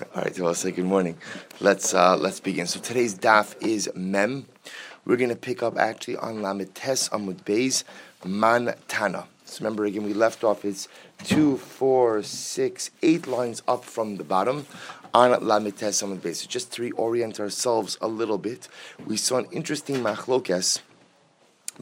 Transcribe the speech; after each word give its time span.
All 0.00 0.22
right, 0.22 0.34
so 0.34 0.46
I'll 0.46 0.54
say 0.54 0.72
good 0.72 0.86
morning. 0.86 1.16
Let's 1.60 1.94
uh, 1.94 2.16
let's 2.16 2.40
begin. 2.40 2.66
So 2.66 2.80
today's 2.80 3.14
daf 3.16 3.54
is 3.64 3.88
mem. 3.94 4.46
We're 5.04 5.16
going 5.16 5.30
to 5.30 5.36
pick 5.36 5.62
up 5.62 5.78
actually 5.78 6.16
on 6.16 6.42
Lamed 6.42 6.74
Tes 6.74 7.08
Amud 7.10 7.44
Beis 7.44 7.84
Man 8.24 8.74
Tana. 8.88 9.26
So 9.44 9.62
remember 9.62 9.84
again, 9.84 10.02
we 10.02 10.12
left 10.12 10.42
off. 10.42 10.64
It's 10.64 10.88
two, 11.22 11.58
four, 11.58 12.24
six, 12.24 12.90
eight 13.04 13.28
lines 13.28 13.62
up 13.68 13.84
from 13.84 14.16
the 14.16 14.24
bottom 14.24 14.66
on 15.12 15.30
Lamed 15.46 15.76
Tes 15.76 16.02
Amud 16.02 16.18
Beis. 16.18 16.36
So 16.36 16.48
just 16.48 16.72
to 16.72 16.90
reorient 16.90 17.38
ourselves 17.38 17.96
a 18.00 18.08
little 18.08 18.38
bit, 18.38 18.66
we 19.06 19.16
saw 19.16 19.36
an 19.36 19.46
interesting 19.52 19.98
machlokes 19.98 20.80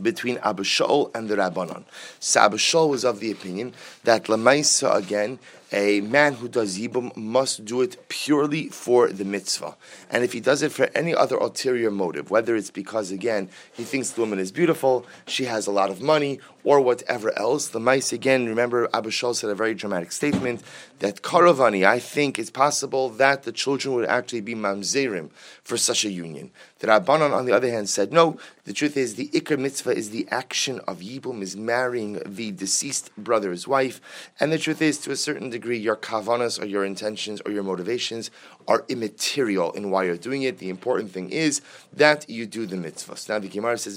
between 0.00 0.36
Abu 0.38 0.64
Shaul 0.64 1.14
and 1.14 1.28
the 1.28 1.36
Rabbanon. 1.36 1.84
So 2.20 2.40
Abu 2.40 2.58
Shaul 2.58 2.90
was 2.90 3.04
of 3.04 3.20
the 3.20 3.30
opinion 3.30 3.72
that 4.04 4.24
Lamaisa 4.24 4.94
again 4.96 5.38
a 5.72 6.02
man 6.02 6.34
who 6.34 6.48
does 6.48 6.78
yibum 6.78 7.16
must 7.16 7.64
do 7.64 7.80
it 7.80 8.08
purely 8.08 8.68
for 8.68 9.08
the 9.08 9.24
mitzvah. 9.24 9.76
And 10.10 10.22
if 10.22 10.32
he 10.32 10.40
does 10.40 10.62
it 10.62 10.70
for 10.70 10.90
any 10.94 11.14
other 11.14 11.36
ulterior 11.36 11.90
motive, 11.90 12.30
whether 12.30 12.54
it's 12.54 12.70
because, 12.70 13.10
again, 13.10 13.48
he 13.72 13.84
thinks 13.84 14.10
the 14.10 14.20
woman 14.20 14.38
is 14.38 14.52
beautiful, 14.52 15.06
she 15.26 15.44
has 15.44 15.66
a 15.66 15.72
lot 15.72 15.90
of 15.90 16.02
money, 16.02 16.40
or 16.64 16.80
whatever 16.80 17.36
else, 17.38 17.68
the 17.68 17.80
mice, 17.80 18.12
again, 18.12 18.46
remember 18.46 18.88
Abu 18.92 19.10
Shal 19.10 19.34
said 19.34 19.50
a 19.50 19.54
very 19.54 19.74
dramatic 19.74 20.12
statement 20.12 20.62
that 21.00 21.22
Karavani, 21.22 21.84
I 21.84 21.98
think 21.98 22.38
it's 22.38 22.50
possible 22.50 23.08
that 23.08 23.42
the 23.42 23.52
children 23.52 23.94
would 23.94 24.06
actually 24.06 24.42
be 24.42 24.54
mamzerim 24.54 25.30
for 25.64 25.76
such 25.76 26.04
a 26.04 26.10
union. 26.10 26.50
The 26.82 26.88
Rabbanon, 26.88 27.32
on 27.32 27.44
the 27.44 27.52
other 27.52 27.70
hand, 27.70 27.88
said, 27.88 28.12
no, 28.12 28.38
the 28.64 28.72
truth 28.72 28.96
is 28.96 29.14
the 29.14 29.28
Iker 29.28 29.56
mitzvah 29.56 29.92
is 29.92 30.10
the 30.10 30.26
action 30.32 30.80
of 30.88 30.98
yibum, 30.98 31.40
is 31.40 31.56
marrying 31.56 32.20
the 32.26 32.50
deceased 32.50 33.12
brother's 33.16 33.68
wife. 33.68 34.00
And 34.40 34.50
the 34.50 34.58
truth 34.58 34.82
is, 34.82 34.98
to 34.98 35.12
a 35.12 35.16
certain 35.16 35.48
degree, 35.48 35.78
your 35.78 35.94
kavanas 35.94 36.60
or 36.60 36.66
your 36.66 36.84
intentions 36.84 37.40
or 37.46 37.52
your 37.52 37.62
motivations 37.62 38.32
are 38.66 38.84
immaterial 38.88 39.70
in 39.74 39.92
why 39.92 40.02
you're 40.02 40.16
doing 40.16 40.42
it. 40.42 40.58
The 40.58 40.70
important 40.70 41.12
thing 41.12 41.30
is 41.30 41.60
that 41.92 42.28
you 42.28 42.46
do 42.46 42.66
the 42.66 42.74
mitzvahs. 42.74 43.28
Now 43.28 43.38
the 43.38 43.46
Gemara 43.46 43.78
says, 43.78 43.96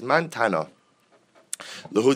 Who 1.92 2.10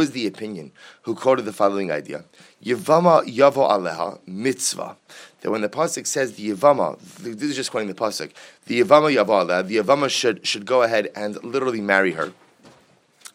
is 0.00 0.10
the 0.10 0.26
opinion 0.26 0.72
who 1.02 1.14
quoted 1.14 1.44
the 1.44 1.52
following 1.52 1.90
idea? 1.90 2.24
Yavama 2.64 3.24
yavo 3.24 3.68
aleha 3.68 4.18
mitzvah. 4.26 4.96
That 5.40 5.50
when 5.50 5.62
the 5.62 5.68
pasuk 5.68 6.06
says 6.06 6.34
the 6.34 6.50
yavama, 6.50 6.98
this 7.18 7.42
is 7.42 7.56
just 7.56 7.70
quoting 7.70 7.88
the 7.88 7.94
pasuk. 7.94 8.32
The 8.66 8.80
yavama 8.80 9.14
yavo 9.14 9.46
aleha. 9.46 9.66
The 9.66 9.76
yavama 9.76 10.08
should 10.08 10.46
should 10.46 10.66
go 10.66 10.82
ahead 10.82 11.10
and 11.14 11.42
literally 11.42 11.80
marry 11.80 12.12
her 12.12 12.32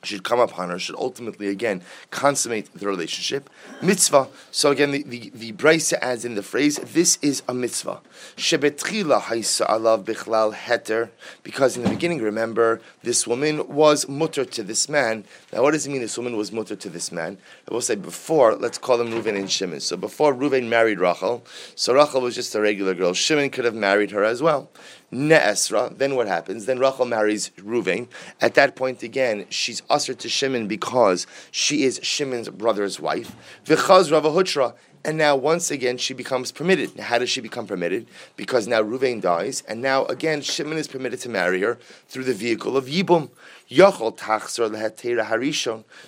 should 0.04 0.24
come 0.24 0.40
upon 0.40 0.70
her, 0.70 0.80
should 0.80 0.96
ultimately 0.96 1.48
again 1.48 1.82
consummate 2.12 2.74
the 2.74 2.88
relationship. 2.88 3.50
Mitzvah. 3.82 4.28
So 4.52 4.72
again, 4.72 4.92
the, 4.92 5.04
the, 5.04 5.32
the 5.34 5.52
Braisa 5.54 5.98
adds 6.02 6.26
in 6.26 6.36
the 6.36 6.44
phrase, 6.44 6.78
this 6.78 7.18
is 7.22 7.44
a 7.48 7.54
mitzvah. 7.54 8.02
Shebetchila 8.36 9.22
alav 9.22 10.04
bichlal 10.04 10.54
heter. 10.54 11.10
Because 11.44 11.78
in 11.78 11.84
the 11.84 11.90
beginning, 11.90 12.22
remember, 12.22 12.82
this 13.04 13.28
woman 13.28 13.68
was 13.68 14.08
mutter 14.08 14.46
to 14.46 14.64
this 14.64 14.88
man. 14.88 15.26
Now, 15.52 15.64
what 15.64 15.72
does 15.72 15.88
it 15.88 15.92
mean 15.92 16.02
this 16.02 16.18
woman 16.18 16.38
was 16.38 16.52
mutter 16.52 16.76
to 16.76 16.90
this 16.90 17.12
man? 17.12 17.38
I 17.70 17.74
will 17.74 17.82
say 17.82 17.96
before, 17.96 18.56
let's 18.56 18.78
call 18.78 18.98
them 18.98 19.12
Reuven 19.12 19.38
and 19.38 19.50
Shimon. 19.50 19.80
So 19.80 19.98
before 19.98 20.34
Reuven 20.34 20.68
married 20.68 21.00
Rachel, 21.00 21.46
so 21.76 21.94
Rachel 21.94 22.22
was 22.22 22.36
just 22.36 22.56
a 22.56 22.62
regular 22.62 22.94
girl. 22.94 23.14
Shimon 23.14 23.50
could 23.50 23.66
have 23.66 23.76
married 23.76 24.12
her 24.12 24.24
as 24.24 24.42
well. 24.42 24.70
Ne'esra, 25.12 25.98
then 25.98 26.16
what 26.16 26.28
happens? 26.28 26.66
Then 26.66 26.80
Rachel 26.80 27.06
marries 27.06 27.52
Ruvain. 27.58 28.10
At 28.42 28.56
that 28.56 28.76
point, 28.76 29.04
again, 29.04 29.46
she's 29.50 29.82
ushered 29.90 30.20
to 30.20 30.30
Shimon 30.30 30.68
because 30.68 31.26
she 31.50 31.84
is 31.84 32.00
Shimon's 32.04 32.50
brother's 32.50 33.00
wife. 33.00 33.34
V'chaz 33.66 34.12
Ravahutra, 34.12 34.74
and 35.08 35.18
now 35.18 35.38
once 35.38 35.72
again 35.72 35.98
she 35.98 36.14
becomes 36.14 36.52
permitted. 36.52 37.00
How 37.00 37.18
does 37.18 37.30
she 37.30 37.40
become 37.40 37.66
permitted? 37.66 38.08
Because 38.36 38.68
now 38.68 38.84
Ruvain 38.84 39.22
dies, 39.22 39.64
and 39.66 39.82
now 39.82 40.04
again 40.06 40.42
Shimon 40.42 40.78
is 40.78 40.90
permitted 40.90 41.22
to 41.22 41.30
marry 41.30 41.62
her 41.62 41.78
through 42.10 42.26
the 42.26 42.34
vehicle 42.34 42.76
of 42.76 42.88
Yibum. 42.88 43.30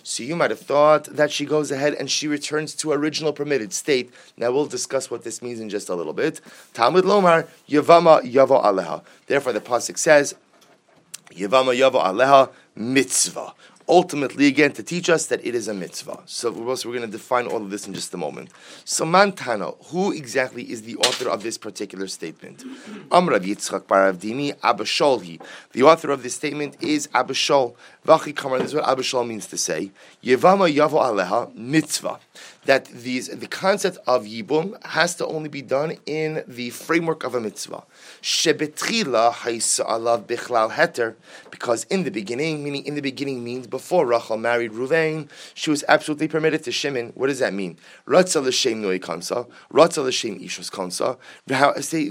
So 0.04 0.24
you 0.24 0.36
might 0.36 0.50
have 0.50 0.60
thought 0.60 1.04
that 1.06 1.32
she 1.32 1.46
goes 1.46 1.72
ahead 1.72 1.94
and 1.94 2.12
she 2.12 2.28
returns 2.28 2.76
to 2.76 2.92
original 2.92 3.34
permitted 3.34 3.74
state. 3.74 4.14
Now 4.38 4.52
we'll 4.52 4.66
discuss 4.66 5.12
what 5.12 5.24
this 5.24 5.42
means 5.42 5.60
in 5.60 5.70
just 5.70 5.90
a 5.90 5.96
little 5.96 6.14
bit. 6.14 6.42
Talmud 6.74 7.06
Lomar 7.06 7.48
Yavama 7.68 8.22
Yavo 8.22 8.64
Aleha. 8.64 9.04
Therefore, 9.28 9.54
the 9.54 9.62
pasuk 9.62 9.98
says 9.98 10.36
Yavama 11.32 11.78
Yavo 11.78 12.02
Aleha 12.02 12.50
mitzvah 12.76 13.54
ultimately 13.90 14.48
again 14.48 14.72
to 14.74 14.84
teach 14.84 15.10
us 15.10 15.26
that 15.26 15.44
it 15.46 15.56
is 15.56 15.68
a 15.68 15.74
mitzvah. 15.74 16.22
So 16.26 16.52
we're 16.52 16.76
going 16.76 17.02
to 17.02 17.08
define 17.08 17.48
all 17.48 17.58
of 17.58 17.72
this 17.72 17.88
in 17.88 17.94
just 17.94 18.14
a 18.14 18.18
moment. 18.18 18.50
So 18.86 19.04
Mantana, 19.04 19.76
who 19.88 20.12
exactly 20.14 20.72
is 20.72 20.84
the 20.84 20.96
author 20.98 21.30
of 21.30 21.44
this 21.44 21.58
particular 21.58 22.08
statement? 22.08 22.60
Amrav 23.10 23.44
Yitzchak 23.44 23.82
Baravdimi 23.82 24.58
Abasholhi. 24.60 25.42
The 25.72 25.84
author 25.84 26.12
of 26.12 26.24
this 26.24 26.36
statement 26.36 26.78
is 26.82 27.08
Abashol. 27.08 27.76
Vachi 28.06 28.36
Kamar, 28.36 28.60
this 28.60 28.70
is 28.70 28.76
what 28.76 28.86
Abashol 28.86 29.28
means 29.28 29.48
to 29.48 29.58
say. 29.58 29.92
Yevama 30.24 30.72
Yavo 30.72 31.02
Aleha 31.02 31.54
Mitzvah 31.56 32.20
that 32.66 32.86
these, 32.86 33.28
the 33.30 33.48
concept 33.48 33.98
of 34.06 34.26
yibum 34.26 34.80
has 34.86 35.16
to 35.16 35.26
only 35.26 35.50
be 35.50 35.62
done 35.62 35.98
in 36.06 36.44
the 36.48 36.70
framework 36.70 37.24
of 37.24 37.34
a 37.34 37.42
mitzvah. 37.42 37.84
Shebetchila 38.22 39.34
alav 39.34 40.26
bichlal 40.26 40.72
heter, 40.72 41.16
because 41.52 41.86
in 41.86 42.04
the 42.04 42.12
beginning, 42.12 42.64
meaning 42.64 42.86
in 42.86 42.96
the 42.96 43.02
beginning 43.02 43.44
means 43.44 43.68
before 43.68 44.06
Rachel 44.06 44.38
married 44.38 44.72
Ruvain, 44.72 45.30
she 45.54 45.70
was 45.70 45.84
absolutely 45.88 46.28
permitted 46.28 46.64
to 46.66 46.72
Shimon. 46.72 47.12
What 47.16 47.28
does 47.28 47.40
that 47.40 47.54
mean? 47.54 47.78
Ratza 48.08 48.44
l'shem 48.44 48.82
noi 48.82 49.00
kansa, 49.00 49.48
ratza 49.72 50.04
l'shem 50.04 50.40
ishus 50.40 50.72
kansa. 50.72 51.18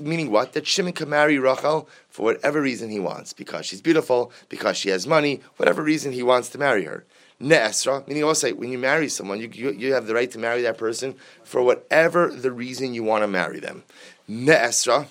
Meaning 0.03 0.31
what? 0.31 0.53
That 0.55 0.67
Shimon 0.67 0.93
can 0.93 1.11
marry 1.11 1.39
Rachel 1.39 1.89
for 2.09 2.25
whatever 2.25 2.61
reason 2.63 2.91
he 2.91 2.99
wants, 2.99 3.33
because 3.33 3.67
she's 3.67 3.83
beautiful, 3.83 4.33
because 4.49 4.77
she 4.77 4.89
has 4.89 5.07
money, 5.07 5.41
whatever 5.57 5.83
reason 5.83 6.13
he 6.13 6.23
wants 6.23 6.49
to 6.51 6.59
marry 6.59 6.85
her. 6.85 7.05
Ne'esra, 7.41 8.07
meaning 8.09 8.25
also 8.25 8.53
when 8.55 8.73
you 8.73 8.79
marry 8.79 9.09
someone, 9.09 9.39
you, 9.39 9.49
you, 9.53 9.71
you, 9.71 9.95
have 9.95 10.07
the 10.07 10.15
right 10.15 10.31
to 10.33 10.39
marry 10.41 10.63
that 10.63 10.77
person 10.77 11.15
for 11.45 11.63
whatever 11.63 12.29
the 12.29 12.51
reason 12.51 12.95
you 12.95 13.05
want 13.05 13.23
to 13.23 13.29
marry 13.29 13.61
them. 13.61 13.85
Ne'esra, 14.29 15.07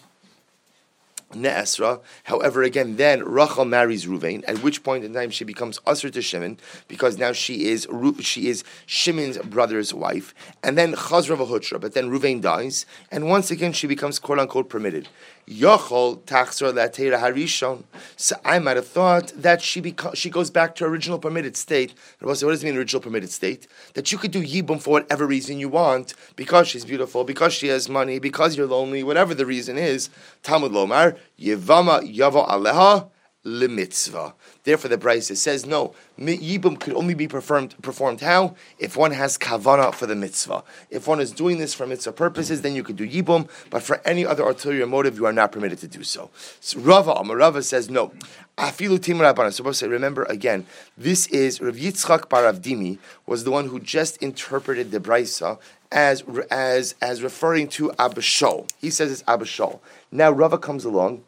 Ne'esra. 1.33 2.01
However, 2.23 2.63
again, 2.63 2.95
then 2.95 3.23
Rachel 3.23 3.65
marries 3.65 4.05
Ruvain, 4.05 4.43
at 4.47 4.63
which 4.63 4.83
point 4.83 5.03
in 5.03 5.13
time 5.13 5.29
she 5.29 5.43
becomes 5.43 5.79
usher 5.85 6.09
to 6.09 6.21
Shimon, 6.21 6.57
because 6.87 7.17
now 7.17 7.33
she 7.33 7.67
is 7.67 7.87
she 8.21 8.47
is 8.47 8.63
Shimon's 8.85 9.37
brother's 9.39 9.93
wife. 9.93 10.33
And 10.63 10.77
then 10.77 10.93
Chazra 10.93 11.37
v'Hutra, 11.37 11.79
but 11.81 11.93
then 11.93 12.09
Ruvain 12.09 12.41
dies, 12.41 12.85
and 13.11 13.29
once 13.29 13.51
again 13.51 13.73
she 13.73 13.87
becomes 13.87 14.19
quote 14.19 14.39
unquote 14.39 14.69
permitted. 14.69 15.09
Yochol 15.47 16.19
tachzor 16.23 16.73
harishon. 16.73 17.83
So 18.17 18.35
I 18.43 18.59
might 18.59 18.75
have 18.75 18.87
thought 18.87 19.31
that 19.37 19.61
she 19.61 19.95
she 20.13 20.29
goes 20.29 20.49
back 20.49 20.75
to 20.75 20.83
her 20.83 20.89
original 20.89 21.19
permitted 21.19 21.55
state. 21.55 21.93
What 22.19 22.37
does 22.37 22.63
it 22.63 22.65
mean 22.65 22.75
original 22.75 23.01
permitted 23.01 23.31
state? 23.31 23.65
That 23.93 24.11
you 24.11 24.17
could 24.17 24.31
do 24.31 24.43
yibum 24.43 24.81
for 24.81 24.89
whatever 24.91 25.25
reason 25.25 25.57
you 25.57 25.69
want, 25.69 26.13
because 26.35 26.67
she's 26.67 26.83
beautiful, 26.83 27.23
because 27.23 27.53
she 27.53 27.67
has 27.67 27.87
money, 27.87 28.19
because 28.19 28.57
you're 28.57 28.67
lonely, 28.67 29.03
whatever 29.03 29.33
the 29.33 29.45
reason 29.45 29.77
is. 29.77 30.09
Talmud 30.43 30.73
lomar 30.73 31.17
yevama 31.39 32.01
yavo 32.01 32.45
aleha 32.45 33.09
limitzvah. 33.45 34.33
Therefore, 34.67 34.89
the 34.89 34.97
Brisa 34.97 35.37
says 35.37 35.65
no. 35.65 35.93
Yibum 36.19 36.77
could 36.77 36.93
only 36.93 37.13
be 37.13 37.25
performed 37.25 37.81
performed 37.81 38.19
how 38.19 38.57
if 38.77 38.97
one 38.97 39.11
has 39.11 39.37
kavana 39.37 39.93
for 39.93 40.07
the 40.07 40.13
mitzvah. 40.13 40.61
If 40.89 41.07
one 41.07 41.21
is 41.21 41.31
doing 41.31 41.57
this 41.57 41.73
for 41.73 41.87
mitzvah 41.87 42.11
purposes, 42.11 42.63
then 42.63 42.75
you 42.75 42.83
could 42.83 42.97
do 42.97 43.07
yibum. 43.07 43.47
But 43.69 43.81
for 43.81 44.01
any 44.03 44.25
other 44.25 44.43
ulterior 44.43 44.85
motive, 44.85 45.15
you 45.15 45.25
are 45.25 45.31
not 45.31 45.53
permitted 45.53 45.79
to 45.79 45.87
do 45.87 46.03
so. 46.03 46.31
so 46.59 46.81
Rava 46.81 47.13
Amarava 47.13 47.63
says 47.63 47.89
no. 47.89 48.11
Afilu 48.57 49.01
timur 49.01 49.23
rabbanan. 49.33 49.53
Supposed 49.53 49.79
to 49.79 49.87
remember 49.87 50.23
again. 50.23 50.65
This 50.97 51.27
is 51.27 51.61
Rav 51.61 51.75
Yitzchak 51.75 52.27
Baravdimi 52.27 52.97
was 53.25 53.45
the 53.45 53.51
one 53.51 53.67
who 53.67 53.79
just 53.79 54.17
interpreted 54.21 54.91
the 54.91 54.99
Brisa 54.99 55.59
as 55.93 56.25
as 56.51 56.93
as 57.01 57.23
referring 57.23 57.69
to 57.69 57.91
Abishol. 57.91 58.69
He 58.79 58.89
says 58.89 59.13
it's 59.13 59.23
Abishol. 59.23 59.79
Now 60.11 60.29
Rava 60.29 60.57
comes 60.57 60.83
along 60.83 61.23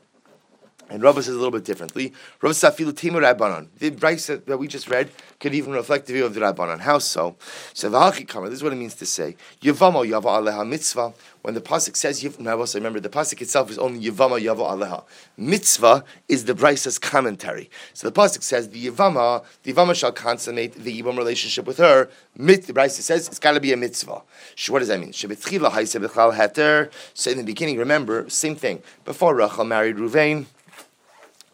and 0.89 1.03
Rava 1.03 1.21
says 1.21 1.35
a 1.35 1.37
little 1.37 1.51
bit 1.51 1.63
differently. 1.63 2.13
Rava 2.41 2.53
Safilu 2.53 2.95
Timur 2.95 3.21
Rabbanon. 3.21 3.67
The 3.77 3.91
Brisa 3.91 4.43
that 4.45 4.57
we 4.57 4.67
just 4.67 4.89
read 4.89 5.11
could 5.39 5.53
even 5.53 5.73
reflect 5.73 6.07
the 6.07 6.13
view 6.13 6.25
of 6.25 6.33
the 6.33 6.41
Rabbanon. 6.41 6.79
How 6.79 6.99
so? 6.99 7.35
So 7.73 7.89
This 7.89 8.53
is 8.53 8.63
what 8.63 8.73
it 8.73 8.77
means 8.77 8.95
to 8.95 9.05
say. 9.05 9.35
Yavamo 9.61 10.07
Yava 10.07 10.23
Aleha 10.23 10.67
Mitzvah. 10.67 11.13
When 11.41 11.53
the 11.53 11.61
pasuk 11.61 11.95
says 11.95 12.23
also 12.47 12.79
remember 12.79 12.99
the 12.99 13.09
pasuk 13.09 13.41
itself 13.41 13.71
is 13.71 13.77
only 13.77 14.01
Yavama 14.01 14.41
Yavo 14.41 14.69
Aleha. 14.69 15.03
Mitzvah 15.37 16.03
is 16.27 16.45
the 16.45 16.53
Brisa's 16.53 16.99
commentary. 16.99 17.69
So 17.93 18.09
the 18.09 18.13
pasuk 18.13 18.43
says 18.43 18.69
the 18.69 18.87
Yavama, 18.87 19.45
the 19.63 19.73
Yavama 19.73 19.95
shall 19.95 20.11
consummate 20.11 20.73
the 20.73 21.01
Yivam 21.01 21.17
relationship 21.17 21.65
with 21.65 21.77
her. 21.77 22.09
Mit, 22.35 22.67
the 22.67 22.73
Brisa 22.73 23.01
says 23.01 23.27
it's 23.27 23.39
got 23.39 23.53
to 23.53 23.59
be 23.59 23.71
a 23.71 23.77
mitzvah. 23.77 24.21
What 24.67 24.79
does 24.79 24.89
that 24.89 24.99
mean? 24.99 25.13
So 25.13 25.29
in 27.31 27.37
the 27.37 27.43
beginning, 27.45 27.77
remember 27.77 28.29
same 28.29 28.55
thing. 28.55 28.83
Before 29.05 29.35
Rachel 29.35 29.63
married 29.63 29.95
Ruvain 29.95 30.45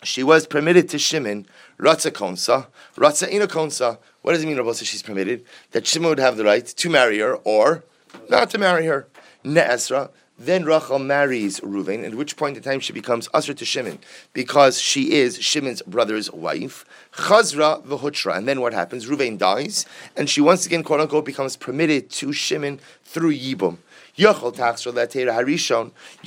she 0.07 0.23
was 0.23 0.47
permitted 0.47 0.89
to 0.89 0.99
Shimon, 0.99 1.47
Ratza 1.79 2.11
Konsa, 2.11 2.67
Ratza 2.95 3.31
Ina 3.31 3.47
Konsa. 3.47 3.97
What 4.21 4.33
does 4.33 4.43
it 4.43 4.47
mean, 4.47 4.57
Rabbi 4.57 4.73
she's 4.73 5.03
permitted? 5.03 5.45
That 5.71 5.85
Shimon 5.85 6.09
would 6.09 6.19
have 6.19 6.37
the 6.37 6.45
right 6.45 6.65
to 6.65 6.89
marry 6.89 7.19
her 7.19 7.35
or 7.37 7.83
not 8.29 8.49
to 8.51 8.57
marry 8.57 8.85
her. 8.85 9.07
Ne'esra, 9.43 10.09
Then 10.37 10.65
Rachel 10.65 10.99
marries 10.99 11.59
Reuven, 11.61 12.03
at 12.03 12.15
which 12.15 12.35
point 12.35 12.57
in 12.57 12.63
time 12.63 12.79
she 12.79 12.91
becomes 12.91 13.29
usher 13.33 13.53
to 13.53 13.63
Shimon 13.63 13.99
because 14.33 14.79
she 14.79 15.13
is 15.13 15.41
Shimon's 15.41 15.81
brother's 15.83 16.31
wife. 16.31 16.83
Chazra 17.13 17.81
v'hutra, 17.85 18.35
and 18.35 18.47
then 18.47 18.59
what 18.59 18.73
happens? 18.73 19.05
Reuven 19.05 19.37
dies, 19.37 19.85
and 20.17 20.29
she 20.29 20.41
once 20.41 20.65
again, 20.65 20.83
quote 20.83 20.99
unquote, 20.99 21.25
becomes 21.25 21.55
permitted 21.55 22.09
to 22.11 22.33
Shimon 22.33 22.79
through 23.05 23.33
Yibum. 23.33 23.77
You 24.17 24.33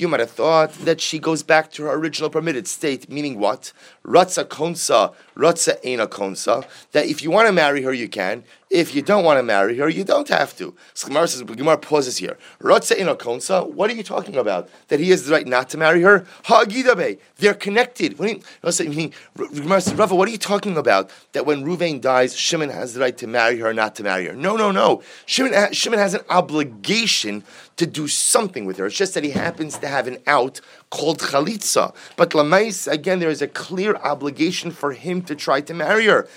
might 0.07 0.19
have 0.19 0.29
thought 0.29 0.73
that 0.73 1.01
she 1.01 1.17
goes 1.17 1.41
back 1.41 1.71
to 1.71 1.83
her 1.85 1.93
original 1.93 2.29
permitted 2.29 2.67
state, 2.67 3.09
meaning 3.09 3.39
what? 3.39 3.73
Ratza 4.05 4.45
konsa, 4.45 5.15
ratza 5.39 5.83
ena 5.83 6.07
konsa. 6.07 6.67
That 6.91 7.05
if 7.05 7.23
you 7.23 7.31
want 7.31 7.47
to 7.47 7.53
marry 7.53 7.81
her, 7.83 7.93
you 7.93 8.09
can. 8.09 8.43
If 8.69 8.93
you 8.93 9.01
don't 9.01 9.23
want 9.23 9.39
to 9.39 9.43
marry 9.43 9.77
her, 9.77 9.89
you 9.89 10.03
don't 10.03 10.27
have 10.29 10.55
to. 10.57 10.75
Gemara 11.03 11.27
says, 11.27 11.41
Gemara 11.41 11.77
pauses 11.77 12.17
here. 12.17 12.37
Ratza 12.61 12.99
ena 12.99 13.15
konsa. 13.15 13.67
What 13.67 13.89
are 13.89 13.95
you 13.95 14.03
talking 14.03 14.35
about? 14.35 14.69
That 14.89 14.99
he 14.99 15.09
has 15.09 15.25
the 15.25 15.31
right 15.31 15.47
not 15.47 15.69
to 15.69 15.77
marry 15.77 16.01
her? 16.03 16.25
Ha'agidabe. 16.43 17.17
They're 17.37 17.55
connected. 17.55 18.19
What 18.19 18.27
do 18.27 18.83
you, 18.83 19.11
Gemara 19.35 19.81
says, 19.81 19.95
Rafa, 19.95 20.13
what 20.13 20.27
are 20.27 20.31
you 20.31 20.37
talking 20.37 20.77
about? 20.77 21.09
That 21.31 21.47
when 21.47 21.63
Ruvain 21.63 21.99
dies, 21.99 22.35
Shimon 22.35 22.69
has 22.69 22.93
the 22.93 22.99
right 22.99 23.17
to 23.17 23.25
marry 23.25 23.57
her, 23.57 23.73
not 23.73 23.95
to 23.95 24.03
marry 24.03 24.27
her. 24.27 24.33
No, 24.33 24.55
no, 24.55 24.71
no. 24.71 25.01
Shimon, 25.25 25.73
Shimon 25.73 25.97
has 25.99 26.13
an 26.13 26.21
obligation 26.29 27.43
to 27.77 27.87
do 27.87 28.07
something 28.07 28.65
with 28.65 28.77
her. 28.77 28.87
It's 28.87 28.97
just 28.97 29.13
that 29.13 29.23
he 29.23 29.31
happens 29.31 29.77
to 29.79 29.87
have 29.87 30.05
an 30.05 30.17
out 30.27 30.59
called 30.89 31.19
chalitza. 31.19 31.95
But 32.17 32.31
lamais, 32.31 32.91
again, 32.91 33.19
there 33.19 33.29
is 33.29 33.41
a 33.41 33.47
clear 33.47 33.95
obligation 33.95 34.69
for 34.69 34.91
him 34.91 35.21
to 35.29 35.35
try 35.35 35.61
to 35.61 35.73
marry 35.73 36.07
her. 36.07 36.27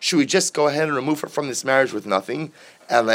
Should 0.00 0.16
we 0.16 0.26
just 0.26 0.54
go 0.54 0.68
ahead 0.68 0.84
and 0.84 0.94
remove 0.94 1.20
her 1.20 1.28
from 1.28 1.48
this 1.48 1.64
marriage 1.64 1.92
with 1.92 2.06
nothing? 2.06 2.52
So 2.88 3.10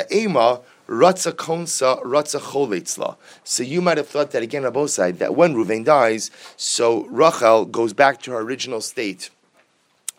you 3.64 3.82
might 3.82 3.98
have 3.98 4.08
thought 4.08 4.32
that 4.32 4.42
again 4.44 4.66
on 4.66 4.74
both 4.74 4.90
sides 4.90 5.20
that 5.20 5.36
when 5.36 5.54
Ruvain 5.54 5.86
dies, 5.86 6.32
so 6.58 7.06
Rachel 7.06 7.66
goes 7.66 7.94
back 7.94 8.22
to 8.24 8.32
her 8.32 8.40
original 8.40 8.82
state 8.82 9.30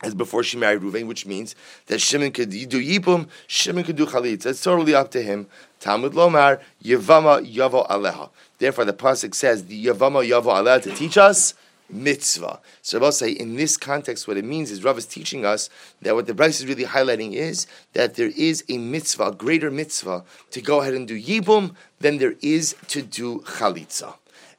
as 0.00 0.14
before 0.14 0.44
she 0.44 0.56
married 0.56 0.81
Ruvain, 0.81 1.08
which 1.08 1.26
means 1.26 1.56
that 1.87 2.00
Shimon 2.00 2.31
could 2.31 2.50
do 2.50 2.81
Yibum, 2.81 3.26
Shimon 3.49 3.82
could 3.82 3.96
do 3.96 4.06
Chalitza. 4.06 4.46
It's 4.46 4.62
totally 4.62 4.94
up 4.94 5.11
to 5.11 5.20
him. 5.20 5.49
Talmud 5.81 6.12
Lomar, 6.12 6.61
Yavama 6.85 7.44
Yavo 7.52 7.88
Aleha. 7.88 8.31
Therefore, 8.58 8.85
the 8.85 8.93
Pasuk 8.93 9.35
says, 9.35 9.64
the 9.64 9.87
Yavama 9.87 10.25
Yavo 10.25 10.52
Aleha 10.55 10.82
to 10.82 10.94
teach 10.94 11.19
us 11.19 11.55
mitzvah. 11.90 12.61
So 12.82 13.02
I'll 13.02 13.12
say 13.12 13.31
in 13.31 13.56
this 13.56 13.76
context, 13.76 14.29
what 14.29 14.37
it 14.37 14.44
means 14.44 14.70
is 14.70 14.85
Rav 14.85 14.99
is 14.99 15.06
teaching 15.06 15.44
us 15.44 15.70
that 16.02 16.14
what 16.14 16.26
the 16.26 16.35
Brisa 16.35 16.61
is 16.61 16.67
really 16.67 16.85
highlighting 16.85 17.32
is 17.32 17.67
that 17.93 18.14
there 18.14 18.32
is 18.37 18.64
a 18.69 18.79
mitzvah, 18.79 19.29
a 19.29 19.35
greater 19.35 19.70
mitzvah, 19.70 20.25
to 20.50 20.61
go 20.61 20.81
ahead 20.81 20.94
and 20.94 21.08
do 21.08 21.20
Yibum 21.20 21.75
than 22.00 22.19
there 22.19 22.35
is 22.43 22.76
to 22.88 23.02
do 23.02 23.40
Chalitza. 23.40 24.14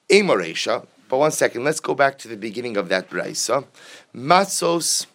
Emoresha, 0.10 0.86
but 1.08 1.18
one 1.18 1.32
second, 1.32 1.64
let's 1.64 1.80
go 1.80 1.94
back 1.96 2.18
to 2.20 2.28
the 2.28 2.38
beginning 2.38 2.78
of 2.78 2.90
that 2.90 3.10
Brisa. 3.10 3.66
Matzos 4.16 5.06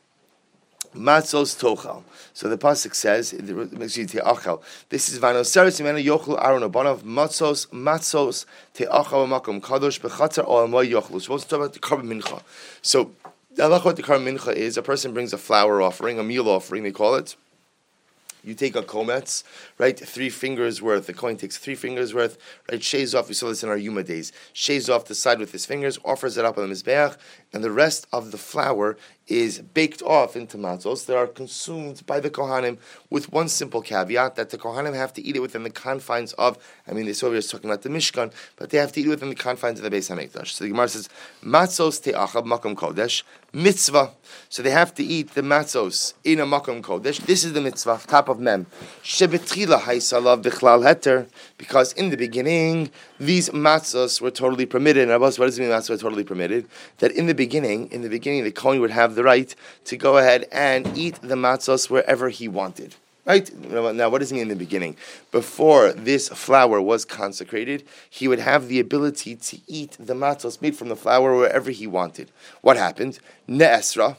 Matzos 0.95 1.59
tochal. 1.59 2.05
So 2.37 2.49
the 2.49 2.59
pasuk 2.59 2.97
says, 2.97 3.31
This 3.31 5.09
is 5.09 5.21
vanoseres 5.21 5.81
imenu 5.81 6.05
yochlu 6.05 6.45
Aaron 6.45 6.69
abanav 6.69 7.03
matzos 7.03 7.69
matzos 7.69 8.45
te'achal 8.75 9.29
makom 9.29 9.61
kadosh 9.61 10.01
bechatzar 10.01 10.45
o 10.45 10.67
amoy 10.67 10.91
yochlu. 10.91 11.23
Supposed 11.23 11.45
to 11.45 11.51
talk 11.51 11.59
about 11.61 11.73
the 11.75 11.79
korban 11.79 12.21
mincha. 12.21 12.43
So 12.83 13.13
the 13.55 13.69
what 13.79 13.95
the 13.95 14.03
korban 14.03 14.37
mincha 14.37 14.53
is. 14.53 14.77
A 14.77 14.83
person 14.83 15.15
brings 15.15 15.33
a 15.33 15.39
flour 15.39 15.81
offering, 15.81 16.19
a 16.19 16.25
meal 16.25 16.49
offering, 16.49 16.83
they 16.83 16.91
call 16.91 17.15
it 17.15 17.37
you 18.45 18.55
take 18.55 18.77
a 18.77 18.83
kometz, 18.83 19.43
right? 19.79 19.99
Three 19.99 20.29
fingers 20.29 20.83
worth. 20.83 21.07
The 21.07 21.15
kohen 21.15 21.37
takes 21.37 21.57
three 21.57 21.75
fingers 21.75 22.15
worth, 22.15 22.37
right? 22.71 22.83
Shaves 22.83 23.15
off. 23.15 23.29
We 23.29 23.35
saw 23.35 23.49
this 23.49 23.63
in 23.63 23.69
our 23.69 23.77
Yuma 23.77 24.03
days. 24.03 24.33
Shaves 24.53 24.91
off 24.91 25.07
the 25.07 25.15
side 25.15 25.39
with 25.39 25.53
his 25.53 25.65
fingers, 25.67 25.99
offers 26.05 26.37
it 26.37 26.45
up 26.45 26.59
on 26.59 26.69
the 26.69 26.75
mizbeach, 26.75 27.17
and 27.53 27.65
the 27.65 27.71
rest 27.71 28.07
of 28.13 28.31
the 28.31 28.39
flour 28.39 28.97
is 29.27 29.61
baked 29.61 30.03
off 30.03 30.37
into 30.37 30.59
matzos 30.59 31.07
that 31.07 31.17
are 31.17 31.27
consumed 31.27 32.05
by 32.07 32.21
the 32.21 32.31
kohanim 32.31 32.79
with 33.11 33.33
one 33.33 33.49
simple 33.49 33.81
caveat 33.81 34.37
that 34.37 34.51
the 34.51 34.59
kohanim 34.59 34.95
have 34.95 35.13
to 35.13 35.23
eat 35.23 35.37
it 35.37 35.41
within 35.41 35.63
the 35.63 35.71
confines 35.71 36.33
of. 36.35 36.59
I 36.87 36.93
mean, 36.93 37.07
this 37.07 37.23
over 37.23 37.37
is 37.37 37.49
talking 37.49 37.71
about 37.71 37.83
the 37.83 37.89
mishkan, 37.89 38.33
but 38.57 38.71
they 38.71 38.79
have 38.79 38.93
to 38.93 39.01
eat 39.01 39.07
it 39.07 39.11
within 39.11 39.31
the 39.31 39.35
confines 39.35 39.81
of 39.81 39.91
the 39.91 39.97
Beis 39.97 40.15
Hamikdash. 40.15 40.49
So 40.49 40.65
the 40.65 40.71
Gemara 40.71 40.89
says 40.89 41.09
matzos 41.43 42.03
te'achab 42.03 42.45
makam 42.45 42.75
kodesh 42.75 43.23
mitzvah. 43.53 44.11
So 44.49 44.63
they 44.63 44.71
have 44.71 44.95
to 44.97 45.05
eat 45.05 45.35
the 45.35 45.43
matzos 45.43 46.15
in 46.25 46.41
a 46.41 46.47
makam 46.47 46.83
kodesh. 46.83 47.21
This 47.25 47.45
is 47.45 47.53
the 47.55 47.61
mitzvah 47.61 48.01
top 48.07 48.29
of 48.29 48.39
mem 48.41 48.67
shebetchila 49.03 49.81
haisalav 49.81 50.43
bichlal 50.43 50.85
heter 50.85 51.29
because 51.57 51.93
in 51.95 52.11
the 52.11 52.17
beginning 52.17 52.91
these 53.27 53.51
matzos 53.51 54.21
were 54.21 54.31
totally 54.31 54.67
permitted. 54.67 55.05
And 55.05 55.13
Abbas, 55.13 55.39
what 55.39 55.47
does 55.47 55.59
it 55.59 55.63
mean 55.63 55.71
matzos 55.71 55.91
were 55.91 55.97
totally 55.97 56.25
permitted? 56.25 56.67
That 56.99 57.13
in 57.13 57.27
the 57.27 57.35
beginning, 57.35 57.91
in 57.91 58.03
the 58.03 58.09
beginning, 58.09 58.45
the 58.45 58.53
kohen 58.53 58.81
would 58.81 58.91
have 58.91 59.15
the 59.15 59.25
right 59.25 59.55
to 59.87 59.97
go 59.97 60.19
ahead 60.19 60.47
and 60.53 60.97
eat 60.97 61.21
the 61.23 61.35
matzos 61.35 61.91
wherever 61.91 62.29
he 62.29 62.49
wanted. 62.49 62.95
Right? 63.27 63.51
Now, 63.71 64.11
what 64.11 64.19
does 64.19 64.33
it 64.33 64.35
mean 64.35 64.43
in 64.43 64.49
the 64.49 64.55
beginning? 64.57 64.97
Before 65.33 65.93
this 65.93 66.29
flour 66.29 66.79
was 66.79 67.07
consecrated, 67.07 67.83
he 68.11 68.29
would 68.29 68.39
have 68.39 68.69
the 68.69 68.81
ability 68.81 69.37
to 69.37 69.59
eat 69.67 69.97
the 69.99 70.13
matzos 70.13 70.61
made 70.61 70.77
from 70.77 70.91
the 70.91 70.97
flour 70.97 71.35
wherever 71.35 71.71
he 71.71 71.87
wanted. 71.87 72.31
What 72.61 72.77
happened? 72.77 73.19
Ne'esra, 73.49 74.19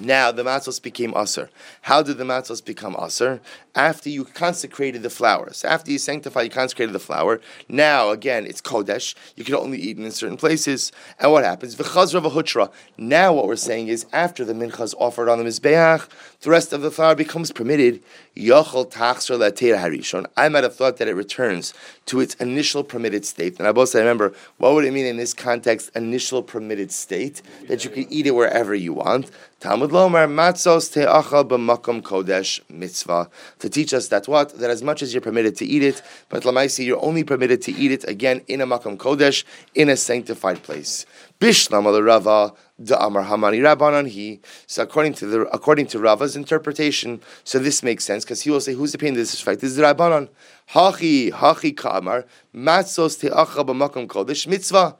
now 0.00 0.32
the 0.32 0.42
matzos 0.42 0.80
became 0.82 1.14
aser. 1.16 1.50
How 1.82 2.02
did 2.02 2.18
the 2.18 2.24
matzos 2.24 2.64
become 2.64 2.96
aser? 2.96 3.40
After 3.74 4.08
you 4.10 4.24
consecrated 4.24 5.02
the 5.02 5.10
flowers, 5.10 5.64
after 5.64 5.90
you 5.90 5.98
sanctified, 5.98 6.44
you 6.44 6.50
consecrated 6.50 6.92
the 6.92 6.98
flour. 6.98 7.40
Now 7.68 8.10
again, 8.10 8.46
it's 8.46 8.60
kodesh. 8.60 9.14
You 9.36 9.44
can 9.44 9.54
only 9.54 9.78
eat 9.78 9.98
it 9.98 10.04
in 10.04 10.10
certain 10.10 10.36
places. 10.36 10.92
And 11.18 11.32
what 11.32 11.44
happens? 11.44 11.76
V'chazra 11.76 12.22
v'hutra. 12.22 12.70
Now 12.98 13.32
what 13.32 13.46
we're 13.46 13.56
saying 13.56 13.88
is, 13.88 14.06
after 14.12 14.44
the 14.44 14.52
mincha 14.52 14.82
is 14.82 14.94
offered 14.98 15.28
on 15.28 15.38
the 15.38 15.44
mizbeach, 15.44 16.08
the 16.40 16.50
rest 16.50 16.72
of 16.72 16.82
the 16.82 16.90
flour 16.90 17.14
becomes 17.14 17.52
permitted. 17.52 18.02
Yochel 18.36 18.90
tachsra 18.90 19.38
harishon. 19.50 20.26
I 20.36 20.48
might 20.48 20.64
have 20.64 20.74
thought 20.74 20.96
that 20.96 21.08
it 21.08 21.14
returns 21.14 21.74
to 22.06 22.20
its 22.20 22.34
initial 22.36 22.82
permitted 22.82 23.24
state. 23.24 23.58
And 23.58 23.68
I 23.68 23.72
both 23.72 23.90
say, 23.90 24.00
remember, 24.00 24.32
what 24.58 24.74
would 24.74 24.84
it 24.84 24.92
mean 24.92 25.06
in 25.06 25.16
this 25.16 25.34
context? 25.34 25.90
Initial 25.94 26.42
permitted 26.42 26.90
state 26.90 27.42
that 27.68 27.84
you 27.84 27.90
can 27.90 28.10
eat 28.10 28.26
it 28.26 28.32
wherever 28.32 28.74
you 28.74 28.94
want. 28.94 29.30
Talmud 29.62 29.92
Lomar 29.92 30.26
Matzos 30.26 30.90
Te'achal 30.92 31.44
B'Makom 31.44 32.02
Kodesh 32.02 32.58
Mitzvah 32.68 33.30
to 33.60 33.70
teach 33.70 33.94
us 33.94 34.08
that 34.08 34.26
what 34.26 34.58
that 34.58 34.70
as 34.70 34.82
much 34.82 35.02
as 35.02 35.14
you're 35.14 35.20
permitted 35.20 35.54
to 35.54 35.64
eat 35.64 35.84
it, 35.84 36.02
but 36.28 36.42
Lamaisi 36.42 36.84
you're 36.84 37.00
only 37.00 37.22
permitted 37.22 37.62
to 37.62 37.70
eat 37.70 37.92
it 37.92 38.02
again 38.08 38.40
in 38.48 38.60
a 38.60 38.66
Makom 38.66 38.96
Kodesh 38.96 39.44
in 39.76 39.88
a 39.88 39.96
sanctified 39.96 40.64
place. 40.64 41.06
Bishlam 41.42 42.06
Rava 42.06 42.52
the 42.78 42.96
Amar 43.04 43.24
Hamani 43.24 43.58
Rabbanan 43.58 44.06
he. 44.08 44.40
So 44.68 44.84
according 44.84 45.14
to 45.14 45.26
the 45.26 45.40
according 45.48 45.86
to 45.88 45.98
Rava's 45.98 46.36
interpretation, 46.36 47.20
so 47.42 47.58
this 47.58 47.82
makes 47.82 48.04
sense 48.04 48.24
because 48.24 48.42
he 48.42 48.50
will 48.50 48.60
say, 48.60 48.74
"Who's 48.74 48.92
the 48.92 48.98
pain 48.98 49.08
in 49.08 49.14
this 49.14 49.32
respect? 49.32 49.60
This 49.60 49.70
is 49.70 49.76
the 49.76 49.82
Rabbanan." 49.82 50.28
Hachi 50.70 51.32
hachi 51.32 51.76
kamar 51.76 52.26
matzos 52.54 53.18
te'acha 53.20 53.66
b'makom 53.66 54.06
kodesh 54.06 54.46
mitzvah. 54.46 54.96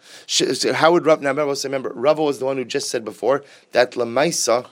How 0.75 0.91
would 0.91 1.07
Rav? 1.07 1.23
Now 1.23 1.31
remember, 1.31 1.55
remember, 1.63 1.93
Rava 1.95 2.25
was 2.25 2.41
the 2.41 2.47
one 2.47 2.57
who 2.57 2.65
just 2.65 2.91
said 2.91 3.05
before 3.05 3.45
that 3.71 3.93
lemaisa. 3.93 4.67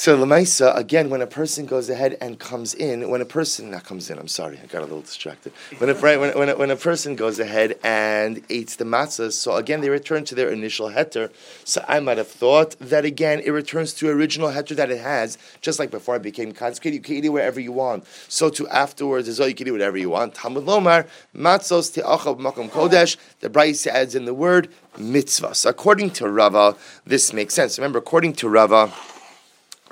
So 0.00 0.16
Lamaisa, 0.16 0.74
again, 0.78 1.10
when 1.10 1.20
a 1.20 1.26
person 1.26 1.66
goes 1.66 1.90
ahead 1.90 2.16
and 2.22 2.38
comes 2.38 2.72
in, 2.72 3.10
when 3.10 3.20
a 3.20 3.26
person 3.26 3.70
not 3.70 3.84
comes 3.84 4.08
in, 4.08 4.18
I'm 4.18 4.28
sorry, 4.28 4.58
I 4.58 4.64
got 4.64 4.78
a 4.78 4.86
little 4.86 5.02
distracted. 5.02 5.52
When 5.76 5.90
a, 5.90 5.92
right, 5.92 6.18
when, 6.18 6.38
when, 6.38 6.48
a, 6.48 6.56
when 6.56 6.70
a 6.70 6.76
person 6.76 7.16
goes 7.16 7.38
ahead 7.38 7.78
and 7.84 8.42
eats 8.48 8.76
the 8.76 8.84
matzahs, 8.84 9.34
so 9.34 9.56
again 9.56 9.82
they 9.82 9.90
return 9.90 10.24
to 10.24 10.34
their 10.34 10.48
initial 10.48 10.88
heter. 10.88 11.30
So 11.64 11.84
I 11.86 12.00
might 12.00 12.16
have 12.16 12.28
thought 12.28 12.78
that 12.78 13.04
again 13.04 13.40
it 13.40 13.50
returns 13.50 13.92
to 13.92 14.08
original 14.08 14.48
heter 14.48 14.74
that 14.74 14.90
it 14.90 15.00
has, 15.00 15.36
just 15.60 15.78
like 15.78 15.90
before 15.90 16.16
it 16.16 16.22
became 16.22 16.52
consecrated. 16.52 16.96
You 16.96 17.02
can 17.02 17.16
eat 17.16 17.26
it 17.26 17.28
wherever 17.28 17.60
you 17.60 17.72
want. 17.72 18.06
So 18.26 18.48
to 18.48 18.66
afterwards 18.68 19.28
as 19.28 19.38
well, 19.38 19.50
you 19.50 19.54
can 19.54 19.68
eat 19.68 19.72
whatever 19.72 19.98
you 19.98 20.08
want. 20.08 20.32
Talmud 20.32 20.64
Lomar 20.64 21.08
matzos 21.36 21.92
te'achav 21.92 22.38
makom 22.38 22.70
kodesh. 22.70 23.18
The 23.40 23.50
Brisa 23.50 23.88
adds 23.88 24.14
in 24.14 24.24
the 24.24 24.32
word 24.32 24.70
mitzvah. 24.96 25.54
So 25.54 25.68
according 25.68 26.12
to 26.12 26.30
Rava, 26.30 26.74
this 27.04 27.34
makes 27.34 27.52
sense. 27.52 27.76
Remember, 27.76 27.98
according 27.98 28.32
to 28.36 28.48
Rava. 28.48 28.90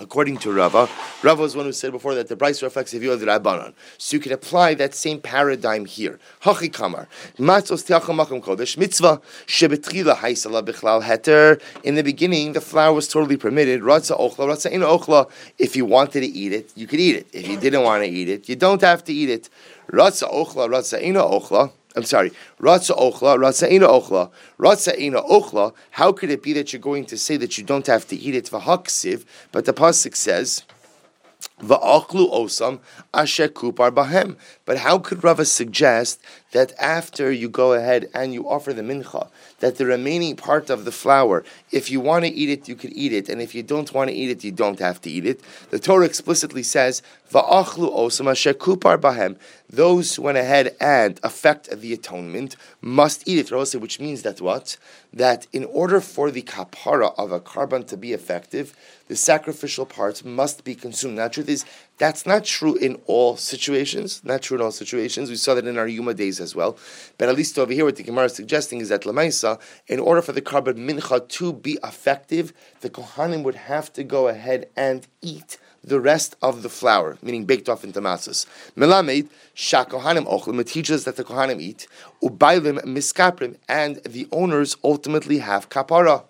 According 0.00 0.38
to 0.38 0.52
Rava, 0.52 0.88
Rava 1.24 1.42
was 1.42 1.56
one 1.56 1.66
who 1.66 1.72
said 1.72 1.90
before 1.90 2.14
that 2.14 2.28
the 2.28 2.36
price 2.36 2.62
reflects 2.62 2.92
the 2.92 3.00
view 3.00 3.10
of 3.10 3.18
the 3.18 3.26
Rabbanon. 3.26 3.74
So 3.98 4.14
you 4.14 4.20
can 4.20 4.30
apply 4.30 4.74
that 4.74 4.94
same 4.94 5.20
paradigm 5.20 5.86
here. 5.86 6.20
Hachi 6.42 6.72
kamar, 6.72 7.08
matzos 7.36 7.82
kodesh 7.84 8.78
mitzvah 8.78 9.20
shebetchila 9.48 10.14
bichlal 10.62 11.02
heter. 11.02 11.60
In 11.82 11.96
the 11.96 12.04
beginning, 12.04 12.52
the 12.52 12.60
flour 12.60 12.92
was 12.92 13.08
totally 13.08 13.36
permitted. 13.36 13.80
Ratza 13.80 14.16
ochla, 14.16 14.46
ratza 14.46 14.70
in 14.70 14.82
ochla. 14.82 15.28
If 15.58 15.74
you 15.74 15.84
wanted 15.84 16.20
to 16.20 16.26
eat 16.26 16.52
it, 16.52 16.70
you 16.76 16.86
could 16.86 17.00
eat 17.00 17.16
it. 17.16 17.26
If 17.32 17.48
you 17.48 17.58
didn't 17.58 17.82
want 17.82 18.04
to 18.04 18.08
eat 18.08 18.28
it, 18.28 18.48
you 18.48 18.54
don't 18.54 18.80
have 18.82 19.02
to 19.02 19.12
eat 19.12 19.30
it. 19.30 19.50
Ratza 19.90 20.32
ochla, 20.32 20.68
ratza 20.68 21.02
ina 21.02 21.22
ochla. 21.22 21.72
I'm 21.98 22.04
sorry. 22.04 22.30
Ratza 22.60 22.96
ochla, 22.96 23.36
ratza 23.36 23.68
ina 23.68 23.88
ochla, 23.88 24.30
ratza 24.56 24.96
ina 24.96 25.20
ochla. 25.20 25.74
How 25.90 26.12
could 26.12 26.30
it 26.30 26.44
be 26.44 26.52
that 26.52 26.72
you're 26.72 26.78
going 26.78 27.04
to 27.06 27.18
say 27.18 27.36
that 27.36 27.58
you 27.58 27.64
don't 27.64 27.88
have 27.88 28.06
to 28.06 28.16
eat 28.16 28.36
it 28.36 28.44
v'haksiv? 28.44 29.24
But 29.50 29.64
the 29.64 29.72
pasuk 29.72 30.14
says. 30.14 30.62
Va'achlu 31.60 32.32
osam 32.32 32.78
asher 33.12 33.48
kupar 33.48 33.90
bahem. 33.90 34.36
But 34.64 34.78
how 34.78 34.98
could 34.98 35.24
Rava 35.24 35.44
suggest 35.44 36.20
that 36.52 36.72
after 36.78 37.30
you 37.30 37.48
go 37.48 37.74
ahead 37.74 38.08
and 38.14 38.32
you 38.32 38.48
offer 38.48 38.72
the 38.72 38.82
mincha, 38.82 39.28
that 39.60 39.76
the 39.76 39.86
remaining 39.86 40.36
part 40.36 40.70
of 40.70 40.84
the 40.84 40.92
flour, 40.92 41.44
if 41.70 41.90
you 41.90 42.00
want 42.00 42.24
to 42.24 42.30
eat 42.30 42.48
it, 42.48 42.68
you 42.68 42.74
could 42.74 42.92
eat 42.94 43.12
it, 43.12 43.28
and 43.28 43.42
if 43.42 43.54
you 43.54 43.62
don't 43.62 43.92
want 43.92 44.08
to 44.08 44.16
eat 44.16 44.30
it, 44.30 44.44
you 44.44 44.52
don't 44.52 44.78
have 44.78 45.00
to 45.02 45.10
eat 45.10 45.26
it. 45.26 45.40
The 45.70 45.78
Torah 45.78 46.06
explicitly 46.06 46.62
says, 46.62 47.02
"Va'achlu 47.32 47.92
osam 47.94 48.30
asher 48.30 48.54
kupar 48.54 48.98
bahem." 48.98 49.36
Those 49.70 50.14
who 50.14 50.22
went 50.22 50.38
ahead 50.38 50.74
and 50.80 51.20
affect 51.22 51.68
the 51.68 51.92
atonement 51.92 52.56
must 52.80 53.28
eat 53.28 53.38
it. 53.38 53.78
Which 53.78 54.00
means 54.00 54.22
that 54.22 54.40
what? 54.40 54.78
That 55.12 55.46
in 55.52 55.64
order 55.64 56.00
for 56.00 56.30
the 56.30 56.42
kapara 56.42 57.12
of 57.18 57.32
a 57.32 57.40
korban 57.40 57.86
to 57.88 57.96
be 57.98 58.14
effective, 58.14 58.74
the 59.08 59.16
sacrificial 59.16 59.84
parts 59.84 60.24
must 60.24 60.64
be 60.64 60.74
consumed. 60.74 61.16
Now, 61.16 61.28
truth 61.28 61.48
is, 61.50 61.64
that's 61.98 62.24
not 62.24 62.44
true 62.44 62.76
in 62.76 63.00
all 63.06 63.36
situations. 63.36 64.22
Not 64.24 64.42
true 64.42 64.56
in 64.56 64.62
all 64.62 64.70
situations. 64.70 65.30
We 65.30 65.36
saw 65.36 65.54
that 65.54 65.66
in 65.66 65.76
our 65.76 65.88
Yuma 65.88 66.14
days 66.14 66.40
as 66.40 66.54
well. 66.54 66.78
But 67.18 67.28
at 67.28 67.34
least 67.34 67.58
over 67.58 67.72
here, 67.72 67.84
what 67.84 67.96
the 67.96 68.04
Gemara 68.04 68.26
is 68.26 68.34
suggesting 68.34 68.80
is 68.80 68.88
that 68.88 69.02
Lamaisa, 69.02 69.60
in 69.88 69.98
order 69.98 70.22
for 70.22 70.32
the 70.32 70.42
korban 70.42 70.78
mincha 70.88 71.28
to 71.28 71.52
be 71.52 71.78
effective, 71.82 72.52
the 72.80 72.90
Kohanim 72.90 73.42
would 73.42 73.56
have 73.56 73.92
to 73.94 74.04
go 74.04 74.28
ahead 74.28 74.68
and 74.76 75.06
eat 75.20 75.58
the 75.82 76.00
rest 76.00 76.36
of 76.42 76.62
the 76.62 76.68
flour, 76.68 77.18
meaning 77.22 77.44
baked 77.44 77.68
off 77.68 77.84
into 77.84 78.00
matzahs. 78.00 78.46
Melamed, 78.76 79.28
shakohanim 79.56 80.26
ochlim, 80.26 80.60
it 80.60 80.66
teaches 80.66 81.04
that 81.04 81.16
the 81.16 81.24
kohanim 81.24 81.60
eat, 81.60 81.86
ubailim 82.22 82.80
miskaprim, 82.84 83.56
and 83.68 83.96
the 84.04 84.28
owners 84.32 84.76
ultimately 84.84 85.38
have 85.38 85.68
kapara. 85.68 86.24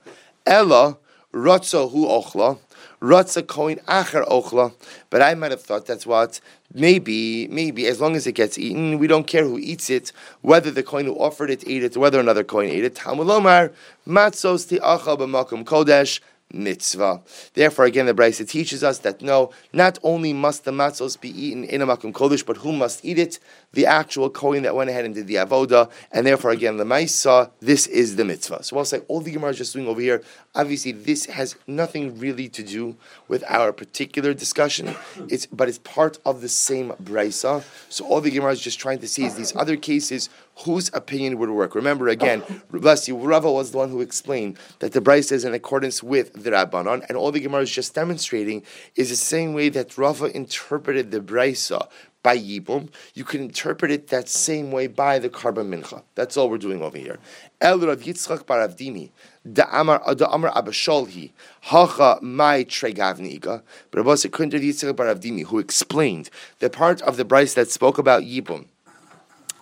Ella, 0.46 0.98
rotzo 1.32 1.90
hu 1.90 2.06
ochla, 2.06 2.58
Ratza 3.00 3.42
koin 3.42 3.82
acher 3.84 4.26
ochla. 4.26 4.72
But 5.10 5.22
I 5.22 5.34
might 5.34 5.50
have 5.50 5.62
thought 5.62 5.86
that's 5.86 6.06
what 6.06 6.40
maybe, 6.74 7.48
maybe 7.48 7.86
as 7.86 8.00
long 8.00 8.16
as 8.16 8.26
it 8.26 8.32
gets 8.32 8.58
eaten, 8.58 8.98
we 8.98 9.06
don't 9.06 9.26
care 9.26 9.44
who 9.44 9.58
eats 9.58 9.88
it, 9.90 10.12
whether 10.42 10.70
the 10.70 10.82
kohen 10.82 11.06
who 11.06 11.14
offered 11.14 11.50
it 11.50 11.62
ate 11.66 11.84
it, 11.84 11.96
whether 11.96 12.18
another 12.18 12.44
kohen 12.44 12.68
ate 12.68 12.84
it. 12.84 12.94
Talmud 12.96 13.26
Lomar, 13.26 13.72
matzos 14.06 14.68
ti 14.68 14.78
achal 14.78 15.18
b'makom 15.18 15.64
kodesh 15.64 16.20
mitzvah. 16.52 17.22
Therefore, 17.54 17.84
again, 17.84 18.06
the 18.06 18.14
Brisa 18.14 18.48
teaches 18.48 18.82
us 18.82 18.98
that 19.00 19.20
no, 19.20 19.50
not 19.72 19.98
only 20.02 20.32
must 20.32 20.64
the 20.64 20.70
matzos 20.70 21.20
be 21.20 21.28
eaten 21.28 21.64
in 21.64 21.82
a 21.82 21.86
makom 21.86 22.12
kodesh, 22.12 22.44
but 22.44 22.58
who 22.58 22.72
must 22.72 23.04
eat 23.04 23.18
it? 23.18 23.38
The 23.72 23.86
actual 23.86 24.30
kohen 24.30 24.62
that 24.62 24.74
went 24.74 24.88
ahead 24.88 25.04
and 25.04 25.14
did 25.14 25.26
the 25.26 25.34
avoda, 25.34 25.90
and 26.10 26.26
therefore, 26.26 26.52
again, 26.52 26.78
the 26.78 26.84
ma'isa, 26.84 27.50
this 27.60 27.86
is 27.86 28.16
the 28.16 28.24
mitzvah. 28.24 28.62
So 28.62 28.78
I'll 28.78 28.84
say 28.84 29.00
all 29.08 29.20
the 29.20 29.30
Gemara 29.30 29.50
is 29.50 29.58
just 29.58 29.74
doing 29.74 29.86
over 29.86 30.00
here. 30.00 30.22
Obviously, 30.54 30.92
this 30.92 31.26
has 31.26 31.54
nothing 31.66 32.18
really 32.18 32.48
to 32.48 32.62
do 32.62 32.96
with 33.28 33.44
our 33.48 33.72
particular 33.72 34.32
discussion. 34.32 34.94
It's 35.28 35.46
but 35.46 35.68
it's 35.68 35.78
part 35.78 36.18
of 36.24 36.40
the 36.40 36.48
same 36.48 36.92
Brisa. 37.02 37.62
So 37.90 38.06
all 38.06 38.20
the 38.20 38.30
Gemara 38.30 38.52
is 38.52 38.60
just 38.60 38.78
trying 38.78 38.98
to 39.00 39.08
see 39.08 39.24
is 39.24 39.34
these 39.34 39.54
other 39.54 39.76
cases 39.76 40.30
whose 40.64 40.90
opinion 40.92 41.38
would 41.38 41.50
work. 41.50 41.74
Remember 41.74 42.08
again, 42.08 42.42
bless 42.70 43.06
you, 43.08 43.16
Rava 43.16 43.50
was 43.50 43.70
the 43.70 43.78
one 43.78 43.90
who 43.90 44.00
explained 44.00 44.58
that 44.80 44.92
the 44.92 45.00
Brisa 45.00 45.32
is 45.32 45.44
in 45.44 45.54
accordance 45.54 46.02
with 46.02 46.32
the 46.32 46.50
Rabbanon, 46.50 47.04
and 47.08 47.16
all 47.16 47.30
the 47.30 47.40
Gemara 47.40 47.62
is 47.62 47.70
just 47.70 47.94
demonstrating 47.94 48.62
is 48.96 49.10
the 49.10 49.16
same 49.16 49.52
way 49.52 49.68
that 49.68 49.96
Rava 49.96 50.26
interpreted 50.34 51.10
the 51.10 51.20
Brisa 51.20 51.88
by 52.22 52.36
Yibum, 52.36 52.88
you 53.14 53.24
can 53.24 53.40
interpret 53.42 53.90
it 53.90 54.08
that 54.08 54.28
same 54.28 54.72
way 54.72 54.86
by 54.86 55.18
the 55.18 55.30
korban 55.30 55.68
mincha. 55.68 56.02
That's 56.14 56.36
all 56.36 56.50
we're 56.50 56.58
doing 56.58 56.82
over 56.82 56.98
here. 56.98 57.18
El 57.60 57.78
Rav 57.78 58.00
Yitzchak 58.00 58.44
bar 58.44 58.66
Avdimi, 58.66 59.10
da 59.50 59.64
Amar 59.70 60.00
Abasholhi, 60.00 61.30
Hacha 61.62 62.18
Mai 62.20 62.64
Tregavniga, 62.64 63.62
but 63.90 63.98
Rabbi 63.98 64.10
Yitzchak 64.14 64.96
bar 64.96 65.06
Avdimi, 65.06 65.44
who 65.44 65.58
explained 65.58 66.28
the 66.58 66.68
part 66.68 67.00
of 67.02 67.16
the 67.16 67.24
Brisa 67.24 67.54
that 67.54 67.70
spoke 67.70 67.98
about 67.98 68.24
Yibum 68.24 68.66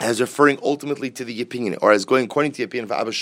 as 0.00 0.21
referring 0.21 0.59
ultimately 0.62 1.11
to 1.11 1.25
the 1.25 1.41
opinion, 1.41 1.76
or 1.81 1.93
as 1.93 2.05
going 2.05 2.26
according 2.26 2.53
to 2.53 2.59
the 2.59 2.65
opinion 2.65 2.85
of 2.85 2.93
Abba 2.93 3.12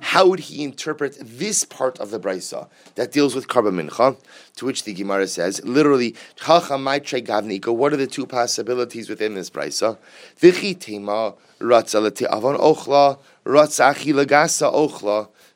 how 0.00 0.26
would 0.26 0.40
he 0.40 0.62
interpret 0.62 1.16
this 1.20 1.64
part 1.64 1.98
of 1.98 2.10
the 2.10 2.20
Brisa 2.20 2.68
that 2.96 3.12
deals 3.12 3.34
with 3.34 3.48
korban 3.48 3.88
mincha? 3.88 4.16
To 4.56 4.66
which 4.66 4.84
the 4.84 4.92
Gemara 4.92 5.26
says, 5.26 5.64
literally, 5.64 6.14
what 6.46 7.92
are 7.92 7.96
the 7.96 8.06
two 8.10 8.26
possibilities 8.26 9.08
within 9.08 9.34
this 9.34 9.48
Brisa? 9.48 9.96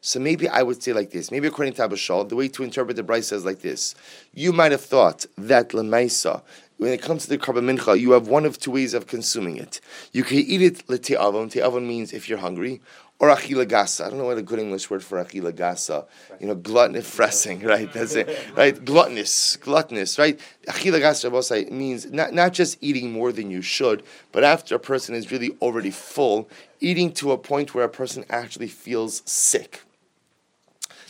So 0.01 0.21
maybe 0.21 0.49
I 0.49 0.63
would 0.63 0.83
say 0.83 0.93
like 0.93 1.11
this. 1.11 1.31
Maybe 1.31 1.49
according 1.49 1.75
to 1.75 1.83
Abba 1.83 1.97
the 1.97 2.37
way 2.37 2.49
to 2.49 2.63
interpret 2.63 2.97
the 2.97 3.03
Brisa 3.03 3.33
is 3.33 3.45
like 3.45 3.61
this. 3.61 3.95
You 4.33 4.53
might 4.53 4.73
have 4.73 4.81
thought 4.81 5.27
that 5.37 5.71
Lemaisa 5.71 6.43
when 6.79 6.93
it 6.93 7.01
comes 7.01 7.25
to 7.25 7.31
the 7.31 7.39
korban 7.39 7.65
mincha, 7.65 7.99
you 7.99 8.13
have 8.13 8.29
one 8.29 8.45
of 8.45 8.59
two 8.59 8.71
ways 8.71 8.93
of 8.93 9.07
consuming 9.07 9.57
it. 9.57 9.81
You 10.13 10.25
can 10.25 10.39
eat 10.39 10.63
it 10.63 10.87
le'te'avon. 10.87 11.51
Te'avon 11.51 11.87
means 11.87 12.13
if 12.13 12.29
you're 12.29 12.39
hungry, 12.39 12.81
or 13.19 13.29
achila 13.29 13.67
gasa. 13.67 14.07
I 14.07 14.11
don't 14.11 14.19
know 14.19 14.27
what 14.27 14.37
a 14.37 14.43
good 14.43 14.59
English 14.59 14.91
word 14.91 15.03
for 15.03 15.23
achila 15.23 15.53
gasa. 15.53 16.07
You 16.39 16.49
know, 16.49 16.55
gluttonous 16.55 17.09
fressing, 17.09 17.65
right? 17.69 17.91
That's 17.93 18.15
it, 18.15 18.29
right? 18.55 18.75
Gluttonous, 18.85 19.59
gluttonous, 19.59 20.19
right? 20.19 20.39
Achila 20.69 21.01
gasa 21.01 21.71
means 21.71 22.13
not, 22.13 22.35
not 22.35 22.53
just 22.53 22.77
eating 22.83 23.13
more 23.13 23.33
than 23.33 23.51
you 23.51 23.63
should, 23.63 24.03
but 24.33 24.45
after 24.45 24.75
a 24.75 24.79
person 24.79 25.15
is 25.15 25.33
really 25.33 25.57
already 25.63 25.91
full, 25.91 26.49
eating 26.81 27.11
to 27.13 27.33
a 27.33 27.39
point 27.39 27.75
where 27.75 27.85
a 27.85 27.89
person 27.89 28.25
actually 28.29 28.69
feels 28.69 29.23
sick. 29.25 29.81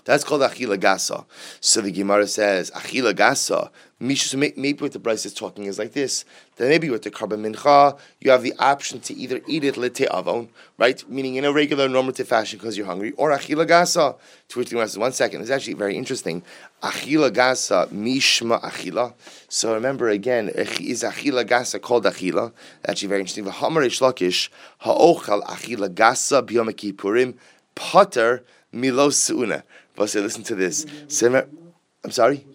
That's 0.06 0.22
called 0.22 0.40
achila 0.42 0.78
gasa. 0.78 1.24
So 1.60 1.80
the 1.80 1.90
Gemara 1.90 2.28
says 2.28 2.70
achila 2.70 3.12
gasa. 3.12 3.70
Maybe 3.98 4.74
what 4.74 4.92
the 4.92 5.00
Brisa 5.00 5.26
is 5.26 5.34
talking 5.34 5.64
is 5.64 5.80
like 5.80 5.94
this. 5.94 6.24
Then 6.56 6.68
maybe 6.68 6.90
with 6.90 7.02
the 7.02 7.10
korban 7.10 7.44
mincha, 7.44 7.98
you 8.20 8.30
have 8.30 8.42
the 8.42 8.52
option 8.60 9.00
to 9.00 9.14
either 9.14 9.40
eat 9.48 9.64
it 9.64 9.76
lete 9.76 10.02
avon, 10.02 10.50
right, 10.78 11.02
meaning 11.10 11.34
in 11.36 11.44
a 11.44 11.52
regular 11.52 11.88
normative 11.88 12.28
fashion 12.28 12.58
because 12.58 12.76
you're 12.76 12.86
hungry, 12.86 13.12
or 13.16 13.30
achila 13.30 13.66
gasa. 13.66 14.16
To 14.50 14.58
which 14.58 14.68
the 14.68 14.74
Gemara 14.74 14.86
says, 14.88 14.98
one 14.98 15.12
second, 15.12 15.40
it's 15.40 15.50
actually 15.50 15.74
very 15.74 15.96
interesting. 15.96 16.42
Achila 16.84 17.30
gasa 17.30 17.88
mishma 17.88 18.62
achila. 18.62 19.14
So 19.48 19.74
remember 19.74 20.08
again, 20.08 20.52
eh, 20.54 20.76
is 20.78 21.02
achila 21.02 21.44
gasa 21.44 21.82
called 21.82 22.04
achila? 22.04 22.52
Actually 22.84 23.08
very 23.08 23.22
interesting. 23.22 23.46
V'hamar 23.46 23.82
lakish 23.86 24.50
ha'ochal 24.80 25.42
achila 25.42 25.88
gasa 25.88 26.46
b'yom 26.46 26.70
kippurim 26.70 27.34
milos. 28.72 29.30
Say, 30.04 30.20
listen 30.20 30.42
to 30.44 30.54
this. 30.54 30.86
I'm 32.04 32.10
sorry. 32.10 32.46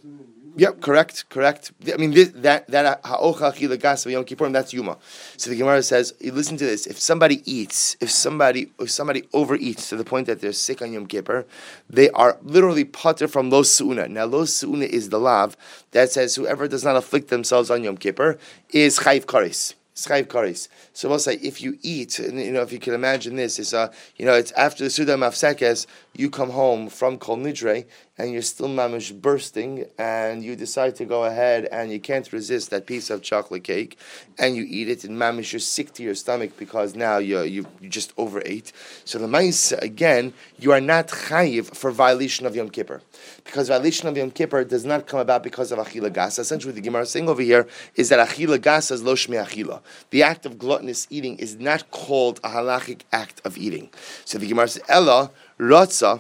Yep, 0.58 0.82
correct, 0.82 1.30
correct. 1.30 1.72
I 1.94 1.96
mean, 1.96 2.12
this, 2.12 2.30
that 2.36 2.68
that 2.68 3.00
ha'ocha 3.06 3.56
chilagas 3.56 4.10
yom 4.12 4.26
kippurim. 4.26 4.52
That's 4.52 4.74
yuma. 4.74 4.98
So 5.38 5.50
the 5.50 5.56
Gemara 5.56 5.82
says, 5.82 6.14
listen 6.22 6.58
to 6.58 6.66
this. 6.66 6.86
If 6.88 7.00
somebody 7.00 7.42
eats, 7.50 7.96
if 8.02 8.12
somebody 8.12 8.70
if 8.78 8.92
somebody 8.92 9.22
overeats 9.34 9.88
to 9.90 9.96
the 9.96 10.04
point 10.04 10.28
that 10.28 10.42
they're 10.42 10.52
sick 10.52 10.82
on 10.82 10.92
Yom 10.92 11.08
Kippur, 11.08 11.46
they 11.90 12.10
are 12.10 12.38
literally 12.44 12.84
putter 12.84 13.30
from 13.30 13.50
lo 13.50 13.62
suuna. 13.62 14.10
Now, 14.10 14.26
lo 14.26 14.44
suuna 14.44 14.86
is 14.86 15.08
the 15.08 15.20
lav 15.20 15.56
that 15.92 16.12
says 16.12 16.36
whoever 16.36 16.68
does 16.68 16.84
not 16.84 16.98
afflict 16.98 17.30
themselves 17.30 17.72
on 17.72 17.86
Yom 17.86 17.96
Kippur 17.96 18.38
is 18.72 19.00
chayv 19.00 19.26
karis. 19.26 19.74
Schayv 19.96 20.26
karis. 20.28 20.68
So 20.94 21.10
we'll 21.10 21.20
say 21.20 21.36
if 21.36 21.62
you 21.62 21.78
eat, 21.82 22.18
you 22.20 22.52
know, 22.52 22.62
if 22.62 22.72
you 22.72 22.80
can 22.80 22.94
imagine 22.94 23.36
this, 23.36 23.60
it's 23.60 23.74
uh, 23.74 23.92
you 24.16 24.26
know, 24.26 24.34
it's 24.34 24.52
after 24.54 24.84
the 24.84 24.90
Suda 24.90 25.16
Mafsekes, 25.16 25.86
you 26.14 26.30
come 26.30 26.50
home 26.50 26.90
from 26.90 27.18
Kol 27.18 27.38
Nidre, 27.38 27.86
and 28.18 28.32
you're 28.32 28.42
still 28.42 28.68
mamish 28.68 29.20
bursting, 29.20 29.86
and 29.98 30.44
you 30.44 30.56
decide 30.56 30.96
to 30.96 31.06
go 31.06 31.24
ahead 31.24 31.66
and 31.72 31.92
you 31.92 32.00
can't 32.00 32.32
resist 32.32 32.70
that 32.70 32.86
piece 32.86 33.10
of 33.10 33.22
chocolate 33.22 33.64
cake, 33.64 33.98
and 34.38 34.56
you 34.56 34.66
eat 34.68 34.90
it, 34.90 35.04
and 35.04 35.18
mamish, 35.18 35.54
you're 35.54 35.60
sick 35.60 35.94
to 35.94 36.04
your 36.04 36.14
stomach 36.16 36.52
because 36.58 36.96
now 36.96 37.18
you 37.18 37.42
you, 37.42 37.66
you 37.80 37.90
just 37.90 38.14
overate. 38.18 38.72
So 39.06 39.18
the 39.18 39.28
mice 39.28 39.72
again, 39.72 40.34
you 40.60 40.72
are 40.72 40.82
not 40.82 41.08
chayiv 41.08 41.76
for 41.76 41.92
violation 41.92 42.46
of 42.46 42.56
Yom 42.56 42.70
Kippur, 42.70 43.02
because 43.44 43.70
violation 43.70 44.08
of 44.08 44.18
Yom 44.18 44.32
Kippur 44.32 44.64
does 44.64 44.86
not 44.86 45.08
come 45.08 45.20
about 45.20 45.44
because 45.44 45.72
of 45.72 45.80
achila 45.80 46.12
gasa. 46.12 46.40
Essentially, 46.40 46.74
the 46.74 46.82
Gemara 46.82 47.04
is 47.04 47.10
saying 47.10 47.30
over 47.30 47.42
here 47.42 47.68
is 47.96 48.10
that 48.10 48.28
achila 48.28 48.58
gasa 48.58 48.92
is 48.92 49.04
lo 49.04 49.16
achila. 49.16 49.82
The 50.10 50.24
act 50.24 50.46
of 50.46 50.58
gluttonous 50.58 51.08
eating 51.10 51.38
is 51.38 51.58
not 51.58 51.90
called 51.92 52.40
a 52.44 52.50
halachic 52.50 53.02
act 53.12 53.42
of 53.46 53.58
eating. 53.58 53.90
So 54.26 54.38
the 54.38 54.48
Gemara 54.48 54.68
says, 54.68 54.84
Ella, 54.88 55.32
Ratza, 55.62 56.20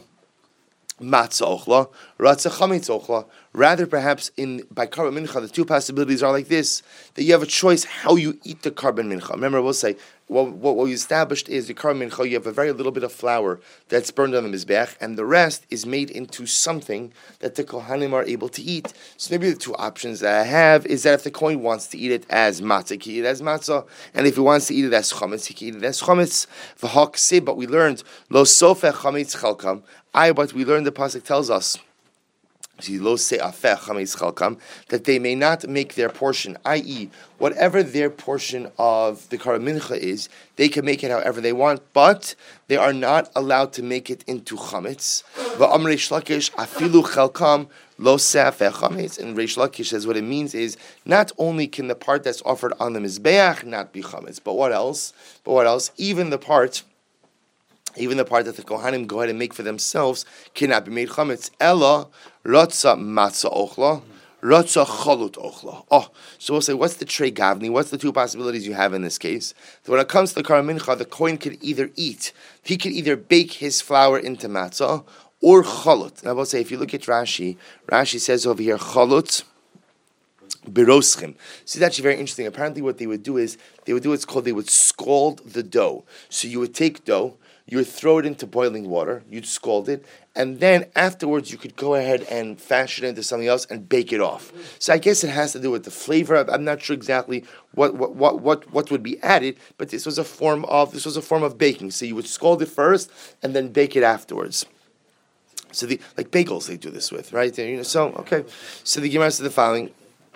matzah 1.01 1.59
ochla, 1.59 1.89
ratza 2.19 2.49
chametz 2.49 2.89
ochla. 2.89 3.25
Rather, 3.53 3.85
perhaps 3.85 4.31
in 4.37 4.65
by 4.71 4.87
korban 4.87 5.27
mincha, 5.27 5.41
the 5.41 5.47
two 5.49 5.65
possibilities 5.65 6.23
are 6.23 6.31
like 6.31 6.47
this: 6.47 6.81
that 7.15 7.23
you 7.23 7.33
have 7.33 7.43
a 7.43 7.47
choice 7.47 7.83
how 7.83 8.15
you 8.15 8.39
eat 8.43 8.61
the 8.61 8.71
korban 8.71 9.07
mincha. 9.11 9.31
Remember, 9.31 9.61
we'll 9.61 9.73
say 9.73 9.97
what, 10.27 10.53
what, 10.53 10.77
we 10.77 10.93
established 10.93 11.49
is 11.49 11.67
the 11.67 11.73
korban 11.73 12.09
mincha. 12.09 12.25
You 12.25 12.35
have 12.35 12.47
a 12.47 12.53
very 12.53 12.71
little 12.71 12.93
bit 12.93 13.03
of 13.03 13.11
flour 13.11 13.59
that's 13.89 14.09
burned 14.09 14.35
on 14.35 14.49
the 14.49 14.57
mizbech, 14.57 14.95
and 15.01 15.17
the 15.17 15.25
rest 15.25 15.65
is 15.69 15.85
made 15.85 16.09
into 16.09 16.45
something 16.45 17.11
that 17.39 17.55
the 17.55 17.65
kohanim 17.65 18.13
are 18.13 18.23
able 18.23 18.47
to 18.47 18.61
eat. 18.61 18.93
So 19.17 19.33
maybe 19.33 19.51
the 19.51 19.57
two 19.57 19.75
options 19.75 20.21
that 20.21 20.39
I 20.39 20.43
have 20.45 20.85
is 20.85 21.03
that 21.03 21.15
if 21.15 21.23
the 21.23 21.31
kohen 21.31 21.61
wants 21.61 21.87
to 21.87 21.97
eat 21.97 22.13
it 22.13 22.25
as 22.29 22.61
matzah, 22.61 22.91
he 22.91 22.97
can 22.99 23.11
eat 23.11 23.19
it 23.19 23.25
as 23.25 23.41
matzah, 23.41 23.85
and 24.13 24.25
if 24.25 24.35
he 24.35 24.41
wants 24.41 24.67
to 24.67 24.73
eat 24.73 24.85
it 24.85 24.93
as 24.93 25.11
chametz, 25.11 25.47
he 25.47 25.53
can 25.53 25.67
eat 25.67 25.75
it 25.75 25.83
as 25.83 26.01
chametz. 26.01 26.47
But 27.43 27.57
we 27.57 27.67
learned 27.67 28.01
lo 28.29 28.43
sofe 28.43 28.89
chametz 28.93 29.35
chalkam. 29.35 29.83
I, 30.13 30.31
but 30.31 30.53
we 30.53 30.65
learned 30.65 30.85
the 30.85 30.91
pasuk 30.91 31.23
tells 31.23 31.49
us 31.49 31.77
that 32.81 35.03
they 35.05 35.19
may 35.19 35.35
not 35.35 35.67
make 35.67 35.95
their 35.95 36.09
portion, 36.09 36.57
i.e., 36.65 37.09
whatever 37.37 37.83
their 37.83 38.09
portion 38.09 38.71
of 38.77 39.29
the 39.29 39.37
karamincha 39.37 39.97
is, 39.97 40.29
they 40.55 40.67
can 40.67 40.85
make 40.85 41.03
it 41.03 41.11
however 41.11 41.41
they 41.41 41.53
want, 41.53 41.81
but 41.93 42.35
they 42.67 42.77
are 42.77 42.93
not 42.93 43.31
allowed 43.35 43.73
to 43.73 43.83
make 43.83 44.09
it 44.09 44.23
into 44.25 44.55
chametz. 44.55 45.23
And 45.37 45.59
Reish 49.37 49.57
Lakish 49.57 49.87
says 49.87 50.07
what 50.07 50.17
it 50.17 50.23
means 50.23 50.55
is 50.55 50.77
not 51.05 51.31
only 51.37 51.67
can 51.67 51.87
the 51.87 51.95
part 51.95 52.23
that's 52.23 52.41
offered 52.43 52.73
on 52.79 52.93
the 52.93 52.99
mizbeach 52.99 53.63
not 53.63 53.93
be 53.93 54.01
chametz, 54.01 54.39
but 54.43 54.53
what 54.53 54.71
else? 54.71 55.13
But 55.43 55.53
what 55.53 55.67
else? 55.67 55.91
Even 55.97 56.31
the 56.31 56.39
part 56.39 56.83
even 57.97 58.17
the 58.17 58.25
part 58.25 58.45
that 58.45 58.55
the 58.55 58.63
Kohanim 58.63 59.07
go 59.07 59.19
ahead 59.19 59.29
and 59.29 59.39
make 59.39 59.53
for 59.53 59.63
themselves 59.63 60.25
cannot 60.53 60.85
be 60.85 60.91
made 60.91 61.09
chametz. 61.09 61.49
Ella 61.59 62.07
rotza 62.45 62.97
matzah 62.97 63.53
ochla, 63.53 64.01
rotza 64.41 64.85
chalut 64.85 65.33
ochla. 65.33 65.85
Oh, 65.91 66.09
so 66.37 66.53
we'll 66.53 66.61
say, 66.61 66.73
what's 66.73 66.95
the 66.95 67.05
trey 67.05 67.31
gavni? 67.31 67.69
What's 67.69 67.89
the 67.89 67.97
two 67.97 68.13
possibilities 68.13 68.67
you 68.67 68.73
have 68.73 68.93
in 68.93 69.01
this 69.01 69.17
case? 69.17 69.53
So 69.83 69.91
when 69.91 70.01
it 70.01 70.07
comes 70.07 70.33
to 70.33 70.41
the 70.41 70.47
karamincha, 70.47 70.97
the 70.97 71.05
kohen 71.05 71.37
could 71.37 71.57
either 71.61 71.91
eat, 71.95 72.33
he 72.63 72.77
could 72.77 72.91
either 72.91 73.15
bake 73.15 73.53
his 73.53 73.81
flour 73.81 74.17
into 74.17 74.47
matzah 74.47 75.03
or 75.41 75.63
chalut. 75.63 76.21
And 76.21 76.29
I 76.29 76.33
will 76.33 76.45
say, 76.45 76.61
if 76.61 76.71
you 76.71 76.77
look 76.77 76.93
at 76.93 77.01
Rashi, 77.01 77.57
Rashi 77.87 78.19
says 78.19 78.45
over 78.45 78.61
here 78.61 78.77
chalut. 78.77 79.43
Biroschim. 80.69 81.35
So 81.65 81.77
it's 81.77 81.81
actually 81.81 82.03
very 82.03 82.19
interesting. 82.19 82.45
Apparently, 82.45 82.83
what 82.83 82.99
they 82.99 83.07
would 83.07 83.23
do 83.23 83.37
is 83.37 83.57
they 83.85 83.93
would 83.93 84.03
do 84.03 84.09
what's 84.09 84.25
called 84.25 84.45
they 84.45 84.51
would 84.51 84.69
scald 84.69 85.39
the 85.39 85.63
dough. 85.63 86.03
So 86.29 86.47
you 86.47 86.59
would 86.59 86.75
take 86.75 87.03
dough, 87.03 87.37
you 87.71 87.77
would 87.77 87.87
throw 87.87 88.17
it 88.17 88.25
into 88.25 88.45
boiling 88.45 88.89
water, 88.89 89.23
you'd 89.29 89.45
scald 89.45 89.87
it, 89.87 90.05
and 90.35 90.59
then 90.59 90.91
afterwards 90.93 91.53
you 91.53 91.57
could 91.57 91.77
go 91.77 91.95
ahead 91.95 92.23
and 92.23 92.59
fashion 92.59 93.05
it 93.05 93.07
into 93.07 93.23
something 93.23 93.47
else 93.47 93.65
and 93.67 93.87
bake 93.87 94.11
it 94.11 94.19
off. 94.19 94.51
So 94.77 94.91
I 94.91 94.97
guess 94.97 95.23
it 95.23 95.29
has 95.29 95.53
to 95.53 95.59
do 95.59 95.71
with 95.71 95.85
the 95.85 95.89
flavor. 95.89 96.35
I'm 96.35 96.65
not 96.65 96.81
sure 96.81 96.93
exactly 96.93 97.45
what 97.73 97.95
what, 97.95 98.13
what, 98.13 98.41
what, 98.41 98.69
what 98.73 98.91
would 98.91 99.01
be 99.01 99.23
added, 99.23 99.55
but 99.77 99.87
this 99.87 100.05
was 100.05 100.17
a 100.17 100.25
form 100.25 100.65
of 100.65 100.91
this 100.91 101.05
was 101.05 101.15
a 101.15 101.21
form 101.21 101.43
of 101.43 101.57
baking. 101.57 101.91
So 101.91 102.03
you 102.03 102.13
would 102.13 102.27
scald 102.27 102.61
it 102.61 102.67
first 102.67 103.09
and 103.41 103.55
then 103.55 103.69
bake 103.69 103.95
it 103.95 104.03
afterwards. 104.03 104.65
So 105.71 105.85
the 105.85 106.01
like 106.17 106.29
bagels 106.29 106.67
they 106.67 106.75
do 106.75 106.89
this 106.89 107.09
with, 107.09 107.31
right? 107.31 107.57
You 107.57 107.77
know, 107.77 107.83
so 107.83 108.09
okay. 108.17 108.43
So 108.83 108.99
the 108.99 109.07
Gemara 109.07 109.31
said 109.31 109.45
the 109.45 109.49
following. 109.49 109.91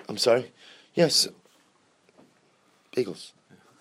I'm 0.08 0.18
sorry. 0.18 0.54
Yes. 0.94 1.28
Bagels. 2.96 3.34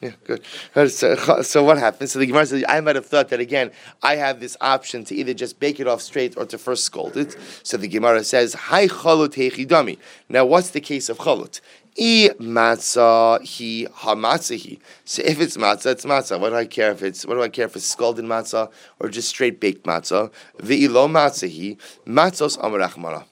Yeah, 0.04 0.10
good. 0.24 0.44
So, 0.90 1.14
so 1.42 1.64
what 1.64 1.78
happens? 1.78 2.12
So 2.12 2.18
the 2.18 2.26
Gemara 2.26 2.44
says, 2.44 2.62
I 2.68 2.78
might 2.82 2.94
have 2.94 3.06
thought 3.06 3.30
that 3.30 3.40
again, 3.40 3.70
I 4.02 4.16
have 4.16 4.38
this 4.38 4.54
option 4.60 5.02
to 5.04 5.14
either 5.14 5.32
just 5.32 5.58
bake 5.58 5.80
it 5.80 5.86
off 5.86 6.02
straight 6.02 6.36
or 6.36 6.44
to 6.44 6.58
first 6.58 6.84
scald 6.84 7.16
it. 7.16 7.34
So 7.62 7.78
the 7.78 7.88
Gemara 7.88 8.22
says, 8.22 8.52
Hi 8.52 8.86
chalut 8.86 9.30
hechidami. 9.30 9.96
Now, 10.28 10.44
what's 10.44 10.70
the 10.70 10.82
case 10.82 11.08
of 11.08 11.16
chalut? 11.16 11.62
I 11.98 12.32
matzah 12.38 13.40
he 13.40 13.86
hamatzahi. 13.86 14.78
So 15.06 15.22
if 15.24 15.40
it's 15.40 15.56
matzah, 15.56 15.92
it's 15.92 16.04
matzah. 16.04 16.38
What 16.38 16.50
do 16.50 16.56
I 16.56 16.66
care 16.66 16.90
if 16.90 17.02
it's 17.02 17.24
what 17.24 17.36
do 17.36 17.42
I 17.42 17.48
care 17.48 17.64
if 17.64 17.74
it's 17.74 17.86
scalded 17.86 18.26
matzah 18.26 18.70
or 19.00 19.08
just 19.08 19.30
straight 19.30 19.58
baked 19.58 19.86
matzah? 19.86 20.30
Ve'ilo 20.58 21.08
matzahi 21.08 21.78
matzos 22.06 22.58
amarachmana. 22.58 23.24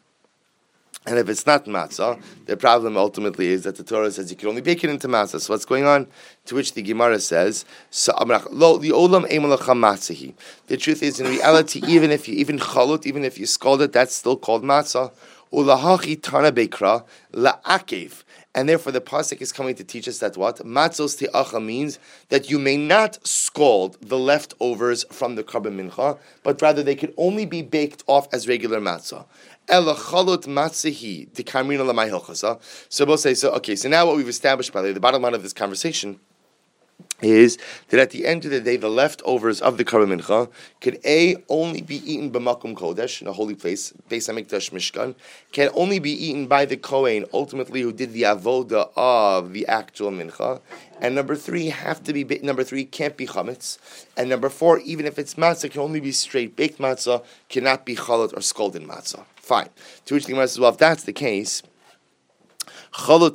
And 1.04 1.18
if 1.18 1.28
it's 1.28 1.46
not 1.46 1.64
matzah, 1.64 2.22
the 2.46 2.56
problem 2.56 2.96
ultimately 2.96 3.48
is 3.48 3.64
that 3.64 3.74
the 3.74 3.82
Torah 3.82 4.12
says 4.12 4.30
you 4.30 4.36
can 4.36 4.48
only 4.48 4.60
bake 4.60 4.84
it 4.84 4.90
into 4.90 5.08
matzah. 5.08 5.40
So 5.40 5.52
what's 5.52 5.64
going 5.64 5.84
on? 5.84 6.06
To 6.46 6.54
which 6.54 6.74
the 6.74 6.82
Gemara 6.82 7.18
says, 7.18 7.64
the 7.90 8.08
The 10.66 10.76
truth 10.76 11.02
is, 11.02 11.18
in 11.20 11.26
reality, 11.26 11.82
even 11.88 12.12
if 12.12 12.28
you 12.28 12.36
even 12.36 12.58
chalut, 12.58 13.04
even 13.04 13.24
if 13.24 13.36
you 13.36 13.46
scald 13.46 13.82
it, 13.82 13.92
that's 13.92 14.14
still 14.14 14.36
called 14.36 14.62
matzah. 14.62 15.10
Ulahachi 15.52 16.22
tana 16.22 16.52
bekra 16.52 17.04
la'akev. 17.32 18.22
And 18.54 18.68
therefore, 18.68 18.92
the 18.92 19.00
pasuk 19.00 19.40
is 19.40 19.50
coming 19.50 19.74
to 19.76 19.84
teach 19.84 20.06
us 20.06 20.18
that 20.18 20.36
what 20.36 20.58
matzos 20.58 21.18
te'acha 21.18 21.64
means 21.64 21.98
that 22.28 22.50
you 22.50 22.58
may 22.58 22.76
not 22.76 23.26
scald 23.26 23.96
the 24.02 24.18
leftovers 24.18 25.04
from 25.10 25.36
the 25.36 25.42
korban 25.42 25.90
mincha, 25.90 26.18
but 26.42 26.60
rather 26.60 26.82
they 26.82 26.94
can 26.94 27.14
only 27.16 27.46
be 27.46 27.62
baked 27.62 28.04
off 28.06 28.28
as 28.32 28.46
regular 28.46 28.78
matzah. 28.80 29.24
So 29.68 29.84
we'll 33.04 33.16
say 33.16 33.34
so. 33.34 33.50
Okay, 33.52 33.76
so 33.76 33.88
now 33.88 34.06
what 34.06 34.16
we've 34.16 34.28
established 34.28 34.72
by 34.72 34.82
the 34.82 34.88
way, 34.88 34.92
the 34.92 35.00
bottom 35.00 35.22
line 35.22 35.34
of 35.34 35.42
this 35.42 35.52
conversation 35.52 36.18
is 37.22 37.58
that 37.88 38.00
at 38.00 38.10
the 38.10 38.26
end 38.26 38.44
of 38.44 38.50
the 38.50 38.60
day, 38.60 38.76
the 38.76 38.88
leftovers 38.88 39.60
of 39.60 39.78
the 39.78 39.84
Karban 39.84 40.20
Mincha 40.20 40.50
could 40.80 40.98
A, 41.04 41.36
only 41.48 41.80
be 41.80 41.96
eaten 42.10 42.30
by 42.30 42.40
Makom 42.40 42.74
Kodesh, 42.74 43.22
in 43.22 43.28
a 43.28 43.32
holy 43.32 43.54
place, 43.54 43.92
Beis 44.10 44.28
HaMikdash 44.28 44.72
Mishkan, 44.72 45.14
can 45.52 45.70
only 45.74 45.98
be 45.98 46.10
eaten 46.10 46.46
by 46.46 46.64
the 46.64 46.76
Kohen, 46.76 47.24
ultimately 47.32 47.82
who 47.82 47.92
did 47.92 48.12
the 48.12 48.22
avoda 48.22 48.90
of 48.96 49.52
the 49.52 49.66
actual 49.68 50.10
Mincha, 50.10 50.60
and 51.00 51.14
number 51.14 51.36
three, 51.36 51.68
have 51.68 52.02
to 52.04 52.12
be, 52.12 52.24
number 52.42 52.64
three, 52.64 52.84
can't 52.84 53.16
be 53.16 53.26
Chametz, 53.26 53.78
and 54.16 54.28
number 54.28 54.48
four, 54.48 54.78
even 54.80 55.06
if 55.06 55.18
it's 55.18 55.34
matzah, 55.34 55.70
can 55.70 55.80
only 55.80 56.00
be 56.00 56.12
straight 56.12 56.56
baked 56.56 56.78
matzah, 56.78 57.24
cannot 57.48 57.86
be 57.86 57.94
chalot 57.94 58.36
or 58.36 58.40
scalded 58.40 58.82
matzah. 58.82 59.24
Fine. 59.42 59.68
To 60.06 60.14
which 60.14 60.24
the 60.24 60.32
Gemara 60.32 60.46
says, 60.48 60.60
well, 60.60 60.70
if 60.70 60.78
that's 60.78 61.02
the 61.02 61.12
case, 61.12 61.62
So 62.94 63.28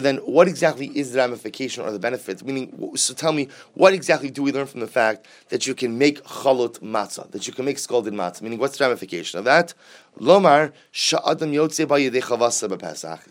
then, 0.00 0.16
what 0.16 0.48
exactly 0.48 0.86
is 0.94 1.12
the 1.12 1.18
ramification 1.18 1.84
or 1.84 1.90
the 1.90 1.98
benefit? 1.98 2.42
Meaning, 2.42 2.96
so 2.96 3.12
tell 3.12 3.32
me, 3.32 3.48
what 3.74 3.92
exactly 3.92 4.30
do 4.30 4.42
we 4.42 4.50
learn 4.50 4.66
from 4.66 4.80
the 4.80 4.86
fact 4.86 5.26
that 5.50 5.66
you 5.66 5.74
can 5.74 5.98
make 5.98 6.24
chalut 6.24 6.80
matzah, 6.80 7.30
that 7.32 7.46
you 7.46 7.52
can 7.52 7.66
make 7.66 7.78
scalded 7.78 8.14
matzah? 8.14 8.40
Meaning, 8.42 8.58
what's 8.58 8.78
the 8.78 8.84
ramification 8.84 9.38
of 9.38 9.44
that? 9.44 9.74
Lomar. 10.18 10.72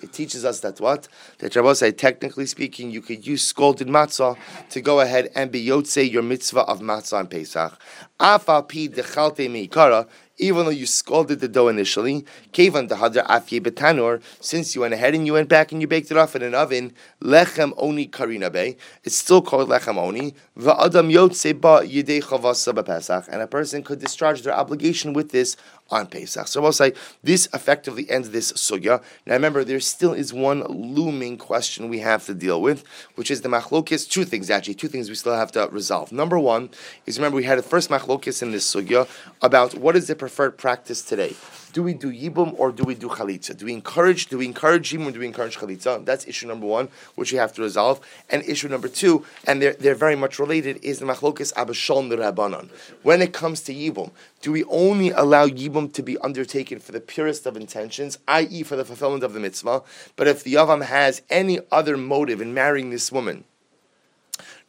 It 0.03 0.13
teaches 0.13 0.45
us 0.45 0.59
that 0.61 0.79
what 0.79 1.07
that 1.39 1.55
Rabbi 1.55 1.73
said. 1.73 1.97
Technically 1.97 2.45
speaking, 2.45 2.91
you 2.91 3.01
could 3.01 3.27
use 3.27 3.41
scalded 3.43 3.87
matzah 3.87 4.37
to 4.69 4.79
go 4.79 4.99
ahead 5.01 5.29
and 5.35 5.51
be 5.51 5.65
yotze 5.65 6.09
your 6.09 6.21
mitzvah 6.23 6.61
of 6.61 6.79
matzah 6.81 7.17
on 7.17 7.27
Pesach. 7.27 7.77
Pi 8.19 8.37
meikara 8.37 10.07
even 10.39 10.65
though 10.65 10.71
you 10.71 10.85
scalded 10.85 11.39
the 11.39 11.47
dough 11.47 11.67
initially, 11.67 12.25
kevan 12.53 12.87
dehadra 12.87 13.25
afye 13.27 13.61
betanur, 13.61 14.21
since 14.39 14.73
you 14.73 14.81
went 14.81 14.93
ahead 14.93 15.13
and 15.13 15.25
you 15.25 15.33
went 15.33 15.49
back 15.49 15.71
and 15.71 15.81
you 15.81 15.87
baked 15.87 16.09
it 16.09 16.17
off 16.17 16.35
in 16.35 16.41
an 16.41 16.55
oven, 16.55 16.93
lechem 17.21 17.73
oni 17.77 18.07
karina 18.07 18.49
be, 18.49 18.77
it's 19.03 19.15
still 19.15 19.41
called 19.41 19.69
lechem 19.69 19.97
oni, 19.97 20.33
va'adam 20.57 21.13
yotze 21.13 21.59
ba 21.59 21.81
yidei 21.85 22.23
chavasa 22.23 22.73
Pesach, 22.85 23.25
and 23.29 23.41
a 23.41 23.47
person 23.47 23.83
could 23.83 23.99
discharge 23.99 24.41
their 24.41 24.53
obligation 24.53 25.13
with 25.13 25.31
this 25.31 25.57
on 25.91 26.07
Pesach. 26.07 26.47
So 26.47 26.63
I'll 26.63 26.71
say 26.71 26.93
this 27.23 27.47
effectively 27.53 28.09
ends 28.09 28.29
this 28.29 28.51
sugya. 28.53 29.01
Now 29.25 29.33
remember, 29.33 29.63
there 29.63 29.79
still 29.79 30.13
is 30.13 30.33
one 30.33 30.63
looming 30.63 31.37
question 31.37 31.89
we 31.89 31.99
have 31.99 32.25
to 32.25 32.33
deal 32.33 32.61
with, 32.61 32.83
which 33.15 33.31
is 33.31 33.41
the 33.41 33.49
machlokis. 33.49 34.09
Two 34.09 34.25
things 34.25 34.49
actually, 34.49 34.75
two 34.75 34.87
things 34.87 35.09
we 35.09 35.15
still 35.15 35.35
have 35.35 35.51
to 35.53 35.67
resolve. 35.71 36.11
Number 36.11 36.39
one 36.39 36.69
is 37.05 37.17
remember 37.17 37.37
we 37.37 37.43
had 37.43 37.57
the 37.57 37.63
first 37.63 37.89
machlokis 37.89 38.41
in 38.41 38.51
this 38.51 38.71
sugya 38.73 39.07
about 39.41 39.75
what 39.75 39.95
is 39.95 40.07
the 40.07 40.15
preferred 40.15 40.57
practice 40.57 41.01
today. 41.01 41.35
Do 41.71 41.83
we 41.83 41.93
do 41.93 42.11
yibum 42.11 42.55
or 42.57 42.71
do 42.71 42.83
we 42.83 42.95
do 42.95 43.09
chalitza? 43.09 43.55
Do 43.55 43.65
we 43.65 43.73
encourage? 43.73 44.27
Do 44.27 44.39
we 44.39 44.45
encourage 44.45 44.91
yibum 44.91 45.07
or 45.07 45.11
do 45.11 45.19
we 45.19 45.27
encourage 45.27 45.57
chalitza? 45.57 46.03
That's 46.03 46.27
issue 46.27 46.47
number 46.47 46.65
one, 46.65 46.89
which 47.13 47.31
we 47.31 47.37
have 47.37 47.53
to 47.53 47.61
resolve. 47.61 47.99
And 48.29 48.41
issue 48.43 48.69
number 48.69 48.87
two, 48.87 49.23
and 49.45 49.61
they're, 49.61 49.73
they're 49.73 49.93
very 49.93 50.15
much 50.15 50.39
related, 50.39 50.79
is 50.83 50.97
the 50.97 51.05
machlokis 51.05 51.53
abashon 51.53 52.09
rabbanon. 52.09 52.69
When 53.03 53.21
it 53.21 53.33
comes 53.33 53.61
to 53.61 53.73
yibum, 53.73 54.11
do 54.41 54.51
we 54.51 54.63
only 54.63 55.11
allow 55.11 55.47
yibum 55.47 55.93
to 55.93 56.01
be 56.01 56.17
undertaken 56.19 56.79
for 56.79 56.91
the 56.91 56.99
purest 56.99 57.45
of 57.45 57.55
intentions, 57.55 58.17
i.e., 58.27 58.63
for 58.63 58.75
the 58.75 58.85
fulfillment 58.85 59.23
of 59.23 59.33
the 59.33 59.39
mitzvah? 59.39 59.83
But 60.15 60.27
if 60.27 60.43
the 60.43 60.55
yavam 60.55 60.85
has 60.85 61.21
any 61.29 61.59
other 61.71 61.97
motive 61.97 62.41
in 62.41 62.53
marrying 62.53 62.89
this 62.89 63.11
woman, 63.11 63.43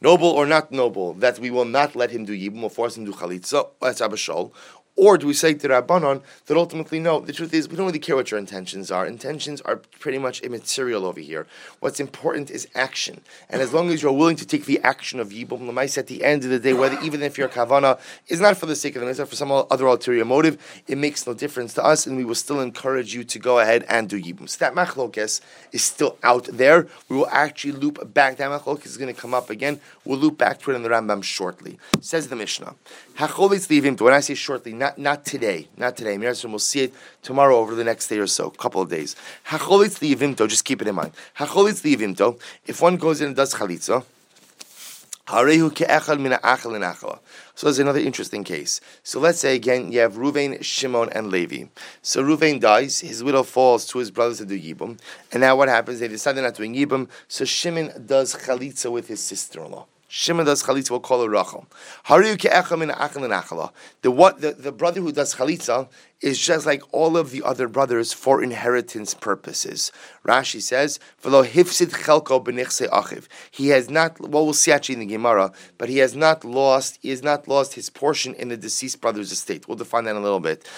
noble 0.02 0.28
or 0.28 0.46
not 0.46 0.70
noble, 0.70 1.14
that 1.14 1.38
we 1.38 1.50
will 1.50 1.64
not 1.64 1.96
let 1.96 2.10
him 2.10 2.24
do 2.24 2.32
yibum 2.32 2.62
or 2.62 2.70
force 2.70 2.96
him 2.96 3.06
to 3.06 3.12
do 3.12 3.16
chalitza, 3.16 3.68
that's 3.80 4.00
abashol, 4.00 4.52
Or 4.96 5.16
do 5.16 5.26
we 5.26 5.33
say 5.33 5.55
to 5.55 5.68
Rabbanon 5.68 6.22
that 6.46 6.57
ultimately, 6.57 6.98
no, 6.98 7.20
the 7.20 7.33
truth 7.33 7.55
is 7.55 7.68
we 7.68 7.76
don't 7.76 7.87
really 7.87 7.98
care 7.98 8.16
what 8.16 8.31
your 8.31 8.38
intentions 8.38 8.90
are. 8.90 9.07
Intentions 9.07 9.61
are 9.62 9.76
pretty 9.76 10.18
much 10.18 10.40
immaterial 10.42 11.07
over 11.07 11.20
here. 11.20 11.46
What's 11.79 12.00
important 12.00 12.50
is 12.50 12.68
action. 12.74 13.22
And 13.48 13.62
as 13.62 13.72
long 13.72 13.90
as 13.90 14.03
you're 14.03 14.12
willing 14.12 14.37
to 14.37 14.46
take 14.46 14.66
the 14.66 14.79
action 14.81 15.18
of 15.18 15.31
Yibum, 15.31 15.61
Lamais 15.61 15.96
at 15.96 16.07
the 16.07 16.22
end 16.22 16.44
of 16.44 16.50
the 16.50 16.59
day, 16.59 16.74
whether 16.74 17.00
even 17.00 17.22
if 17.22 17.38
your 17.38 17.48
kavana 17.48 17.98
is 18.29 18.40
not 18.40 18.59
for 18.59 18.66
the 18.66 18.76
sake 18.76 18.94
of 18.94 19.00
the 19.00 19.07
mitzvah, 19.07 19.26
for 19.26 19.37
some 19.37 19.50
other 19.50 19.87
ulterior 19.87 20.24
motive, 20.24 20.83
it 20.87 20.98
makes 20.98 21.26
no 21.26 21.33
difference 21.33 21.72
to 21.74 21.85
us, 21.85 22.07
and 22.07 22.16
we 22.16 22.24
will 22.24 22.35
still 22.35 22.61
encourage 22.61 23.14
you 23.14 23.24
to 23.24 23.38
go 23.38 23.59
ahead 23.59 23.87
and 23.88 24.09
do 24.09 24.20
Yibum. 24.20 24.48
So 24.48 24.59
that 24.59 24.74
machlokes 24.74 25.40
is 25.72 25.83
still 25.83 26.18
out 26.22 26.44
there. 26.53 26.88
We 27.09 27.16
will 27.16 27.29
actually 27.29 27.72
loop 27.72 28.12
back. 28.12 28.37
That 28.37 28.50
machlokes 28.50 28.87
is 28.87 28.98
going 28.98 29.14
to 29.14 29.18
come 29.18 29.33
up 29.33 29.48
again. 29.48 29.81
We'll 30.05 30.18
loop 30.18 30.37
back 30.37 30.59
to 30.61 30.72
it 30.72 30.74
in 30.74 30.83
the 30.83 30.88
Rambam 30.88 31.22
shortly. 31.22 31.79
Says 32.00 32.29
the 32.29 32.37
Mishnah. 32.37 32.74
When 33.20 34.14
I 34.14 34.20
say 34.20 34.35
shortly, 34.35 34.72
not, 34.72 34.96
not 34.96 35.26
today, 35.26 35.68
not 35.76 35.94
today. 35.94 36.16
We'll 36.16 36.59
see 36.59 36.85
it 36.85 36.94
tomorrow 37.22 37.59
over 37.59 37.74
the 37.74 37.85
next 37.85 38.09
day 38.09 38.16
or 38.16 38.26
so, 38.26 38.48
couple 38.48 38.80
of 38.80 38.88
days. 38.88 39.14
Hacholitz 39.48 39.98
liyivimto, 39.98 40.48
just 40.48 40.64
keep 40.64 40.80
it 40.80 40.88
in 40.88 40.94
mind. 40.94 41.12
Hacholitz 41.37 41.83
liyivimto, 41.83 42.40
if 42.66 42.80
one 42.80 42.96
goes 42.96 43.20
in 43.20 43.26
and 43.26 43.37
does 43.37 43.52
chalitza, 43.52 44.06
in. 45.28 47.18
So 47.54 47.66
there's 47.66 47.78
another 47.78 47.98
interesting 47.98 48.42
case. 48.42 48.80
So 49.02 49.20
let's 49.20 49.38
say 49.38 49.54
again 49.54 49.92
you 49.92 50.00
have 50.00 50.14
Ruvain, 50.14 50.64
Shimon, 50.64 51.11
and 51.11 51.30
Levi. 51.30 51.66
So 52.00 52.24
Ruvain 52.24 52.59
dies, 52.59 53.00
his 53.00 53.22
widow 53.22 53.42
falls 53.42 53.85
to 53.88 53.98
his 53.98 54.11
brothers 54.11 54.38
to 54.38 54.46
do 54.46 54.59
Yibum, 54.59 54.98
and 55.30 55.42
now 55.42 55.56
what 55.56 55.68
happens? 55.68 56.00
They 56.00 56.09
decide 56.09 56.37
they're 56.37 56.44
not 56.44 56.54
doing 56.54 56.74
Yibum, 56.74 57.11
so 57.28 57.44
Shimon 57.44 58.06
does 58.06 58.35
chalitza 58.35 58.90
with 58.90 59.09
his 59.09 59.20
sister-in-law. 59.20 59.87
Shimon 60.12 60.44
does 60.44 60.64
chalitza, 60.64 60.90
we'll 60.90 60.99
call 60.99 61.23
her 61.23 61.29
Rachel. 61.31 61.68
The 64.03 64.11
what 64.11 64.40
the, 64.40 64.51
the 64.51 64.73
brother 64.73 65.01
who 65.01 65.12
does 65.12 65.37
chalitza 65.37 65.88
is 66.20 66.37
just 66.37 66.66
like 66.66 66.83
all 66.92 67.16
of 67.16 67.31
the 67.31 67.44
other 67.44 67.68
brothers 67.68 68.12
for 68.12 68.42
inheritance 68.42 69.14
purposes. 69.14 69.92
Rashi 70.27 70.61
says, 70.61 70.99
"V'lo 71.23 71.46
hifsid 71.46 71.92
chelko 71.92 72.44
achiv." 72.44 73.29
He 73.53 73.68
has 73.68 73.88
not. 73.88 74.20
Well, 74.20 74.44
we'll 74.44 74.53
see 74.53 74.73
actually 74.73 74.94
in 74.94 75.01
the 75.01 75.07
Gemara, 75.07 75.53
but 75.79 75.88
he 75.88 75.99
has 75.99 76.16
not 76.16 76.44
lost. 76.44 76.99
He 77.01 77.11
has 77.11 77.23
not 77.23 77.46
lost 77.46 77.75
his 77.75 77.88
portion 77.88 78.35
in 78.35 78.49
the 78.49 78.57
deceased 78.57 79.01
brother's 79.01 79.31
estate. 79.31 79.68
We'll 79.68 79.77
define 79.77 80.05
that 80.05 80.11
in 80.11 80.16
a 80.16 80.20
little 80.20 80.40
bit. 80.40 80.68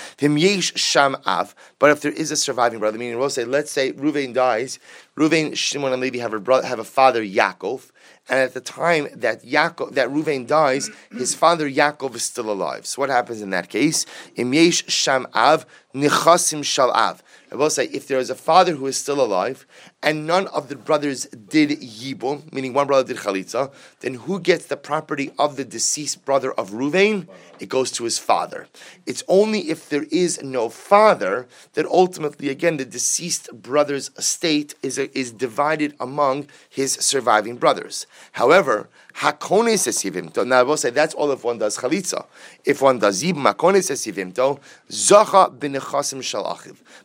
Sham 0.76 1.16
av. 1.26 1.54
But 1.78 1.90
if 1.90 2.02
there 2.02 2.12
is 2.12 2.30
a 2.30 2.36
surviving 2.36 2.80
brother, 2.80 2.98
meaning 2.98 3.18
we'll 3.18 3.30
say, 3.30 3.44
let's 3.44 3.72
say 3.72 3.94
Ruvain 3.94 4.34
dies, 4.34 4.78
Ruvain, 5.16 5.56
Shimon, 5.56 5.94
and 5.94 6.02
Levi 6.02 6.18
have 6.18 6.34
a 6.34 6.38
brother, 6.38 6.66
have 6.66 6.78
a 6.78 6.84
father 6.84 7.24
Yaakov. 7.24 7.91
And 8.28 8.38
at 8.38 8.54
the 8.54 8.60
time 8.60 9.08
that 9.14 9.44
Yaakov, 9.44 9.94
that 9.94 10.08
Ruvain 10.08 10.46
dies, 10.46 10.90
his 11.10 11.34
father 11.34 11.68
Yaakov 11.68 12.14
is 12.14 12.22
still 12.22 12.50
alive. 12.50 12.86
So 12.86 13.02
what 13.02 13.10
happens 13.10 13.42
in 13.42 13.50
that 13.50 13.68
case? 13.68 14.06
Im 14.36 14.54
yesh 14.54 14.84
sham 14.86 15.26
av 15.34 15.66
nichasim 15.94 16.64
shal 16.64 16.90
av. 16.90 17.22
I 17.52 17.54
will 17.54 17.68
say, 17.68 17.84
if 17.92 18.08
there 18.08 18.18
is 18.18 18.30
a 18.30 18.34
father 18.34 18.72
who 18.76 18.86
is 18.86 18.96
still 18.96 19.22
alive 19.22 19.66
and 20.02 20.26
none 20.26 20.46
of 20.48 20.68
the 20.70 20.76
brothers 20.76 21.26
did 21.26 21.68
yibum, 21.68 22.50
meaning 22.50 22.72
one 22.72 22.86
brother 22.86 23.12
did 23.12 23.22
chalitza, 23.22 23.70
then 24.00 24.14
who 24.14 24.40
gets 24.40 24.66
the 24.66 24.76
property 24.78 25.32
of 25.38 25.56
the 25.56 25.64
deceased 25.64 26.24
brother 26.24 26.52
of 26.52 26.70
Ruvain? 26.70 27.28
It 27.60 27.68
goes 27.68 27.90
to 27.92 28.04
his 28.04 28.18
father. 28.18 28.68
It's 29.04 29.22
only 29.28 29.70
if 29.70 29.90
there 29.90 30.06
is 30.10 30.42
no 30.42 30.70
father 30.70 31.46
that 31.74 31.84
ultimately, 31.84 32.48
again, 32.48 32.78
the 32.78 32.86
deceased 32.86 33.50
brother's 33.52 34.10
estate 34.16 34.74
is, 34.82 34.96
is 34.96 35.30
divided 35.30 35.94
among 36.00 36.48
his 36.70 36.94
surviving 36.94 37.56
brothers. 37.56 38.06
However, 38.32 38.88
Hakones 39.14 39.86
esivimto. 39.86 40.46
Now 40.46 40.60
I 40.60 40.62
will 40.62 40.76
say 40.76 40.90
that's 40.90 41.14
all 41.14 41.30
if 41.32 41.44
one 41.44 41.58
does 41.58 41.76
chalitza. 41.76 42.24
If 42.64 42.80
one 42.80 42.98
does 42.98 43.22
yibum 43.22 43.52
hakones 43.52 43.90
esivimto, 43.90 44.58
zacha 44.88 45.54
b'nechasim 45.54 45.81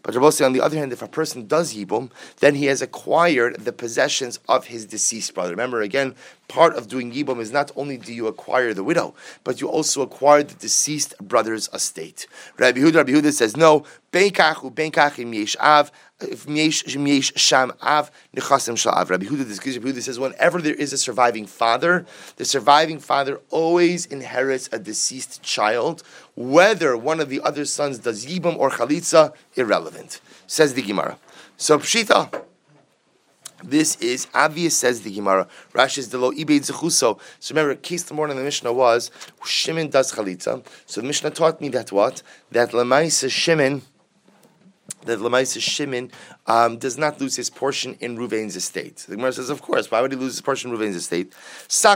But 0.03 0.15
I 0.15 0.19
will 0.19 0.31
say 0.31 0.45
on 0.45 0.53
the 0.53 0.61
other 0.61 0.77
hand, 0.77 0.93
if 0.93 1.01
a 1.01 1.07
person 1.07 1.47
does 1.47 1.73
yibum, 1.73 2.11
then 2.39 2.55
he 2.55 2.65
has 2.65 2.81
acquired 2.81 3.59
the 3.65 3.73
possessions 3.73 4.39
of 4.47 4.67
his 4.67 4.85
deceased 4.85 5.33
brother. 5.33 5.51
Remember 5.51 5.81
again, 5.81 6.15
part 6.47 6.75
of 6.75 6.87
doing 6.87 7.11
yibum 7.11 7.39
is 7.39 7.51
not 7.51 7.71
only 7.75 7.97
do 7.97 8.13
you 8.13 8.27
acquire 8.27 8.73
the 8.73 8.83
widow, 8.83 9.13
but 9.43 9.59
you 9.61 9.67
also 9.67 10.01
acquire 10.01 10.43
the 10.43 10.55
deceased 10.55 11.13
brother's 11.19 11.69
estate. 11.73 12.27
Rabbi 12.57 12.79
Huda, 12.79 12.95
Rabbi 12.95 13.11
Huda 13.11 13.33
says 13.33 13.57
no. 13.57 13.83
Benkach 14.11 14.73
benkach 14.73 15.19
im 15.19 15.33
yesh 15.33 15.55
av 15.59 15.91
Miesh 16.19 17.37
Sham 17.37 17.71
Av 17.81 18.09
Nechasim 18.35 18.75
Shalav. 18.75 19.09
Rabbi 19.09 19.25
Huda, 19.25 19.39
Rabbi 19.39 19.91
Huda 19.91 20.01
says, 20.01 20.19
whenever 20.19 20.61
there 20.61 20.73
is 20.73 20.93
a 20.93 20.97
surviving 20.97 21.45
father, 21.45 22.05
the 22.37 22.45
surviving 22.45 22.99
father 22.99 23.39
always 23.49 24.05
inherits 24.05 24.69
a 24.71 24.79
deceased 24.79 25.43
child, 25.43 26.01
whether 26.35 26.97
one 26.97 27.19
of 27.19 27.29
the 27.29 27.41
other 27.41 27.65
sons 27.65 27.99
does 27.99 28.25
Yibam 28.25 28.57
or 28.57 28.71
Chalitza, 28.71 29.33
irrelevant. 29.55 30.21
Says 30.47 30.73
the 30.73 30.81
Gemara. 30.81 31.17
So 31.57 31.77
Pshita. 31.77 32.43
This 33.63 33.95
is 33.97 34.27
obvious, 34.33 34.77
says 34.77 35.01
the 35.01 35.13
Gemara. 35.13 35.47
Rashi 35.73 35.99
is 35.99 36.09
the 36.09 36.17
lo 36.17 36.31
ibed 36.31 36.69
zechuso. 36.69 37.19
So 37.39 37.55
remember, 37.55 37.75
case 37.75 38.03
the 38.03 38.13
morning 38.13 38.37
in 38.37 38.39
the 38.39 38.45
Mishnah 38.45 38.71
was 38.71 39.09
Shimon 39.43 39.89
does 39.89 40.13
chalitza. 40.13 40.65
So 40.85 41.01
the 41.01 41.07
Mishnah 41.07 41.31
taught 41.31 41.59
me 41.59 41.69
that 41.69 41.91
what 41.91 42.21
that 42.51 42.71
lemaisa 42.71 43.29
Shimon 43.29 43.81
that 45.07 45.19
Lamaisa 45.19 45.61
Shimon 45.61 46.11
um, 46.45 46.77
does 46.77 46.97
not 46.97 47.19
lose 47.19 47.35
his 47.35 47.49
portion 47.49 47.97
in 47.99 48.17
Ruvain's 48.17 48.55
estate. 48.55 49.05
The 49.07 49.15
Gemara 49.15 49.33
says, 49.33 49.49
of 49.49 49.61
course, 49.61 49.89
why 49.89 50.01
would 50.01 50.11
he 50.11 50.17
lose 50.17 50.33
his 50.33 50.41
portion 50.41 50.71
in 50.71 50.77
Ruvain's 50.77 50.95
estate? 50.95 51.33
So 51.67 51.89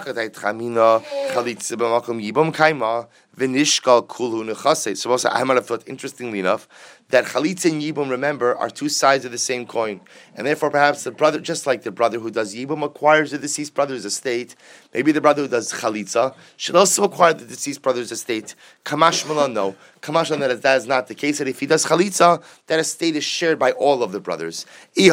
also, 5.11 5.29
I 5.29 5.37
have 5.39 5.65
thought, 5.65 5.87
interestingly 5.87 6.39
enough, 6.39 6.67
that 7.11 7.25
chalitza 7.25 7.71
and 7.71 7.81
yibum, 7.81 8.09
remember, 8.09 8.55
are 8.55 8.69
two 8.69 8.89
sides 8.89 9.25
of 9.25 9.31
the 9.31 9.37
same 9.37 9.65
coin, 9.65 10.01
and 10.35 10.47
therefore 10.47 10.71
perhaps 10.71 11.03
the 11.03 11.11
brother, 11.11 11.39
just 11.39 11.67
like 11.67 11.83
the 11.83 11.91
brother 11.91 12.19
who 12.19 12.31
does 12.31 12.55
yibum 12.55 12.83
acquires 12.83 13.31
the 13.31 13.37
deceased 13.37 13.73
brother's 13.73 14.05
estate, 14.05 14.55
maybe 14.93 15.11
the 15.11 15.21
brother 15.21 15.43
who 15.43 15.47
does 15.47 15.71
chalitza 15.73 16.33
should 16.57 16.75
also 16.75 17.03
acquire 17.03 17.33
the 17.33 17.45
deceased 17.45 17.81
brother's 17.81 18.11
estate. 18.11 18.55
Kamash 18.85 19.27
malan, 19.27 19.53
no. 19.53 19.75
Kamash 20.01 20.29
that 20.39 20.61
that 20.61 20.77
is 20.77 20.87
not 20.87 21.07
the 21.07 21.15
case. 21.15 21.37
That 21.37 21.47
if 21.47 21.59
he 21.59 21.65
does 21.67 21.85
chalitza, 21.85 22.43
that 22.67 22.79
estate 22.79 23.15
is 23.15 23.23
shared 23.23 23.59
by 23.59 23.71
all 23.73 24.01
of 24.01 24.11
the 24.11 24.19
brothers. 24.19 24.65
If 24.95 25.11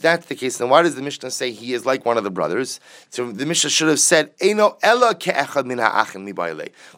that's 0.00 0.26
the 0.26 0.34
case, 0.34 0.58
then 0.58 0.68
why 0.70 0.82
does 0.82 0.94
the 0.94 1.02
Mishnah 1.02 1.30
say 1.30 1.52
he 1.52 1.74
is 1.74 1.84
like 1.84 2.04
one 2.06 2.16
of 2.16 2.24
the 2.24 2.30
brothers? 2.30 2.80
So 3.10 3.30
the 3.30 3.44
Mishnah 3.46 3.70
should 3.70 3.88
have 3.88 4.00
said, 4.00 4.32
The 4.38 4.54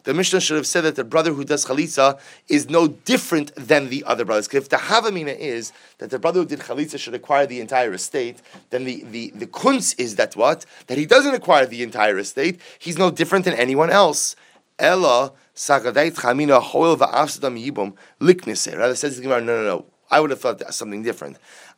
Mishnah 0.07 0.39
should 0.41 0.55
have 0.55 0.67
said 0.67 0.81
that 0.81 0.95
the 0.95 1.03
brother 1.03 1.33
who 1.33 1.43
does 1.43 1.65
chalitza 1.65 2.04
is 2.47 2.69
no 2.69 2.87
different 2.87 3.55
than 3.55 3.89
the 3.89 4.03
other 4.05 4.25
brothers. 4.25 4.47
Because 4.47 4.63
if 4.63 4.69
the 4.69 4.77
Havamina 4.77 5.35
is 5.37 5.71
that 5.99 6.09
the 6.09 6.19
brother 6.19 6.39
who 6.41 6.45
did 6.45 6.59
chalitza 6.59 6.99
should 6.99 7.13
acquire 7.13 7.45
the 7.45 7.59
entire 7.59 7.93
estate, 7.93 8.41
then 8.69 8.83
the, 8.85 9.03
the, 9.11 9.31
the 9.35 9.47
kunz 9.47 9.95
is 9.97 10.15
that 10.15 10.35
what? 10.35 10.65
That 10.87 10.97
he 10.97 11.05
doesn't 11.05 11.33
acquire 11.33 11.65
the 11.65 11.83
entire 11.83 12.17
estate. 12.17 12.59
He's 12.79 12.97
no 12.97 13.11
different 13.11 13.45
than 13.45 13.53
anyone 13.53 13.89
else. 13.89 14.35
Ella 14.77 15.31
sagadait 15.55 16.15
chamina 16.15 16.61
hoil 16.61 16.97
va'afsadam 16.97 17.55
yibum 17.63 17.93
liknise. 18.19 18.67
Rather 18.67 18.95
says 18.95 19.15
the 19.15 19.23
Gemara, 19.23 19.41
no, 19.41 19.55
no, 19.57 19.63
no. 19.63 19.85
I 20.11 20.19
would 20.19 20.29
have 20.29 20.41
thought 20.41 20.61
something 20.73 21.03
different. 21.03 21.37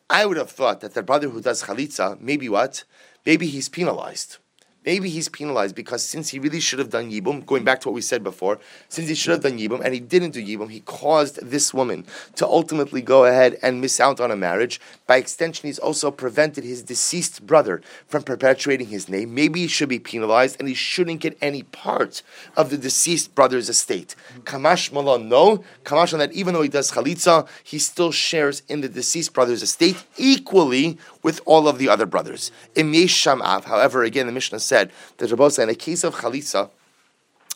I 0.10 0.26
would 0.26 0.38
have 0.38 0.52
thought 0.52 0.82
that 0.82 0.94
the 0.94 1.04
brother 1.04 1.30
who 1.30 1.42
does 1.42 1.64
chalitza, 1.64 2.20
maybe 2.20 2.50
what? 2.50 2.84
Maybe 3.26 3.48
he's 3.48 3.70
penalized. 3.70 4.38
Maybe 4.88 5.10
he's 5.10 5.28
penalized 5.28 5.76
because 5.76 6.02
since 6.02 6.30
he 6.30 6.40
really 6.40 6.62
should 6.62 6.80
have 6.80 6.90
done 6.90 7.12
Yibum, 7.12 7.46
going 7.46 7.66
back 7.66 7.82
to 7.82 7.90
what 7.90 7.94
we 7.94 8.00
said 8.00 8.24
before, 8.24 8.58
since 8.88 9.10
he 9.10 9.16
should 9.16 9.32
have 9.32 9.42
done 9.42 9.60
Yibum 9.60 9.82
and 9.84 9.94
he 9.94 10.00
didn't 10.00 10.32
do 10.32 10.42
Yibum, 10.42 10.72
he 10.72 10.80
caused 10.80 11.46
this 11.46 11.74
woman 11.74 12.06
to 12.38 12.48
ultimately 12.48 13.02
go 13.02 13.26
ahead 13.26 13.58
and 13.62 13.82
miss 13.82 14.00
out 14.00 14.22
on 14.22 14.32
a 14.32 14.38
marriage. 14.38 14.80
By 15.06 15.18
extension, 15.18 15.68
he's 15.68 15.78
also 15.78 16.10
prevented 16.10 16.64
his 16.64 16.84
deceased 16.84 17.46
brother 17.46 17.82
from 18.08 18.24
perpetuating 18.24 18.88
his 18.88 19.10
name. 19.10 19.36
Maybe 19.36 19.60
he 19.60 19.68
should 19.68 19.90
be 19.90 20.00
penalized 20.00 20.56
and 20.58 20.70
he 20.70 20.74
shouldn't 20.74 21.20
get 21.20 21.38
any 21.42 21.64
part 21.64 22.24
of 22.56 22.70
the 22.70 22.78
deceased 22.78 23.36
brother's 23.36 23.68
estate. 23.68 24.16
Kamash 24.46 24.94
Malon, 24.94 25.28
no. 25.28 25.66
Kamash 25.84 26.14
on 26.14 26.20
that, 26.20 26.32
even 26.32 26.54
though 26.54 26.62
he 26.62 26.70
does 26.70 26.92
Chalitza, 26.92 27.46
he 27.62 27.78
still 27.78 28.14
shares 28.14 28.62
in 28.70 28.80
the 28.80 28.88
deceased 28.88 29.34
brother's 29.34 29.64
estate 29.64 30.06
equally 30.16 30.98
with 31.28 31.42
all 31.46 31.68
of 31.68 31.78
the 31.78 31.90
other 31.90 32.06
brothers. 32.06 32.52
However, 32.74 34.04
again, 34.04 34.28
the 34.28 34.32
Mishnah 34.32 34.62
said 34.62 34.92
that 35.18 35.30
Rabbi 35.30 35.62
in 35.62 35.68
a 35.68 35.76
case 35.76 36.06
of 36.06 36.16
Chalitza, 36.16 36.70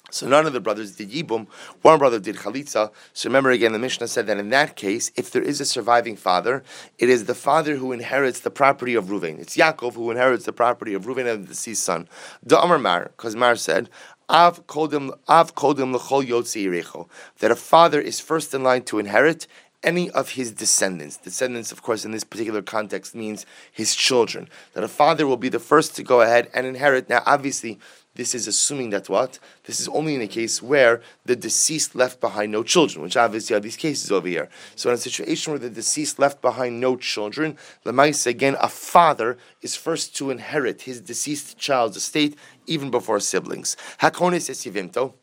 so 0.09 0.27
none 0.27 0.45
of 0.45 0.51
the 0.51 0.59
brothers 0.59 0.97
did 0.97 1.09
Yibum. 1.09 1.47
One 1.81 1.97
brother 1.97 2.19
did 2.19 2.35
Chalitza. 2.35 2.91
So 3.13 3.29
remember 3.29 3.49
again, 3.49 3.71
the 3.71 3.79
Mishnah 3.79 4.09
said 4.09 4.27
that 4.27 4.37
in 4.37 4.49
that 4.49 4.75
case, 4.75 5.09
if 5.15 5.31
there 5.31 5.41
is 5.41 5.61
a 5.61 5.65
surviving 5.65 6.17
father, 6.17 6.65
it 6.99 7.07
is 7.07 7.27
the 7.27 7.33
father 7.33 7.77
who 7.77 7.93
inherits 7.93 8.41
the 8.41 8.51
property 8.51 8.93
of 8.93 9.05
Ruvain. 9.05 9.39
It's 9.39 9.55
Yaakov 9.55 9.93
who 9.93 10.11
inherits 10.11 10.43
the 10.43 10.51
property 10.51 10.93
of 10.93 11.05
Ruvain 11.05 11.33
and 11.33 11.45
the 11.45 11.47
deceased 11.47 11.85
son. 11.85 12.09
The 12.43 12.59
Amar 12.59 12.77
Mar, 12.77 13.13
because 13.15 13.37
Mar 13.37 13.55
said, 13.55 13.89
Av 14.29 14.65
kodim 14.67 15.17
av 15.29 15.55
kodim 15.55 17.07
That 17.39 17.51
a 17.51 17.55
father 17.55 18.01
is 18.01 18.19
first 18.19 18.53
in 18.53 18.63
line 18.63 18.83
to 18.83 18.99
inherit 18.99 19.47
any 19.83 20.09
of 20.11 20.31
his 20.31 20.51
descendants. 20.51 21.17
Descendants, 21.17 21.71
of 21.71 21.81
course, 21.81 22.05
in 22.05 22.11
this 22.11 22.23
particular 22.23 22.61
context 22.61 23.15
means 23.15 23.45
his 23.71 23.95
children. 23.95 24.47
That 24.73 24.83
a 24.83 24.87
father 24.87 25.25
will 25.25 25.37
be 25.37 25.49
the 25.49 25.59
first 25.59 25.95
to 25.95 26.03
go 26.03 26.21
ahead 26.21 26.49
and 26.53 26.65
inherit. 26.67 27.09
Now, 27.09 27.23
obviously, 27.25 27.79
this 28.15 28.35
is 28.35 28.45
assuming 28.45 28.89
that 28.89 29.07
what? 29.07 29.39
This 29.63 29.79
is 29.79 29.87
only 29.87 30.15
in 30.15 30.21
a 30.21 30.27
case 30.27 30.61
where 30.61 31.01
the 31.25 31.35
deceased 31.35 31.95
left 31.95 32.19
behind 32.19 32.51
no 32.51 32.61
children, 32.61 33.01
which 33.03 33.15
obviously 33.15 33.55
are 33.55 33.61
these 33.61 33.77
cases 33.77 34.11
over 34.11 34.27
here. 34.27 34.49
So 34.75 34.89
in 34.89 34.95
a 34.95 34.97
situation 34.97 35.53
where 35.53 35.59
the 35.59 35.69
deceased 35.69 36.19
left 36.19 36.41
behind 36.41 36.81
no 36.81 36.97
children, 36.97 37.57
Lemais, 37.85 38.27
again, 38.27 38.57
a 38.59 38.67
father 38.67 39.37
is 39.61 39.77
first 39.77 40.15
to 40.17 40.29
inherit 40.29 40.81
his 40.81 40.99
deceased 40.99 41.57
child's 41.57 41.95
estate 41.95 42.37
even 42.67 42.91
before 42.91 43.21
siblings. 43.21 43.77
Hakonis 43.99 44.49
esivimto. 44.49 45.13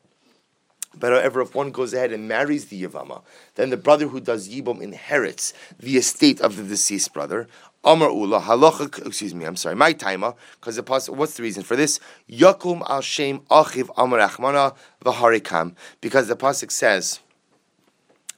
But 0.94 1.12
however, 1.12 1.42
if 1.42 1.55
one 1.55 1.70
goes 1.70 1.92
ahead 1.92 2.12
and 2.12 2.27
marries 2.29 2.66
the 2.66 2.83
Yavama, 2.83 3.22
then 3.55 3.70
the 3.70 3.77
brother 3.77 4.09
who 4.09 4.20
does 4.20 4.48
Yibum 4.48 4.81
inherits 4.81 5.53
the 5.79 5.96
estate 5.96 6.40
of 6.40 6.57
the 6.57 6.62
deceased 6.62 7.12
brother. 7.12 7.46
Amar 7.85 8.11
Ula, 8.11 8.40
halacha, 8.40 9.07
excuse 9.07 9.35
me, 9.35 9.44
I'm 9.44 9.57
sorry, 9.57 9.77
my 9.77 9.92
timer, 9.92 10.35
because 10.55 10.77
the 10.77 10.83
pasuk, 10.83 11.14
what's 11.14 11.35
the 11.35 11.42
reason 11.42 11.62
for 11.62 11.77
this? 11.77 12.01
Yakum 12.29 12.83
al 12.88 13.03
Shem 13.03 13.40
Achiv 13.51 13.88
Amar 13.96 14.18
Achmana 14.18 14.74
V'harikam, 15.05 15.77
because 16.01 16.27
the 16.27 16.37
pasuk 16.37 16.72
says, 16.72 17.20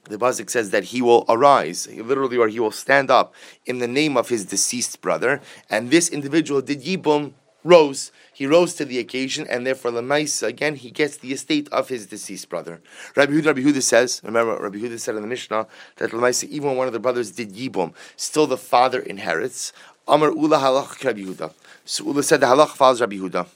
the 0.05 0.17
pasuk 0.17 0.49
says 0.49 0.69
that 0.69 0.85
he 0.85 1.01
will 1.01 1.25
arise, 1.27 1.87
literally, 1.87 2.37
or 2.37 2.47
he 2.47 2.59
will 2.59 2.71
stand 2.71 3.09
up 3.09 3.33
in 3.65 3.79
the 3.79 3.87
name 3.87 4.15
of 4.15 4.29
his 4.29 4.45
deceased 4.45 5.01
brother, 5.01 5.41
and 5.69 5.89
this 5.89 6.09
individual 6.09 6.61
did 6.61 6.83
Yibum, 6.83 7.33
rose, 7.63 8.11
he 8.33 8.45
rose 8.45 8.73
to 8.75 8.85
the 8.85 8.99
occasion, 8.99 9.45
and 9.47 9.65
therefore 9.65 9.91
Lamaisa, 9.91 10.47
again, 10.47 10.75
he 10.75 10.91
gets 10.91 11.17
the 11.17 11.31
estate 11.31 11.69
of 11.71 11.89
his 11.89 12.07
deceased 12.07 12.49
brother. 12.49 12.81
Rabbi 13.15 13.33
Huda, 13.33 13.47
Rabbi 13.47 13.61
Huda 13.61 13.81
says, 13.81 14.21
remember, 14.23 14.57
Rabbi 14.57 14.79
Huda 14.79 14.99
said 14.99 15.15
in 15.15 15.21
the 15.21 15.27
Mishnah 15.27 15.67
that 15.97 16.11
Lamaisa, 16.11 16.45
even 16.45 16.69
when 16.69 16.77
one 16.77 16.87
of 16.87 16.93
the 16.93 16.99
brothers 16.99 17.31
did 17.31 17.53
Yibum, 17.53 17.93
still 18.15 18.47
the 18.47 18.57
father 18.57 18.99
inherits. 18.99 19.73
Amar 20.07 20.31
Ula 20.31 20.57
halach 20.57 21.03
Rabbi 21.03 21.21
Huda. 21.21 21.53
So 21.85 22.05
Ula 22.05 22.23
said 22.23 22.39
the 22.41 22.47
halach 22.47 22.69
follows 22.69 23.01
Rabbi 23.01 23.17
Huda 23.17 23.47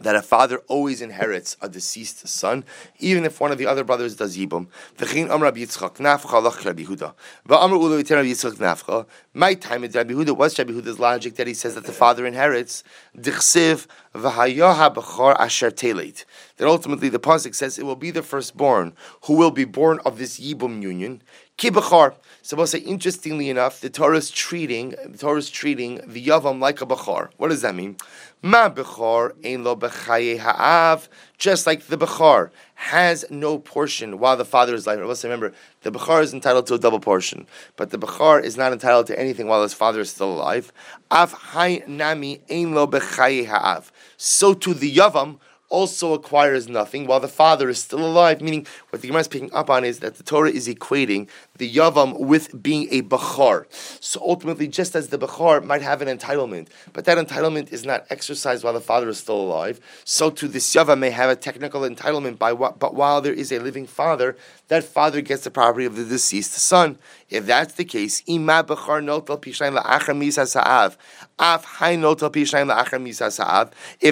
that 0.00 0.14
a 0.14 0.22
father 0.22 0.58
always 0.68 1.00
inherits 1.00 1.56
a 1.60 1.68
deceased 1.68 2.26
son, 2.28 2.64
even 2.98 3.24
if 3.24 3.40
one 3.40 3.50
of 3.50 3.58
the 3.58 3.66
other 3.66 3.84
brothers 3.84 4.16
does 4.16 4.36
yibum. 4.36 4.66
V'chein 4.98 5.30
Amr 5.30 5.44
Rabbi 5.44 5.60
Yitzchak 5.60 5.96
nafcha 5.96 6.42
lach 6.42 6.64
Rabbi 6.64 6.82
Huda. 6.82 7.14
V'Amr 7.48 7.72
Ulu 7.72 8.02
Yitzchak 8.02 8.16
Rabbi 8.16 8.28
Yitzchak 8.28 8.54
nafcha. 8.56 9.06
My 9.32 9.54
time 9.54 9.84
is 9.84 9.94
Rabbi 9.94 10.12
Huda. 10.12 10.36
What's 10.36 10.58
Rabbi 10.58 10.72
Huda's 10.72 10.98
logic 10.98 11.36
that 11.36 11.46
he 11.46 11.54
says 11.54 11.74
that 11.74 11.84
the 11.84 11.92
father 11.92 12.26
inherits? 12.26 12.84
Dichsiv 13.16 13.86
v'hayoha 14.14 14.94
b'chor 14.94 15.34
asher 15.38 15.70
telit. 15.70 16.24
That 16.58 16.68
ultimately 16.68 17.08
the 17.08 17.18
pasuk 17.18 17.54
says 17.54 17.78
it 17.78 17.84
will 17.84 17.96
be 17.96 18.10
the 18.10 18.22
firstborn 18.22 18.94
who 19.24 19.34
will 19.34 19.50
be 19.50 19.64
born 19.64 20.00
of 20.04 20.18
this 20.18 20.38
yibum 20.38 20.82
union. 20.82 21.22
Kibachar. 21.58 22.14
So 22.42 22.56
we'll 22.56 22.66
say, 22.66 22.80
interestingly 22.80 23.48
enough, 23.48 23.80
the 23.80 23.88
Torah 23.88 24.18
is 24.18 24.30
treating 24.30 24.90
the 24.90 25.16
Torah 25.18 25.38
is 25.38 25.48
treating 25.48 26.02
the 26.06 26.24
yavam 26.24 26.60
like 26.60 26.82
a 26.82 26.86
bachar. 26.86 27.30
What 27.38 27.48
does 27.48 27.62
that 27.62 27.74
mean? 27.74 27.96
Ma 28.42 28.68
bechar 28.68 29.32
ein 29.42 29.64
lo 29.64 29.74
ha'av. 29.74 31.08
Just 31.38 31.66
like 31.66 31.86
the 31.86 31.96
bechar 31.96 32.50
has 32.74 33.24
no 33.30 33.58
portion 33.58 34.18
while 34.18 34.36
the 34.36 34.44
father 34.44 34.74
is 34.74 34.86
alive. 34.86 35.04
Let's 35.06 35.24
remember, 35.24 35.54
the 35.80 35.90
bechar 35.90 36.22
is 36.22 36.34
entitled 36.34 36.66
to 36.66 36.74
a 36.74 36.78
double 36.78 37.00
portion, 37.00 37.46
but 37.76 37.88
the 37.88 37.98
bechar 37.98 38.44
is 38.44 38.58
not 38.58 38.72
entitled 38.72 39.06
to 39.06 39.18
anything 39.18 39.48
while 39.48 39.62
his 39.62 39.72
father 39.72 40.00
is 40.00 40.10
still 40.10 40.32
alive. 40.32 40.72
Av 41.10 41.32
hay 41.32 41.82
nami 41.88 42.42
ein 42.50 42.74
lo 42.74 42.86
ha'av. 42.86 43.90
So 44.18 44.52
to 44.52 44.74
the 44.74 44.94
yavam 44.94 45.38
also 45.68 46.14
acquires 46.14 46.68
nothing 46.68 47.06
while 47.06 47.20
the 47.20 47.28
father 47.28 47.68
is 47.68 47.78
still 47.78 48.04
alive. 48.04 48.40
Meaning, 48.40 48.66
what 48.90 49.02
the 49.02 49.08
Gemara 49.08 49.22
is 49.22 49.28
picking 49.28 49.52
up 49.52 49.70
on 49.70 49.84
is 49.84 50.00
that 50.00 50.16
the 50.16 50.22
Torah 50.22 50.50
is 50.50 50.68
equating 50.68 51.28
the 51.58 51.72
Yavam 51.72 52.20
with 52.20 52.62
being 52.62 52.88
a 52.90 53.02
Bachar. 53.02 53.66
So 54.00 54.20
ultimately, 54.20 54.68
just 54.68 54.94
as 54.94 55.08
the 55.08 55.18
Bachar 55.18 55.64
might 55.64 55.82
have 55.82 56.02
an 56.02 56.08
entitlement, 56.18 56.68
but 56.92 57.04
that 57.04 57.18
entitlement 57.18 57.72
is 57.72 57.84
not 57.84 58.06
exercised 58.10 58.64
while 58.64 58.72
the 58.72 58.80
father 58.80 59.08
is 59.08 59.18
still 59.18 59.40
alive, 59.40 59.80
so 60.04 60.30
too 60.30 60.48
this 60.48 60.74
Yavam 60.74 60.98
may 60.98 61.10
have 61.10 61.30
a 61.30 61.36
technical 61.36 61.82
entitlement 61.82 62.38
by 62.38 62.52
what, 62.52 62.78
but 62.78 62.94
while 62.94 63.20
there 63.20 63.32
is 63.32 63.52
a 63.52 63.58
living 63.58 63.86
father, 63.86 64.36
that 64.68 64.84
father 64.84 65.20
gets 65.20 65.44
the 65.44 65.50
property 65.50 65.86
of 65.86 65.96
the 65.96 66.04
deceased 66.04 66.52
son. 66.52 66.98
If 67.28 67.46
that's 67.46 67.74
the 67.74 67.84
case. 67.84 68.22
If 68.26 68.46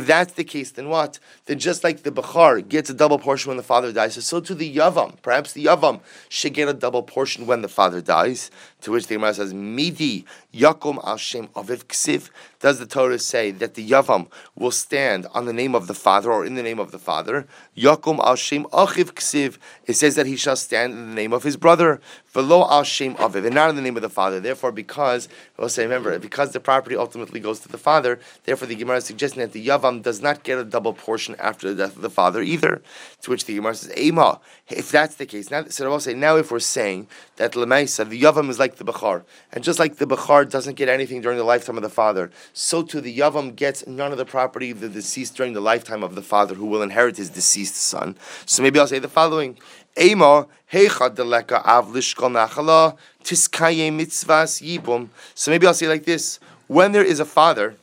that's 0.06 0.32
the 0.32 0.44
case, 0.44 0.70
then 0.72 0.88
what? 0.88 1.18
Then 1.46 1.58
just 1.58 1.84
like 1.84 2.02
the 2.02 2.10
bechar 2.10 2.68
gets 2.68 2.90
a 2.90 2.94
double 2.94 3.18
portion 3.18 3.50
when 3.50 3.56
the 3.56 3.62
father 3.62 3.92
dies, 3.92 4.24
so 4.24 4.40
too 4.40 4.54
the 4.54 4.76
yavam, 4.76 5.20
perhaps 5.22 5.52
the 5.52 5.64
yavam 5.64 6.00
should 6.28 6.54
get 6.54 6.68
a 6.68 6.74
double 6.74 7.02
portion 7.02 7.46
when 7.46 7.62
the 7.62 7.68
father 7.68 8.00
dies. 8.00 8.50
To 8.82 8.92
which 8.92 9.06
the 9.06 9.14
Gemara 9.14 9.34
says, 9.34 9.54
Midi 9.54 10.26
Yakum 10.54 11.04
al 11.04 11.16
Shem 11.16 11.48
Aviv 11.48 11.84
Ksiv. 11.84 12.30
Does 12.60 12.78
the 12.78 12.86
Torah 12.86 13.18
say 13.18 13.50
that 13.50 13.74
the 13.74 13.86
Yavam 13.86 14.28
will 14.54 14.70
stand 14.70 15.26
on 15.34 15.44
the 15.44 15.52
name 15.52 15.74
of 15.74 15.86
the 15.86 15.94
father 15.94 16.32
or 16.32 16.46
in 16.46 16.54
the 16.54 16.62
name 16.62 16.78
of 16.78 16.92
the 16.92 16.98
father? 16.98 17.46
Yakum 17.76 18.18
al 18.20 18.36
Shem 18.36 18.64
Achiv 18.66 19.12
Ksiv. 19.12 19.58
It 19.86 19.94
says 19.94 20.14
that 20.14 20.26
he 20.26 20.36
shall 20.36 20.56
stand 20.56 20.92
in 20.92 21.08
the 21.10 21.14
name 21.14 21.32
of 21.32 21.42
his 21.42 21.56
brother. 21.56 22.00
Velo 22.32 22.68
al 22.68 22.84
Shem 22.84 23.14
Aviv, 23.16 23.44
and 23.44 23.54
not 23.54 23.70
in 23.70 23.76
the 23.76 23.82
name 23.82 23.96
of 23.96 24.02
the 24.02 24.08
father. 24.08 24.40
Therefore, 24.40 24.72
because 24.72 25.28
we'll 25.56 25.68
say, 25.68 25.82
remember, 25.82 26.18
because 26.18 26.52
the 26.52 26.60
property 26.60 26.96
ultimately 26.96 27.38
goes 27.38 27.60
to 27.60 27.68
the 27.68 27.78
father, 27.78 28.18
therefore 28.44 28.66
the 28.66 28.74
Gemara 28.74 28.96
is 28.96 29.04
suggesting 29.04 29.40
that 29.40 29.52
the 29.52 29.66
Yavam 29.66 30.02
does 30.02 30.20
not 30.20 30.42
get 30.42 30.58
a 30.58 30.64
double 30.64 30.92
portion 30.92 31.36
after 31.38 31.68
the 31.72 31.84
death 31.84 31.96
of 31.96 32.02
the 32.02 32.10
father 32.10 32.42
either. 32.42 32.82
To 33.22 33.30
which 33.30 33.44
the 33.44 33.54
Gemara 33.54 33.74
says, 33.74 33.96
Ema. 33.98 34.40
If 34.68 34.90
that's 34.90 35.16
the 35.16 35.26
case, 35.26 35.50
now 35.50 35.64
so 35.66 35.84
I 35.84 35.88
will 35.88 36.00
say 36.00 36.14
now 36.14 36.36
if 36.36 36.50
we're 36.50 36.58
saying 36.58 37.06
that 37.36 37.52
the 37.52 37.60
Yavam 37.60 38.48
is 38.48 38.58
like 38.58 38.76
the 38.76 38.84
Bechar, 38.84 39.24
and 39.52 39.62
just 39.62 39.78
like 39.78 39.96
the 39.96 40.06
Bechar 40.06 40.43
doesn't 40.50 40.74
get 40.74 40.88
anything 40.88 41.20
during 41.20 41.38
the 41.38 41.44
lifetime 41.44 41.76
of 41.76 41.82
the 41.82 41.88
father, 41.88 42.30
so 42.52 42.82
too 42.82 43.00
the 43.00 43.18
Yavam 43.18 43.54
gets 43.54 43.86
none 43.86 44.12
of 44.12 44.18
the 44.18 44.24
property 44.24 44.70
of 44.70 44.80
the 44.80 44.88
deceased 44.88 45.36
during 45.36 45.52
the 45.52 45.60
lifetime 45.60 46.02
of 46.02 46.14
the 46.14 46.22
father 46.22 46.54
who 46.54 46.66
will 46.66 46.82
inherit 46.82 47.16
his 47.16 47.30
deceased 47.30 47.76
son. 47.76 48.16
So 48.46 48.62
maybe 48.62 48.78
I'll 48.78 48.86
say 48.86 48.98
the 48.98 49.08
following. 49.08 49.58
Ema 49.98 50.46
nachala 50.72 52.96
tiskaye 53.22 53.90
yibum. 53.90 55.08
So 55.34 55.50
maybe 55.50 55.66
I'll 55.66 55.74
say 55.74 55.88
like 55.88 56.04
this: 56.04 56.40
When 56.66 56.92
there 56.92 57.04
is 57.04 57.20
a 57.20 57.24
father, 57.24 57.76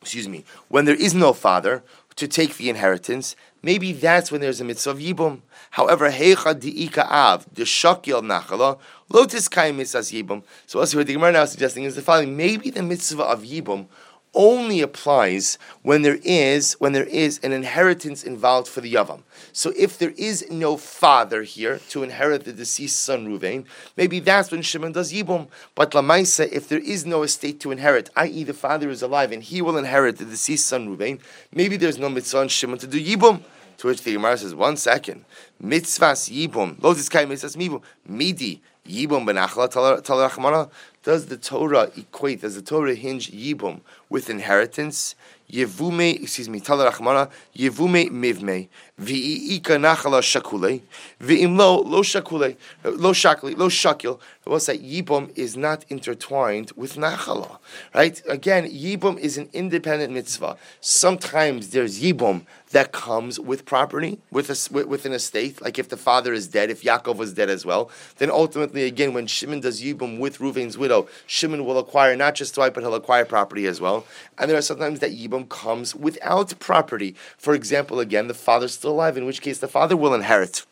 excuse 0.00 0.28
me, 0.28 0.44
when 0.68 0.84
there 0.84 0.94
is 0.94 1.14
no 1.14 1.32
father 1.32 1.82
to 2.16 2.28
take 2.28 2.56
the 2.56 2.70
inheritance, 2.70 3.34
maybe 3.62 3.92
that's 3.92 4.30
when 4.30 4.40
there's 4.40 4.60
a 4.60 4.64
mitzvah 4.64 4.90
of 4.90 4.98
yibum. 4.98 5.40
However, 5.70 6.10
heicha 6.10 6.54
diika 6.54 7.10
av 7.10 7.46
the 7.52 7.62
shakil 7.62 8.22
nachala 8.22 8.78
lotus 9.08 9.48
kaim 9.48 9.78
mitzvahs 9.78 10.12
yibum. 10.12 10.42
So 10.66 10.80
also 10.80 10.98
what 10.98 11.06
the 11.06 11.14
Gemara 11.14 11.32
now 11.32 11.44
suggesting 11.44 11.84
is 11.84 11.96
the 11.96 12.02
following: 12.02 12.36
Maybe 12.36 12.70
the 12.70 12.82
mitzvah 12.82 13.24
of 13.24 13.42
yibum 13.42 13.86
only 14.34 14.80
applies 14.80 15.58
when 15.82 16.02
there 16.02 16.18
is 16.22 16.74
when 16.74 16.92
there 16.92 17.04
is 17.04 17.38
an 17.42 17.52
inheritance 17.52 18.22
involved 18.24 18.68
for 18.68 18.80
the 18.80 18.92
yavam. 18.92 19.22
So 19.52 19.72
if 19.76 19.98
there 19.98 20.12
is 20.16 20.50
no 20.50 20.76
father 20.76 21.42
here 21.42 21.80
to 21.90 22.02
inherit 22.02 22.44
the 22.44 22.52
deceased 22.52 22.98
son 22.98 23.26
Ruvain, 23.26 23.64
maybe 23.96 24.20
that's 24.20 24.50
when 24.50 24.62
Shimon 24.62 24.92
does 24.92 25.12
yibum. 25.12 25.48
But 25.74 25.92
lamaisa, 25.92 26.50
if 26.50 26.68
there 26.68 26.78
is 26.78 27.06
no 27.06 27.22
estate 27.22 27.60
to 27.60 27.70
inherit, 27.70 28.10
i.e. 28.16 28.44
the 28.44 28.54
father 28.54 28.90
is 28.90 29.02
alive 29.02 29.32
and 29.32 29.42
he 29.42 29.62
will 29.62 29.76
inherit 29.76 30.18
the 30.18 30.24
deceased 30.24 30.66
son 30.66 30.88
Ruvain, 30.88 31.20
maybe 31.52 31.76
there's 31.76 31.98
no 31.98 32.08
mitzvah 32.08 32.40
on 32.40 32.48
Shimon 32.48 32.78
to 32.78 32.86
do 32.86 33.02
yibum. 33.02 33.42
To 33.78 33.88
which 33.88 34.02
the 34.02 34.12
Gemara 34.12 34.38
says, 34.38 34.54
one 34.54 34.76
second, 34.76 35.24
mitzvahs 35.62 36.30
yibum, 36.30 36.80
lo 36.80 36.94
mitzvahs 36.94 37.56
yibum, 37.56 37.82
midi 38.06 38.62
yibum 38.86 39.24
benachla 39.26 39.68
talarachmana. 40.02 40.70
Does 41.04 41.26
the 41.26 41.36
Torah 41.36 41.90
equate? 41.96 42.40
Does 42.40 42.54
the 42.54 42.62
Torah 42.62 42.94
hinge 42.94 43.30
yibum 43.30 43.80
with 44.08 44.30
inheritance? 44.30 45.14
Yevume, 45.52 46.22
excuse 46.22 46.48
me, 46.48 46.60
Talar 46.60 46.90
Achmana, 46.90 47.30
Yevume 47.54 48.08
Mivme, 48.10 48.68
Vi'ika 49.00 49.76
Nachala 49.76 50.22
Shakule, 50.22 50.80
Vi'imlo 51.20 51.84
Lo 51.84 52.02
Shakule, 52.02 52.56
Lo 52.84 53.12
Shakli, 53.12 53.56
Lo 53.56 53.68
Shakil. 53.68 54.20
What's 54.44 54.66
that? 54.66 54.82
Yibum 54.82 55.36
is 55.36 55.56
not 55.56 55.84
intertwined 55.88 56.70
with 56.76 56.94
Nachala. 56.94 57.58
Right? 57.94 58.22
Again, 58.28 58.70
Yibum 58.70 59.18
is 59.18 59.36
an 59.36 59.48
independent 59.52 60.12
mitzvah. 60.12 60.56
Sometimes 60.80 61.70
there's 61.70 62.00
Yibum 62.00 62.42
that 62.70 62.92
comes 62.92 63.40
with 63.40 63.64
property, 63.64 64.18
with, 64.30 64.50
a, 64.50 64.86
with 64.86 65.06
an 65.06 65.12
estate. 65.12 65.62
Like 65.62 65.78
if 65.78 65.88
the 65.88 65.96
father 65.96 66.32
is 66.32 66.46
dead, 66.48 66.70
if 66.70 66.82
Yaakov 66.82 67.16
was 67.16 67.32
dead 67.32 67.48
as 67.48 67.64
well, 67.64 67.90
then 68.18 68.30
ultimately, 68.30 68.84
again, 68.84 69.14
when 69.14 69.26
Shimon 69.26 69.60
does 69.60 69.80
Yibum 69.80 70.18
with 70.18 70.38
Ruvain's 70.38 70.76
widow, 70.76 71.08
Shimon 71.26 71.64
will 71.64 71.78
acquire 71.78 72.14
not 72.16 72.34
just 72.34 72.58
wife, 72.58 72.74
but 72.74 72.82
he'll 72.82 72.94
acquire 72.94 73.24
property 73.24 73.66
as 73.66 73.80
well. 73.80 74.04
And 74.38 74.50
there 74.50 74.58
are 74.58 74.62
sometimes 74.62 75.00
that 75.00 75.16
Yibum 75.16 75.48
comes 75.48 75.94
without 75.94 76.58
property. 76.58 77.14
For 77.38 77.54
example, 77.54 78.00
again, 78.00 78.28
the 78.28 78.34
father's 78.34 78.76
still 78.84 78.92
alive, 78.92 79.16
in 79.16 79.24
which 79.24 79.40
case 79.40 79.60
the 79.60 79.68
father 79.68 79.96
will 79.96 80.12
inherit 80.12 80.66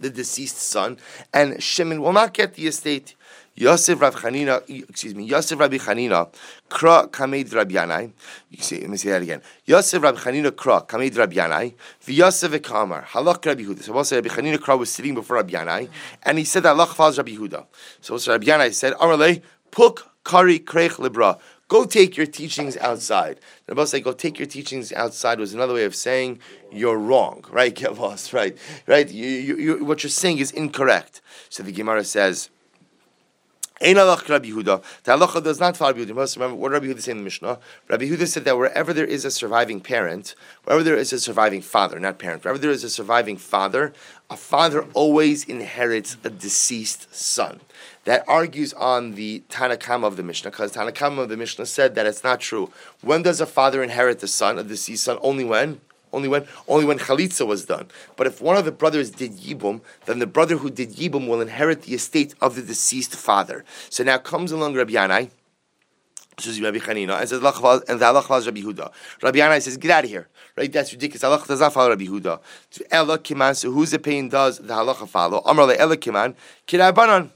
the 0.00 0.10
deceased 0.10 0.58
son, 0.58 0.98
and 1.32 1.62
Shimon 1.62 2.02
will 2.02 2.12
not 2.12 2.34
get 2.34 2.54
the 2.54 2.66
estate. 2.66 3.14
Yosef 3.54 4.00
Rav 4.00 4.16
Chanina, 4.16 4.56
excuse 4.88 5.14
me, 5.14 5.22
Yosef 5.24 5.60
Rabbi 5.60 5.76
Chanina, 5.76 6.28
Kra 6.68 7.08
Kamed 7.12 7.52
Rabbi 7.54 7.74
Yanai. 7.74 8.10
You 8.50 8.60
see, 8.60 8.80
let 8.80 8.90
me 8.90 8.96
say 8.96 9.10
that 9.10 9.22
again. 9.22 9.40
Yosef 9.66 10.02
Rabbi 10.02 10.18
Chanina 10.18 10.50
Kra 10.50 10.84
Kamed 10.88 11.16
Rabbi 11.16 11.36
Yanai, 11.36 11.74
V'Yosef 12.04 12.60
Kamar 12.60 13.02
Halach 13.04 13.46
Rabbi 13.46 13.62
Huda. 13.62 13.84
So 13.84 13.94
also 13.94 14.16
Rabbi 14.16 14.28
Chanina 14.28 14.56
Kra 14.56 14.76
was 14.76 14.90
sitting 14.90 15.14
before 15.14 15.36
Rabbi 15.36 15.52
Yanai, 15.52 15.88
and 16.24 16.38
he 16.38 16.44
said 16.44 16.64
that 16.64 16.70
Allah 16.70 16.86
follows 16.86 17.18
Rabbi 17.18 17.36
Huda. 17.36 17.66
So 18.00 18.14
also 18.14 18.32
Rabbi 18.32 18.46
Yanai 18.46 18.74
said, 18.74 18.94
Amarle 18.94 19.42
Puk 19.70 20.10
Kari 20.24 20.58
Krech 20.58 20.98
Libra. 20.98 21.38
Go 21.72 21.86
take 21.86 22.18
your 22.18 22.26
teachings 22.26 22.76
outside. 22.76 23.40
The 23.64 23.74
Rabbi 23.74 23.86
say, 23.86 24.00
go 24.00 24.12
take 24.12 24.38
your 24.38 24.46
teachings 24.46 24.92
outside 24.92 25.40
was 25.40 25.54
another 25.54 25.72
way 25.72 25.84
of 25.84 25.94
saying 25.94 26.38
you're 26.70 26.98
wrong, 26.98 27.46
right? 27.50 27.74
Get 27.74 27.96
lost, 27.96 28.34
right? 28.34 28.58
Right? 28.86 29.10
You, 29.10 29.26
you, 29.26 29.56
you, 29.56 29.84
what 29.86 30.02
you're 30.02 30.10
saying 30.10 30.36
is 30.36 30.50
incorrect. 30.50 31.22
So 31.48 31.62
the 31.62 31.72
Gemara 31.72 32.04
says, 32.04 32.50
Rabbi 33.80 34.48
Yehuda. 34.48 34.82
The 35.04 35.12
halacha 35.12 35.42
does 35.42 35.60
not 35.60 35.78
follow 35.78 35.94
Rabbi 35.94 36.12
must 36.12 36.36
remember 36.36 36.56
what 36.56 36.72
Rabbi 36.72 36.86
Yehuda 36.86 37.00
said 37.00 37.12
in 37.12 37.16
the 37.18 37.24
Mishnah. 37.24 37.58
Rabbi 37.88 38.04
Yehuda 38.04 38.28
said 38.28 38.44
that 38.44 38.58
wherever 38.58 38.92
there 38.92 39.06
is 39.06 39.24
a 39.24 39.30
surviving 39.30 39.80
parent, 39.80 40.34
wherever 40.64 40.84
there 40.84 40.96
is 40.96 41.10
a 41.14 41.18
surviving 41.18 41.62
father, 41.62 41.98
not 41.98 42.18
parent, 42.18 42.44
wherever 42.44 42.58
there 42.58 42.70
is 42.70 42.84
a 42.84 42.90
surviving 42.90 43.38
father, 43.38 43.94
a 44.28 44.36
father 44.36 44.84
always 44.92 45.44
inherits 45.44 46.18
a 46.22 46.28
deceased 46.28 47.12
son. 47.14 47.60
That 48.04 48.24
argues 48.26 48.72
on 48.72 49.14
the 49.14 49.44
Tanakama 49.48 50.06
of 50.06 50.16
the 50.16 50.24
Mishnah, 50.24 50.50
because 50.50 50.72
Tanakama 50.72 51.20
of 51.20 51.28
the 51.28 51.36
Mishnah 51.36 51.66
said 51.66 51.94
that 51.94 52.04
it's 52.04 52.24
not 52.24 52.40
true. 52.40 52.70
When 53.00 53.22
does 53.22 53.40
a 53.40 53.46
father 53.46 53.82
inherit 53.82 54.18
the 54.18 54.26
son, 54.26 54.58
a 54.58 54.64
deceased 54.64 55.04
son? 55.04 55.18
Only 55.22 55.44
when? 55.44 55.80
Only 56.12 56.28
when 56.28 56.46
only 56.68 56.84
when 56.84 56.98
chalitza 56.98 57.46
was 57.46 57.64
done. 57.64 57.86
But 58.16 58.26
if 58.26 58.42
one 58.42 58.56
of 58.56 58.64
the 58.64 58.72
brothers 58.72 59.10
did 59.10 59.32
yibum, 59.38 59.80
then 60.04 60.18
the 60.18 60.26
brother 60.26 60.56
who 60.58 60.68
did 60.68 60.90
yibum 60.90 61.26
will 61.26 61.40
inherit 61.40 61.82
the 61.82 61.94
estate 61.94 62.34
of 62.42 62.54
the 62.54 62.62
deceased 62.62 63.14
father. 63.14 63.64
So 63.88 64.04
now 64.04 64.18
comes 64.18 64.52
along 64.52 64.74
Rabbi 64.74 64.92
Yanai, 64.92 65.30
says 66.38 66.60
Rabbi 66.60 66.78
Chanina, 66.78 67.18
and 67.18 67.28
says 67.28 67.38
and 67.38 68.00
the 68.00 68.04
halach 68.04 68.24
follows 68.24 68.46
Rabbi 68.46 68.60
Huda. 68.60 68.92
Rabbi 69.22 69.38
Yanai 69.38 69.62
says, 69.62 69.78
"Get 69.78 69.90
out 69.90 70.04
of 70.04 70.10
here." 70.10 70.28
Right? 70.54 70.70
That's 70.70 70.92
ridiculous. 70.92 71.22
Halach 71.22 71.46
does 71.46 71.60
not 71.60 71.72
follow 71.72 71.88
Rabbi 71.88 72.04
Huda. 72.04 72.40
Ella 72.90 73.18
kiman. 73.18 73.56
So 73.56 73.70
whose 73.70 73.94
opinion 73.94 74.28
does 74.28 74.58
the 74.58 74.74
halacha 74.74 75.08
follow? 75.08 75.40
Amar 75.46 75.66
le 75.66 75.76
Ella 75.76 75.96
kiman. 75.96 76.34
Kirabanan. 76.66 77.30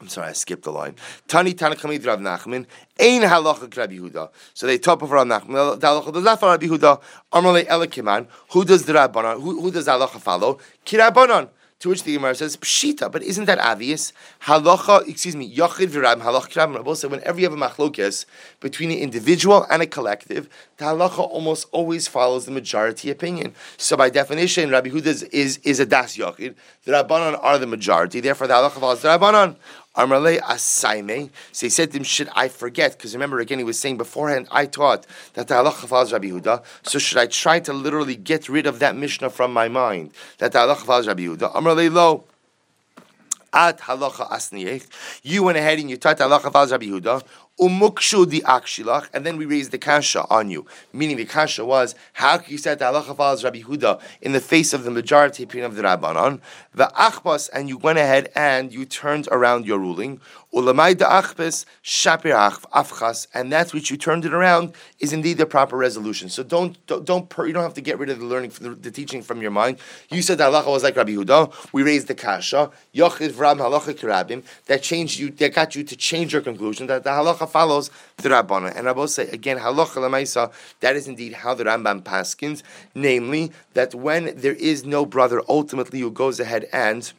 I'm 0.00 0.08
sorry, 0.08 0.28
I 0.28 0.32
skipped 0.32 0.62
the 0.62 0.70
line. 0.70 0.94
Tani 1.26 1.50
Rav 1.50 2.20
Nachman, 2.20 2.66
Ein 3.00 3.22
Halacha. 3.22 4.30
So 4.54 4.66
they 4.66 4.78
top 4.78 5.02
of 5.02 5.10
Rav 5.10 5.26
Nachman. 5.26 5.80
The 5.80 5.86
halacha 5.86 6.12
does 6.12 6.22
not 6.22 6.38
follow 6.38 6.52
Rabbi 6.52 6.66
Yehuda. 6.66 7.02
Amalei 7.32 7.66
Elikiman. 7.66 8.28
Who 8.52 8.64
does 8.64 8.84
the 8.84 8.92
Rabbanon? 8.92 9.42
Who, 9.42 9.60
who 9.60 9.72
does 9.72 9.86
halacha 9.86 10.20
follow? 10.20 10.58
Kirabanon. 10.86 11.48
To 11.80 11.90
which 11.90 12.02
the 12.02 12.12
Gemara 12.14 12.34
says, 12.34 12.56
Pshita, 12.56 13.10
but 13.10 13.22
isn't 13.22 13.44
that 13.44 13.60
obvious? 13.60 14.12
Halacha, 14.42 15.06
excuse 15.06 15.36
me, 15.36 15.54
Yachid 15.54 15.86
Virab, 15.86 16.20
Halacha 16.20 16.48
Kirab, 16.48 16.74
Rabbi 16.74 16.92
said, 16.94 17.12
whenever 17.12 17.38
you 17.38 17.48
have 17.48 17.52
a 17.52 17.56
machlokes 17.56 18.26
between 18.58 18.90
an 18.90 18.98
individual 18.98 19.64
and 19.70 19.80
a 19.82 19.86
collective, 19.86 20.48
the 20.78 20.86
halacha 20.86 21.20
almost 21.20 21.68
always 21.70 22.08
follows 22.08 22.46
the 22.46 22.50
majority 22.50 23.10
opinion. 23.10 23.54
So 23.76 23.96
by 23.96 24.10
definition, 24.10 24.70
Rabbi 24.70 24.88
Huda 24.88 25.06
is, 25.32 25.58
is, 25.58 25.78
a 25.78 25.86
das 25.86 26.16
Yachid. 26.16 26.56
The 26.82 26.92
Rabbanon 26.92 27.38
are 27.40 27.58
the 27.58 27.68
majority, 27.68 28.18
therefore 28.18 28.48
the 28.48 28.54
halacha 28.54 28.80
follows 28.80 29.02
the 29.02 29.10
Rabbanon. 29.10 29.54
Amarle 29.96 30.40
asaime. 30.40 31.30
So 31.52 31.66
he 31.66 31.70
said 31.70 31.90
to 31.90 31.98
him, 31.98 32.04
Should 32.04 32.28
I 32.34 32.48
forget? 32.48 32.92
Because 32.92 33.14
remember, 33.14 33.40
again, 33.40 33.58
he 33.58 33.64
was 33.64 33.78
saying 33.78 33.96
beforehand, 33.96 34.48
I 34.50 34.66
taught 34.66 35.06
that 35.34 35.48
the 35.48 35.54
halacha 35.54 35.88
follows 35.88 36.12
Rabbi 36.12 36.28
Yehuda. 36.28 36.62
So 36.82 36.98
should 36.98 37.18
I 37.18 37.26
try 37.26 37.60
to 37.60 37.72
literally 37.72 38.16
get 38.16 38.48
rid 38.48 38.66
of 38.66 38.78
that 38.78 38.94
Mishnah 38.96 39.30
from 39.30 39.52
my 39.52 39.68
mind? 39.68 40.12
That 40.38 40.52
the 40.52 40.58
halacha 40.58 40.84
follows 40.84 41.06
Rabbi 41.06 41.22
Yehuda. 41.22 41.54
Amarle 41.54 41.92
lo. 41.92 42.24
At 43.52 43.80
halacha 43.80 44.30
asniyech. 44.30 44.86
You 45.22 45.42
went 45.42 45.58
ahead 45.58 45.78
and 45.78 45.90
you 45.90 45.96
taught 45.96 46.18
halacha 46.18 46.52
follows 46.52 46.70
Rabbi 46.70 46.86
Yehuda. 46.86 47.22
Umukshu 47.60 48.30
di 48.30 48.40
akshilach, 48.42 49.08
and 49.12 49.26
then 49.26 49.36
we 49.36 49.44
raised 49.44 49.72
the 49.72 49.78
kasha 49.78 50.24
on 50.30 50.48
you. 50.48 50.64
Meaning 50.92 51.16
the 51.16 51.24
kasha 51.24 51.64
was, 51.64 51.94
how 52.12 52.38
can 52.38 52.52
you 52.52 52.58
say 52.58 52.74
that 52.74 52.94
halacha 52.94 53.16
follows 53.16 53.42
Rabbi 53.42 53.62
Huda 53.62 54.00
in 54.22 54.32
the 54.32 54.40
face 54.40 54.72
of 54.72 54.84
the 54.84 54.90
majority 54.90 55.42
opinion 55.42 55.66
of 55.66 55.76
the 55.76 55.82
Rabbanon? 55.82 56.40
The 56.74 56.92
achbas, 56.96 57.50
and 57.52 57.68
you 57.68 57.76
went 57.76 57.98
ahead 57.98 58.30
and 58.36 58.72
you 58.72 58.84
turned 58.84 59.28
around 59.32 59.66
your 59.66 59.78
ruling. 59.78 60.20
And 60.50 60.66
that 63.52 63.70
which 63.74 63.90
you 63.90 63.96
turned 63.98 64.24
it 64.24 64.32
around 64.32 64.72
is 64.98 65.12
indeed 65.12 65.36
the 65.36 65.44
proper 65.44 65.76
resolution. 65.76 66.30
So 66.30 66.42
don't 66.42 66.86
don't, 66.86 67.04
don't 67.04 67.30
you 67.38 67.52
don't 67.52 67.62
have 67.62 67.74
to 67.74 67.82
get 67.82 67.98
rid 67.98 68.08
of 68.08 68.18
the 68.18 68.24
learning 68.24 68.52
the, 68.60 68.70
the, 68.70 68.90
teaching 68.90 69.22
from 69.22 69.42
your 69.42 69.50
mind. 69.50 69.76
You 70.10 70.22
said 70.22 70.38
that 70.38 70.50
halacha 70.50 70.68
was 70.68 70.82
like 70.82 70.96
Rabbi 70.96 71.12
Huda. 71.12 71.72
We 71.72 71.82
raised 71.82 72.08
the 72.08 72.14
kasha. 72.14 72.70
Yochid 72.94 73.32
vram 73.32 73.58
halacha 73.58 73.94
kirabim. 73.94 74.42
That 74.66 74.82
changed 74.82 75.18
you. 75.20 75.30
That 75.30 75.54
got 75.54 75.76
you 75.76 75.84
to 75.84 75.96
change 75.96 76.32
your 76.32 76.40
conclusion 76.42 76.86
that 76.86 77.04
the 77.04 77.10
halacha 77.10 77.46
follows 77.48 77.90
the 78.16 78.30
Rabbana. 78.30 78.74
And 78.74 78.88
I 78.88 78.92
will 78.92 79.06
say 79.08 79.28
again, 79.28 79.58
halacha 79.58 79.96
lemaisa. 79.96 80.50
That 80.80 80.96
is 80.96 81.06
indeed 81.06 81.34
how 81.34 81.52
the 81.52 81.64
Rambam 81.64 82.02
paskins, 82.02 82.62
namely 82.94 83.52
that 83.74 83.94
when 83.94 84.34
there 84.34 84.54
is 84.54 84.86
no 84.86 85.04
brother, 85.04 85.42
ultimately 85.46 86.00
who 86.00 86.10
goes 86.10 86.40
ahead 86.40 86.66
and 86.72 87.12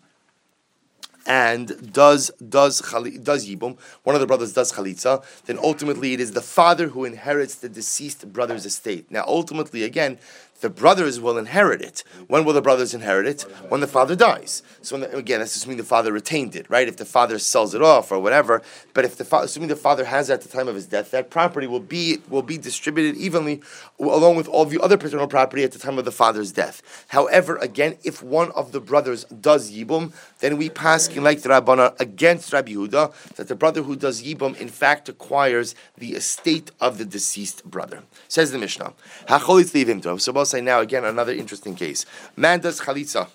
and 1.25 1.93
does 1.93 2.31
does 2.49 2.81
does 2.81 3.47
yibum, 3.47 3.77
one 4.03 4.15
of 4.15 4.21
the 4.21 4.27
brothers 4.27 4.53
does 4.53 4.71
chalitza, 4.73 5.23
then 5.45 5.57
ultimately 5.59 6.13
it 6.13 6.19
is 6.19 6.31
the 6.31 6.41
father 6.41 6.89
who 6.89 7.05
inherits 7.05 7.55
the 7.55 7.69
deceased 7.69 8.31
brother's 8.31 8.65
estate. 8.65 9.09
Now, 9.11 9.23
ultimately, 9.27 9.83
again, 9.83 10.17
the 10.61 10.69
brothers 10.69 11.19
will 11.19 11.37
inherit 11.37 11.81
it. 11.81 12.03
When 12.27 12.43
will 12.45 12.53
the 12.53 12.61
brothers 12.61 12.93
inherit 12.93 13.25
it? 13.27 13.41
When 13.69 13.81
the 13.81 13.87
father 13.87 14.15
dies. 14.15 14.61
So 14.81 14.97
the, 14.97 15.15
again, 15.15 15.39
that's 15.39 15.55
assuming 15.55 15.77
the 15.77 15.83
father 15.83 16.11
retained 16.11 16.55
it, 16.55 16.69
right? 16.69 16.87
If 16.87 16.97
the 16.97 17.05
father 17.05 17.39
sells 17.39 17.73
it 17.73 17.81
off 17.81 18.11
or 18.11 18.19
whatever. 18.19 18.61
But 18.93 19.05
if 19.05 19.15
the 19.15 19.25
fa- 19.25 19.41
assuming 19.43 19.69
the 19.69 19.75
father 19.75 20.05
has 20.05 20.29
at 20.29 20.41
the 20.41 20.49
time 20.49 20.67
of 20.67 20.75
his 20.75 20.87
death, 20.87 21.11
that 21.11 21.29
property 21.29 21.67
will 21.67 21.79
be 21.79 22.19
will 22.29 22.41
be 22.41 22.57
distributed 22.57 23.15
evenly 23.15 23.61
along 23.99 24.35
with 24.35 24.47
all 24.47 24.65
the 24.65 24.81
other 24.81 24.97
paternal 24.97 25.27
property 25.27 25.63
at 25.63 25.71
the 25.71 25.79
time 25.79 25.97
of 25.97 26.05
the 26.05 26.11
father's 26.11 26.51
death. 26.51 27.05
However, 27.09 27.57
again, 27.57 27.97
if 28.03 28.21
one 28.21 28.51
of 28.51 28.71
the 28.71 28.79
brothers 28.79 29.25
does 29.25 29.71
yibum, 29.71 30.13
then 30.39 30.57
we 30.57 30.69
pass 30.69 31.15
like 31.15 31.41
the 31.41 31.49
Rabbana 31.49 31.99
against 31.99 32.51
Rabbi 32.53 32.73
Yehuda 32.73 33.35
that 33.35 33.47
the 33.47 33.55
brother 33.55 33.83
who 33.83 33.95
does 33.95 34.23
yibum 34.23 34.57
in 34.59 34.69
fact 34.69 35.09
acquires 35.09 35.75
the 35.97 36.13
estate 36.13 36.71
of 36.79 36.97
the 36.97 37.05
deceased 37.05 37.63
brother. 37.65 38.03
Says 38.27 38.51
the 38.51 38.57
Mishnah. 38.57 38.93
So 39.27 40.33
say 40.49 40.61
now 40.61 40.79
again 40.79 41.05
another 41.05 41.33
interesting 41.33 41.75
case. 41.75 42.05
Man 42.35 42.59
does 42.59 42.81
chalitza. 42.81 43.27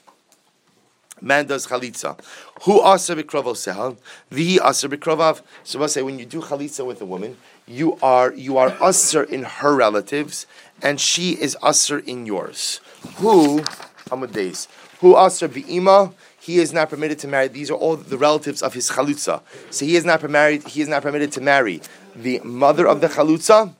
Man 1.20 1.46
does 1.46 1.66
chalitza. 1.66 2.18
Who 2.62 2.80
asa 2.80 3.14
bikrovo 3.14 3.54
sehal? 3.54 3.96
The 4.30 4.60
asa 4.60 4.88
bikrovav. 4.88 5.42
So 5.62 5.78
we'll 5.78 5.88
say 5.88 6.02
when 6.02 6.18
you 6.18 6.26
do 6.26 6.40
chalitza 6.40 6.86
with 6.86 7.00
a 7.00 7.06
woman, 7.06 7.36
you 7.66 7.98
are 8.02 8.32
you 8.32 8.58
are 8.58 8.76
usher 8.80 9.22
in 9.22 9.44
her 9.44 9.74
relatives, 9.74 10.46
and 10.82 11.00
she 11.00 11.32
is 11.32 11.56
usher 11.62 11.98
in 11.98 12.26
yours. 12.26 12.80
Who 13.16 13.64
Amadeus? 14.10 14.68
Who 15.00 15.14
usher 15.14 15.48
bi'ima? 15.48 16.12
He 16.40 16.58
is 16.58 16.74
not 16.74 16.90
permitted 16.90 17.18
to 17.20 17.28
marry. 17.28 17.48
These 17.48 17.70
are 17.70 17.74
all 17.74 17.96
the 17.96 18.18
relatives 18.18 18.62
of 18.62 18.74
his 18.74 18.90
chalutza. 18.90 19.40
So 19.70 19.86
he 19.86 19.96
is 19.96 20.04
not 20.04 20.28
married. 20.28 20.68
He 20.68 20.82
is 20.82 20.88
not 20.88 21.02
permitted 21.02 21.32
to 21.32 21.40
marry 21.40 21.80
the 22.14 22.40
mother 22.40 22.86
of 22.86 23.00
the 23.00 23.08
chalutza 23.08 23.72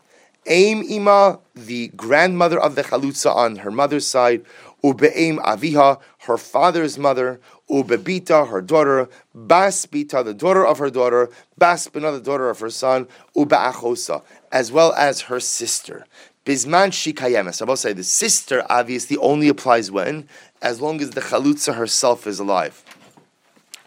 Aim 0.46 0.82
Ima, 0.82 1.40
the 1.54 1.88
grandmother 1.88 2.60
of 2.60 2.74
the 2.74 2.84
Chalutza 2.84 3.34
on 3.34 3.56
her 3.56 3.70
mother's 3.70 4.06
side, 4.06 4.44
Ube'aim 4.82 5.38
Aviha, 5.38 5.98
her 6.26 6.36
father's 6.36 6.98
mother, 6.98 7.40
Ubebita, 7.70 8.48
her 8.48 8.60
daughter, 8.60 9.08
Bas 9.34 9.86
Bita, 9.86 10.22
the 10.22 10.34
daughter 10.34 10.66
of 10.66 10.78
her 10.78 10.90
daughter, 10.90 11.30
Bas 11.56 11.88
Bina, 11.88 12.12
the 12.12 12.20
daughter 12.20 12.50
of 12.50 12.60
her 12.60 12.68
son, 12.68 13.08
Ube'achosa, 13.34 14.22
as 14.52 14.70
well 14.70 14.92
as 14.92 15.22
her 15.22 15.40
sister. 15.40 16.04
Bisman 16.44 16.90
Shikayemes. 16.90 17.62
I 17.62 17.64
will 17.64 17.76
say 17.76 17.94
the 17.94 18.04
sister 18.04 18.66
obviously 18.68 19.16
only 19.16 19.48
applies 19.48 19.90
when? 19.90 20.28
As 20.60 20.78
long 20.78 21.00
as 21.00 21.10
the 21.10 21.22
Chalutza 21.22 21.74
herself 21.74 22.26
is 22.26 22.38
alive. 22.38 22.83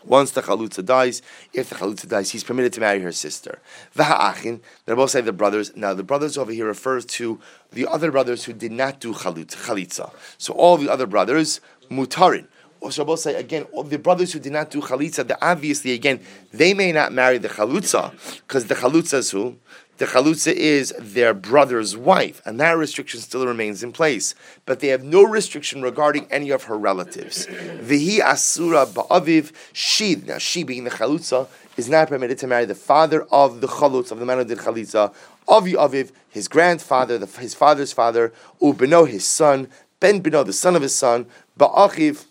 Once 0.07 0.31
the 0.31 0.41
chalutza 0.41 0.83
dies, 0.83 1.21
if 1.53 1.69
the 1.69 1.75
chalutza 1.75 2.07
dies, 2.07 2.31
he's 2.31 2.43
permitted 2.43 2.71
to 2.73 2.79
marry 2.79 3.01
her 3.01 3.11
sister. 3.11 3.59
V'ha'achin, 3.95 4.61
they're 4.85 4.95
both 4.95 5.11
say 5.11 5.21
the 5.21 5.33
brothers. 5.33 5.75
Now 5.75 5.93
the 5.93 6.03
brothers 6.03 6.37
over 6.37 6.51
here 6.51 6.65
refers 6.65 7.05
to 7.05 7.39
the 7.71 7.85
other 7.87 8.11
brothers 8.11 8.45
who 8.45 8.53
did 8.53 8.71
not 8.71 8.99
do 8.99 9.13
chalitza. 9.13 10.11
So 10.37 10.53
all 10.53 10.77
the 10.77 10.89
other 10.89 11.05
brothers, 11.05 11.59
mutarin. 11.91 12.47
Or 12.79 12.91
both 12.91 13.19
say 13.19 13.35
again, 13.35 13.63
all 13.71 13.83
the 13.83 13.97
brothers 13.97 14.33
who 14.33 14.39
did 14.39 14.53
not 14.53 14.69
do 14.69 14.81
chalitza, 14.81 15.35
obviously 15.41 15.93
again, 15.93 16.21
they 16.53 16.73
may 16.73 16.91
not 16.91 17.11
marry 17.11 17.37
the 17.39 17.49
chalutza, 17.49 18.11
because 18.47 18.67
the 18.67 18.75
chalutza 18.75 19.15
is 19.15 19.31
who? 19.31 19.57
The 19.97 20.05
chalutza 20.05 20.53
is 20.53 20.93
their 20.99 21.33
brother's 21.33 21.97
wife, 21.97 22.41
and 22.45 22.59
that 22.59 22.77
restriction 22.77 23.19
still 23.19 23.47
remains 23.47 23.83
in 23.83 23.91
place. 23.91 24.35
But 24.65 24.79
they 24.79 24.89
have 24.89 25.03
no 25.03 25.23
restriction 25.23 25.81
regarding 25.81 26.27
any 26.29 26.51
of 26.51 26.63
her 26.63 26.77
relatives. 26.77 27.47
Vihi 27.47 28.19
asura 28.19 28.85
ba'aviv 28.85 29.51
she. 29.73 30.15
Now 30.15 30.37
she, 30.37 30.63
being 30.63 30.83
the 30.83 30.91
chalutza, 30.91 31.47
is 31.77 31.89
not 31.89 32.09
permitted 32.09 32.37
to 32.39 32.47
marry 32.47 32.65
the 32.65 32.75
father 32.75 33.23
of 33.31 33.61
the 33.61 33.67
chalutz 33.67 34.11
of 34.11 34.19
the 34.19 34.25
man 34.25 34.37
who 34.37 34.45
did 34.45 34.59
chalitza. 34.59 35.13
Avi 35.47 35.73
aviv, 35.73 36.11
his 36.29 36.47
grandfather, 36.47 37.17
the, 37.17 37.39
his 37.39 37.53
father's 37.53 37.93
father, 37.93 38.33
ubeno, 38.61 39.07
his 39.07 39.25
son, 39.25 39.67
ben 39.99 40.21
beno, 40.21 40.45
the 40.45 40.53
son 40.53 40.75
of 40.75 40.81
his 40.81 40.95
son, 40.95 41.25
ba'achiv 41.57 42.25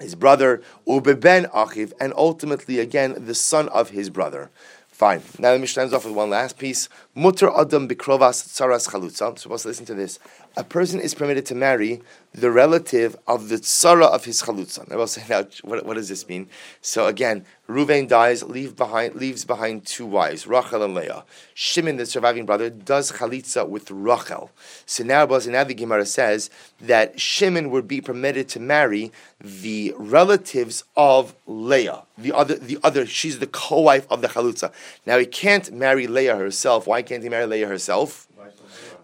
his 0.00 0.14
brother, 0.14 0.62
ubeben 0.86 1.50
achiv, 1.50 1.92
and 2.00 2.12
ultimately 2.16 2.78
again 2.78 3.16
the 3.26 3.34
son 3.34 3.68
of 3.70 3.90
his 3.90 4.10
brother. 4.10 4.50
Fine. 4.98 5.22
Now 5.38 5.52
the 5.52 5.60
Mishnah 5.60 5.82
ends 5.82 5.94
off 5.94 6.06
with 6.06 6.14
one 6.14 6.28
last 6.28 6.58
piece. 6.58 6.88
Mutter 7.18 7.50
adam 7.58 7.88
bikrovas 7.88 8.46
tsaras 8.46 8.88
chalutza. 8.88 9.36
Supposed 9.36 9.62
to 9.62 9.68
listen 9.70 9.84
to 9.86 9.94
this. 9.94 10.20
A 10.56 10.62
person 10.62 11.00
is 11.00 11.16
permitted 11.16 11.44
to 11.46 11.54
marry 11.56 12.00
the 12.32 12.50
relative 12.50 13.16
of 13.26 13.48
the 13.48 13.56
tzara 13.56 14.06
of 14.06 14.24
his 14.24 14.42
chalutza. 14.42 14.90
I 14.92 14.94
will 14.94 15.08
say 15.08 15.24
now, 15.28 15.44
what, 15.62 15.84
what, 15.84 15.94
does 15.94 16.08
this 16.08 16.28
mean? 16.28 16.48
So 16.80 17.06
again, 17.06 17.44
Ruvain 17.68 18.06
dies, 18.06 18.42
leave 18.42 18.76
behind, 18.76 19.14
leaves 19.14 19.44
behind 19.44 19.84
two 19.84 20.06
wives, 20.06 20.46
Rachel 20.46 20.82
and 20.82 20.94
Leah. 20.94 21.24
Shimon, 21.54 21.96
the 21.96 22.06
surviving 22.06 22.46
brother, 22.46 22.70
does 22.70 23.12
chalitza 23.12 23.68
with 23.68 23.90
Rachel. 23.90 24.50
So 24.86 25.02
now, 25.04 25.26
now 25.26 25.64
the 25.64 25.74
Gemara 25.74 26.06
says 26.06 26.50
that 26.80 27.20
Shimon 27.20 27.70
would 27.70 27.88
be 27.88 28.00
permitted 28.00 28.48
to 28.50 28.60
marry 28.60 29.10
the 29.40 29.94
relatives 29.96 30.84
of 30.96 31.34
Leah. 31.46 32.04
The 32.16 32.32
other, 32.32 32.54
the 32.54 32.78
other, 32.82 33.06
she's 33.06 33.38
the 33.38 33.46
co-wife 33.46 34.06
of 34.10 34.22
the 34.22 34.28
chalutza. 34.28 34.72
Now 35.06 35.18
he 35.18 35.26
can't 35.26 35.72
marry 35.72 36.06
Leah 36.06 36.36
herself. 36.36 36.86
Why 36.86 37.02
can't 37.08 37.22
he 37.22 37.28
marry 37.28 37.46
Leah 37.46 37.66
herself? 37.66 38.28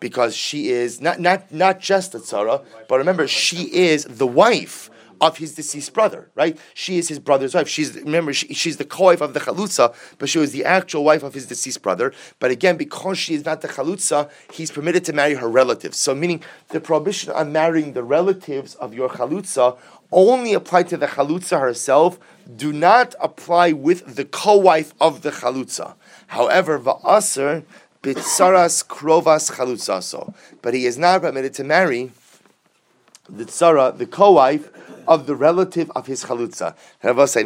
because 0.00 0.36
she 0.36 0.68
is 0.68 1.00
not 1.00 1.18
not 1.20 1.52
not 1.52 1.80
just 1.80 2.14
a 2.14 2.18
tzara, 2.18 2.64
but 2.88 2.98
remember 2.98 3.26
she 3.26 3.62
is 3.74 4.04
the 4.04 4.26
wife 4.26 4.90
of 5.20 5.38
his 5.38 5.54
deceased 5.54 5.92
brother, 5.94 6.28
right? 6.34 6.58
She 6.74 6.98
is 6.98 7.08
his 7.08 7.18
brother's 7.18 7.54
wife. 7.54 7.68
She's 7.68 7.94
remember 7.94 8.32
she, 8.32 8.52
she's 8.52 8.76
the 8.76 8.84
co-wife 8.84 9.20
of 9.20 9.32
the 9.32 9.40
chalutza, 9.40 9.94
but 10.18 10.28
she 10.28 10.38
was 10.38 10.52
the 10.52 10.64
actual 10.64 11.04
wife 11.04 11.22
of 11.22 11.32
his 11.34 11.46
deceased 11.46 11.82
brother. 11.82 12.12
But 12.38 12.50
again, 12.50 12.76
because 12.76 13.16
she 13.16 13.34
is 13.34 13.44
not 13.44 13.60
the 13.60 13.68
chalutza, 13.68 14.30
he's 14.52 14.70
permitted 14.70 15.04
to 15.06 15.12
marry 15.12 15.34
her 15.34 15.48
relatives. 15.48 15.96
So 15.98 16.14
meaning 16.14 16.42
the 16.68 16.80
prohibition 16.80 17.32
on 17.32 17.52
marrying 17.52 17.92
the 17.92 18.02
relatives 18.02 18.74
of 18.74 18.92
your 18.92 19.08
chalutza 19.08 19.78
only 20.12 20.52
apply 20.52 20.82
to 20.84 20.96
the 20.96 21.06
chalutza 21.06 21.60
herself. 21.60 22.18
Do 22.56 22.72
not 22.72 23.14
apply 23.20 23.72
with 23.72 24.16
the 24.16 24.26
co-wife 24.26 24.92
of 25.00 25.22
the 25.22 25.30
chalutza. 25.30 25.94
However, 26.26 26.78
va'aser 26.78 27.64
bitzaras 28.04 28.86
krovas 28.86 29.50
chalutzaso. 29.50 30.34
But 30.62 30.74
he 30.74 30.86
is 30.86 30.98
not 30.98 31.22
permitted 31.22 31.54
to 31.54 31.64
marry 31.64 32.12
the 33.28 33.44
tzara, 33.44 33.96
the 33.96 34.06
co-wife 34.06 34.68
of 35.06 35.26
the 35.26 35.34
relative 35.34 35.90
of 35.94 36.06
his 36.06 36.24
chalutza. 36.24 36.74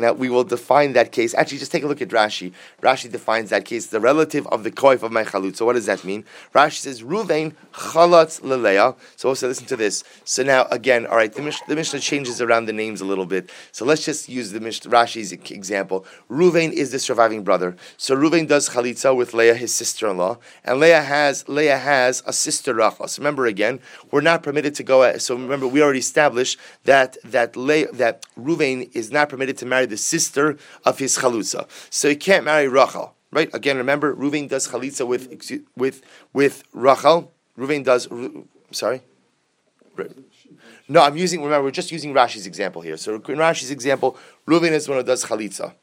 Now 0.01 0.13
we 0.13 0.29
will 0.29 0.45
define 0.45 0.93
that 0.95 1.13
case. 1.13 1.35
Actually, 1.35 1.59
just 1.59 1.73
take 1.73 1.83
a 1.83 1.87
look 1.87 2.03
at 2.03 2.09
Rashi. 2.09 2.53
Rashi 2.83 3.11
defines 3.11 3.51
that 3.51 3.65
case, 3.65 3.87
the 3.87 4.01
relative 4.01 4.47
of 4.49 4.65
the 4.65 4.71
koif 4.71 5.03
of 5.03 5.13
my 5.13 5.25
chalutza. 5.25 5.65
What 5.65 5.75
does 5.75 5.87
that 5.87 6.05
mean? 6.05 6.25
Rashi 6.55 6.79
says, 6.79 7.03
Ruvain 7.03 7.55
chalatz 7.73 8.41
leleya. 8.41 8.97
So 9.17 9.29
also 9.31 9.49
listen 9.49 9.67
to 9.67 9.77
this. 9.77 10.05
So 10.25 10.43
now, 10.43 10.67
again, 10.71 11.07
all 11.07 11.17
right, 11.17 11.33
the, 11.33 11.43
Mish- 11.43 11.61
the 11.69 11.77
Mishnah 11.77 12.01
changes 12.01 12.41
around 12.41 12.67
the 12.67 12.73
names 12.73 13.01
a 13.01 13.05
little 13.05 13.27
bit. 13.27 13.51
So 13.73 13.85
let's 13.85 14.05
just 14.05 14.29
use 14.29 14.53
the 14.53 14.61
Mish- 14.61 14.81
Rashi's 14.81 15.33
example. 15.33 16.07
Ruvain 16.31 16.73
is 16.73 16.91
the 16.91 16.99
surviving 16.99 17.43
brother. 17.43 17.77
So 17.97 18.17
Ruvain 18.17 18.49
does 18.49 18.71
chalitza 18.71 19.17
with 19.17 19.35
Leah, 19.35 19.55
his 19.55 19.75
sister-in-law, 19.75 20.39
and 20.65 20.81
Leah 20.81 21.03
has 21.03 21.49
Leah 21.49 21.79
has 21.79 22.23
a 22.27 22.33
sister 22.33 22.75
Rachel. 22.75 23.09
So 23.09 23.21
remember 23.21 23.47
again, 23.47 23.81
we're 24.11 24.21
not 24.21 24.43
permitted 24.43 24.75
to 24.77 24.83
go. 24.83 25.17
So 25.19 25.35
remember, 25.35 25.67
we 25.67 25.83
already 25.83 25.99
established 25.99 26.59
that 26.85 27.17
that 27.25 27.48
that 27.49 27.57
Le, 27.57 27.93
that 27.93 28.27
Ruvain 28.39 28.95
is 28.95 29.11
not 29.11 29.29
permitted 29.29 29.57
to 29.59 29.67
marry 29.67 29.87
the 29.87 29.97
sister 29.97 30.57
of 30.85 30.99
his 30.99 31.19
chalutza, 31.19 31.69
so 31.91 32.09
he 32.09 32.17
can't 32.17 32.45
marry 32.45 32.69
Rachel. 32.69 33.15
Right? 33.31 33.51
Again, 33.55 33.77
remember, 33.77 34.15
Ruvain 34.15 34.49
does 34.49 34.69
chalitza 34.69 35.07
with 35.07 35.29
with 35.77 36.03
with 36.33 36.63
Rachel. 36.73 37.33
Ruvain 37.59 37.85
does. 37.85 38.09
Sorry. 38.71 39.03
No, 40.89 41.03
I'm 41.03 41.17
using. 41.17 41.43
Remember, 41.43 41.65
we're 41.65 41.71
just 41.71 41.93
using 41.93 42.15
Rashi's 42.15 42.47
example 42.47 42.83
here. 42.83 42.97
So 42.97 43.15
in 43.15 43.21
Rashi's 43.21 43.71
example, 43.71 44.17
Ruvain 44.47 44.73
is 44.73 44.89
one 44.89 44.99
who 44.99 45.05
does 45.05 45.25
chalitza. 45.25 45.75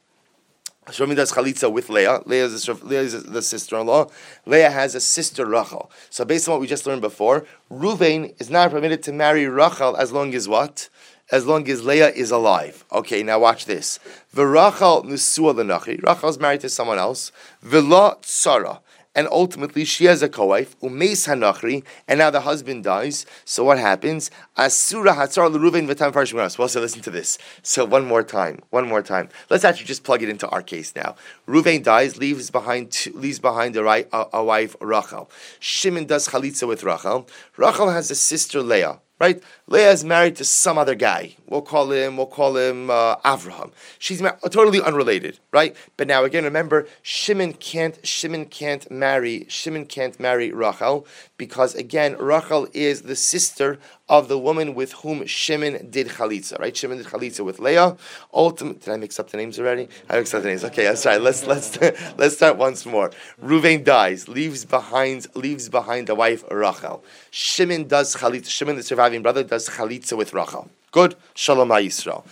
Shlomi 0.87 1.15
does 1.15 1.31
chalitza 1.31 1.71
with 1.71 1.89
Leah. 1.89 2.21
Leah 2.25 2.45
is, 2.45 2.69
Leah 2.83 3.01
is 3.01 3.23
the 3.23 3.41
sister-in-law. 3.41 4.07
Leah 4.45 4.69
has 4.69 4.93
a 4.93 4.99
sister 4.99 5.45
Rachel. 5.45 5.89
So 6.11 6.25
based 6.25 6.47
on 6.47 6.53
what 6.53 6.61
we 6.61 6.67
just 6.67 6.85
learned 6.85 7.01
before, 7.01 7.45
Ruvain 7.71 8.39
is 8.39 8.51
not 8.51 8.69
permitted 8.69 9.01
to 9.03 9.11
marry 9.11 9.47
Rachel 9.47 9.97
as 9.97 10.11
long 10.11 10.35
as 10.35 10.47
what? 10.47 10.89
As 11.31 11.45
long 11.45 11.67
as 11.69 11.83
Leah 11.83 12.09
is 12.09 12.31
alive. 12.31 12.85
Okay, 12.91 13.23
now 13.23 13.39
watch 13.39 13.65
this. 13.65 13.99
V'rachal 14.35 15.03
l'nachi. 15.05 16.01
Rachel 16.03 16.29
is 16.29 16.39
married 16.39 16.61
to 16.61 16.69
someone 16.69 16.99
else. 16.99 17.31
V'la 17.63 18.21
tzara. 18.21 18.79
And 19.17 19.29
ultimately, 19.31 19.85
she 19.85 20.05
has 20.05 20.21
a 20.21 20.27
co-wife, 20.27 20.77
umeis 20.81 21.25
hanachri, 21.25 21.85
and 22.05 22.19
now 22.19 22.29
the 22.29 22.41
husband 22.41 22.83
dies. 22.83 23.25
So 23.45 23.63
what 23.63 23.79
happens? 23.79 24.29
Asura 24.57 25.13
hatzar 25.13 25.49
l'ruven 25.49 25.87
v'tam 25.87 26.11
farshim 26.11 26.57
Well, 26.59 26.67
so 26.67 26.81
listen 26.81 27.01
to 27.01 27.11
this. 27.11 27.37
So 27.63 27.85
one 27.85 28.05
more 28.05 28.23
time, 28.23 28.59
one 28.71 28.87
more 28.89 29.01
time. 29.01 29.29
Let's 29.49 29.63
actually 29.63 29.85
just 29.85 30.03
plug 30.03 30.21
it 30.21 30.27
into 30.27 30.49
our 30.49 30.61
case 30.61 30.93
now. 30.97 31.15
Ruvain 31.47 31.81
dies, 31.81 32.17
leaves 32.17 32.51
behind 32.51 33.07
leaves 33.13 33.39
behind 33.39 33.77
a, 33.77 33.87
a, 33.87 34.27
a 34.33 34.43
wife 34.43 34.75
Rachel. 34.81 35.31
Shimon 35.61 36.05
does 36.07 36.27
chalitza 36.27 36.67
with 36.67 36.83
Rachel. 36.83 37.29
Rachel 37.55 37.91
has 37.91 38.11
a 38.11 38.15
sister 38.15 38.61
Leah 38.61 38.99
right? 39.19 39.41
Leah 39.67 39.91
is 39.91 40.03
married 40.03 40.35
to 40.35 40.43
some 40.43 40.77
other 40.77 40.95
guy. 40.95 41.35
We'll 41.47 41.61
call 41.61 41.91
him, 41.91 42.17
we'll 42.17 42.25
call 42.25 42.57
him 42.57 42.89
uh, 42.89 43.15
Avraham. 43.17 43.71
She's 43.97 44.21
ma- 44.21 44.31
totally 44.49 44.81
unrelated, 44.81 45.39
right? 45.51 45.75
But 45.95 46.07
now 46.07 46.23
again, 46.23 46.43
remember, 46.43 46.87
Shimon 47.01 47.53
can't, 47.53 48.05
Shimon 48.05 48.45
can't 48.45 48.89
marry, 48.91 49.45
Shimon 49.47 49.85
can't 49.85 50.19
marry 50.19 50.51
Rachel 50.51 51.07
because 51.37 51.75
again, 51.75 52.17
Rachel 52.17 52.67
is 52.73 53.03
the 53.03 53.15
sister 53.15 53.79
of 54.07 54.27
the 54.27 54.37
woman 54.37 54.75
with 54.75 54.93
whom 54.93 55.25
Shimon 55.25 55.89
did 55.89 56.07
chalitza, 56.09 56.59
right? 56.59 56.75
Shimon 56.75 56.97
did 56.97 57.07
chalitza 57.07 57.43
with 57.43 57.59
Leah. 57.59 57.97
Ultimate, 58.33 58.81
did 58.81 58.93
I 58.93 58.97
mix 58.97 59.19
up 59.19 59.29
the 59.29 59.37
names 59.37 59.59
already? 59.59 59.89
I 60.09 60.17
mixed 60.17 60.35
up 60.35 60.43
the 60.43 60.49
names. 60.49 60.63
Okay, 60.63 60.87
I'm 60.87 60.95
sorry. 60.95 61.17
Let's 61.17 61.45
let's 61.45 61.79
let's 62.17 62.35
start 62.35 62.57
once 62.57 62.85
more. 62.85 63.11
Ruvain 63.43 63.83
dies, 63.83 64.27
leaves 64.27 64.65
behind 64.65 65.27
leaves 65.35 65.69
behind 65.69 66.09
a 66.09 66.15
wife 66.15 66.43
Rachel. 66.51 67.03
Shimon 67.31 67.87
does 67.87 68.15
chalitza. 68.15 68.49
Shimon, 68.49 68.75
the 68.75 68.83
surviving 68.83 69.21
brother, 69.21 69.43
does 69.43 69.69
chalitza 69.69 70.17
with 70.17 70.33
Rachel. 70.33 70.69
Good. 70.91 71.15
Shalom 71.33 71.69
Yisrael. 71.69 72.23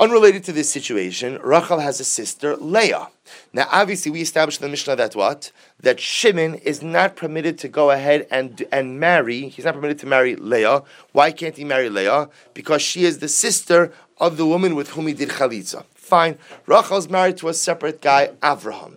Unrelated 0.00 0.42
to 0.44 0.52
this 0.52 0.70
situation, 0.70 1.38
Rachel 1.42 1.78
has 1.78 2.00
a 2.00 2.04
sister, 2.04 2.56
Leah. 2.56 3.08
Now, 3.52 3.68
obviously, 3.70 4.10
we 4.10 4.22
established 4.22 4.60
in 4.60 4.66
the 4.66 4.70
Mishnah 4.70 4.96
that 4.96 5.14
what? 5.14 5.52
That 5.80 6.00
Shimon 6.00 6.54
is 6.56 6.82
not 6.82 7.14
permitted 7.14 7.58
to 7.58 7.68
go 7.68 7.90
ahead 7.90 8.26
and, 8.30 8.64
and 8.72 8.98
marry, 8.98 9.48
he's 9.48 9.64
not 9.64 9.74
permitted 9.74 9.98
to 10.00 10.06
marry 10.06 10.34
Leah. 10.34 10.82
Why 11.12 11.30
can't 11.30 11.56
he 11.56 11.64
marry 11.64 11.88
Leah? 11.88 12.30
Because 12.54 12.80
she 12.80 13.04
is 13.04 13.18
the 13.18 13.28
sister 13.28 13.92
of 14.18 14.36
the 14.38 14.46
woman 14.46 14.74
with 14.74 14.90
whom 14.90 15.06
he 15.06 15.12
did 15.12 15.28
chalitza. 15.28 15.84
Fine. 15.94 16.38
Rachel's 16.66 17.08
married 17.08 17.36
to 17.38 17.48
a 17.48 17.54
separate 17.54 18.00
guy, 18.00 18.30
Avraham. 18.42 18.96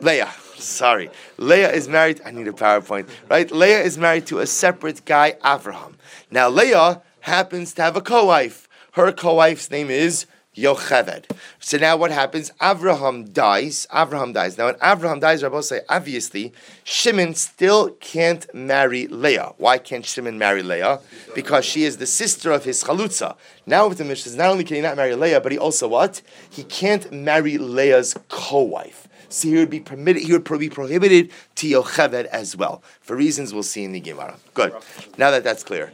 Leah, 0.00 0.32
sorry. 0.56 1.10
Leah 1.38 1.72
is 1.72 1.88
married, 1.88 2.20
I 2.24 2.30
need 2.30 2.48
a 2.48 2.52
PowerPoint, 2.52 3.08
right? 3.28 3.50
Leah 3.50 3.82
is 3.82 3.98
married 3.98 4.26
to 4.26 4.40
a 4.40 4.46
separate 4.46 5.04
guy, 5.04 5.32
Avraham. 5.44 5.94
Now, 6.30 6.48
Leah 6.48 7.02
happens 7.20 7.74
to 7.74 7.82
have 7.82 7.96
a 7.96 8.00
co 8.00 8.26
wife. 8.26 8.65
Her 8.96 9.12
co-wife's 9.12 9.70
name 9.70 9.90
is 9.90 10.24
Yocheved. 10.56 11.26
So 11.60 11.76
now 11.76 11.98
what 11.98 12.10
happens? 12.10 12.50
Avraham 12.62 13.30
dies. 13.30 13.86
Avraham 13.92 14.32
dies. 14.32 14.56
Now 14.56 14.64
when 14.66 14.76
Avraham 14.76 15.20
dies, 15.20 15.42
Rabbi 15.42 15.60
say, 15.60 15.82
obviously, 15.86 16.54
Shimon 16.82 17.34
still 17.34 17.90
can't 18.00 18.46
marry 18.54 19.06
Leah. 19.06 19.52
Why 19.58 19.76
can't 19.76 20.06
Shimon 20.06 20.38
marry 20.38 20.62
Leah? 20.62 21.00
Because 21.34 21.66
she 21.66 21.84
is 21.84 21.98
the 21.98 22.06
sister 22.06 22.50
of 22.52 22.64
his 22.64 22.82
chalutza. 22.84 23.36
Now 23.66 23.86
with 23.86 23.98
the 23.98 24.04
Mishnah, 24.04 24.34
not 24.34 24.48
only 24.48 24.64
can 24.64 24.76
he 24.76 24.80
not 24.80 24.96
marry 24.96 25.14
Leah, 25.14 25.42
but 25.42 25.52
he 25.52 25.58
also 25.58 25.88
what? 25.88 26.22
He 26.48 26.62
can't 26.62 27.12
marry 27.12 27.58
Leah's 27.58 28.16
co-wife. 28.30 29.08
So 29.28 29.48
he 29.48 29.56
would 29.56 29.68
be 29.68 29.80
permitted. 29.80 30.22
He 30.22 30.32
would 30.32 30.44
be 30.58 30.70
prohibited 30.70 31.32
to 31.56 31.66
Yocheved 31.66 32.24
as 32.26 32.56
well, 32.56 32.82
for 33.02 33.14
reasons 33.14 33.52
we'll 33.52 33.62
see 33.62 33.84
in 33.84 33.92
the 33.92 34.00
Gemara. 34.00 34.38
Good. 34.54 34.72
Now 35.18 35.30
that 35.32 35.44
that's 35.44 35.62
clear. 35.62 35.92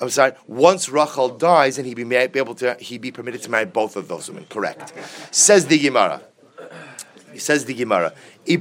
I'm 0.00 0.10
sorry. 0.10 0.32
Once 0.46 0.88
Rachel 0.88 1.28
dies, 1.28 1.76
and 1.78 1.86
he 1.86 1.94
be, 1.94 2.04
be 2.04 2.16
able 2.16 2.54
to, 2.56 2.76
he 2.78 2.98
be 2.98 3.10
permitted 3.10 3.42
to 3.42 3.50
marry 3.50 3.66
both 3.66 3.96
of 3.96 4.08
those 4.08 4.28
women. 4.28 4.46
Correct. 4.48 4.92
Says 5.34 5.66
the 5.66 5.78
Gemara. 5.78 6.22
He 7.32 7.38
says 7.38 7.64
the 7.64 7.74
Gemara. 7.74 8.12
Say 8.46 8.54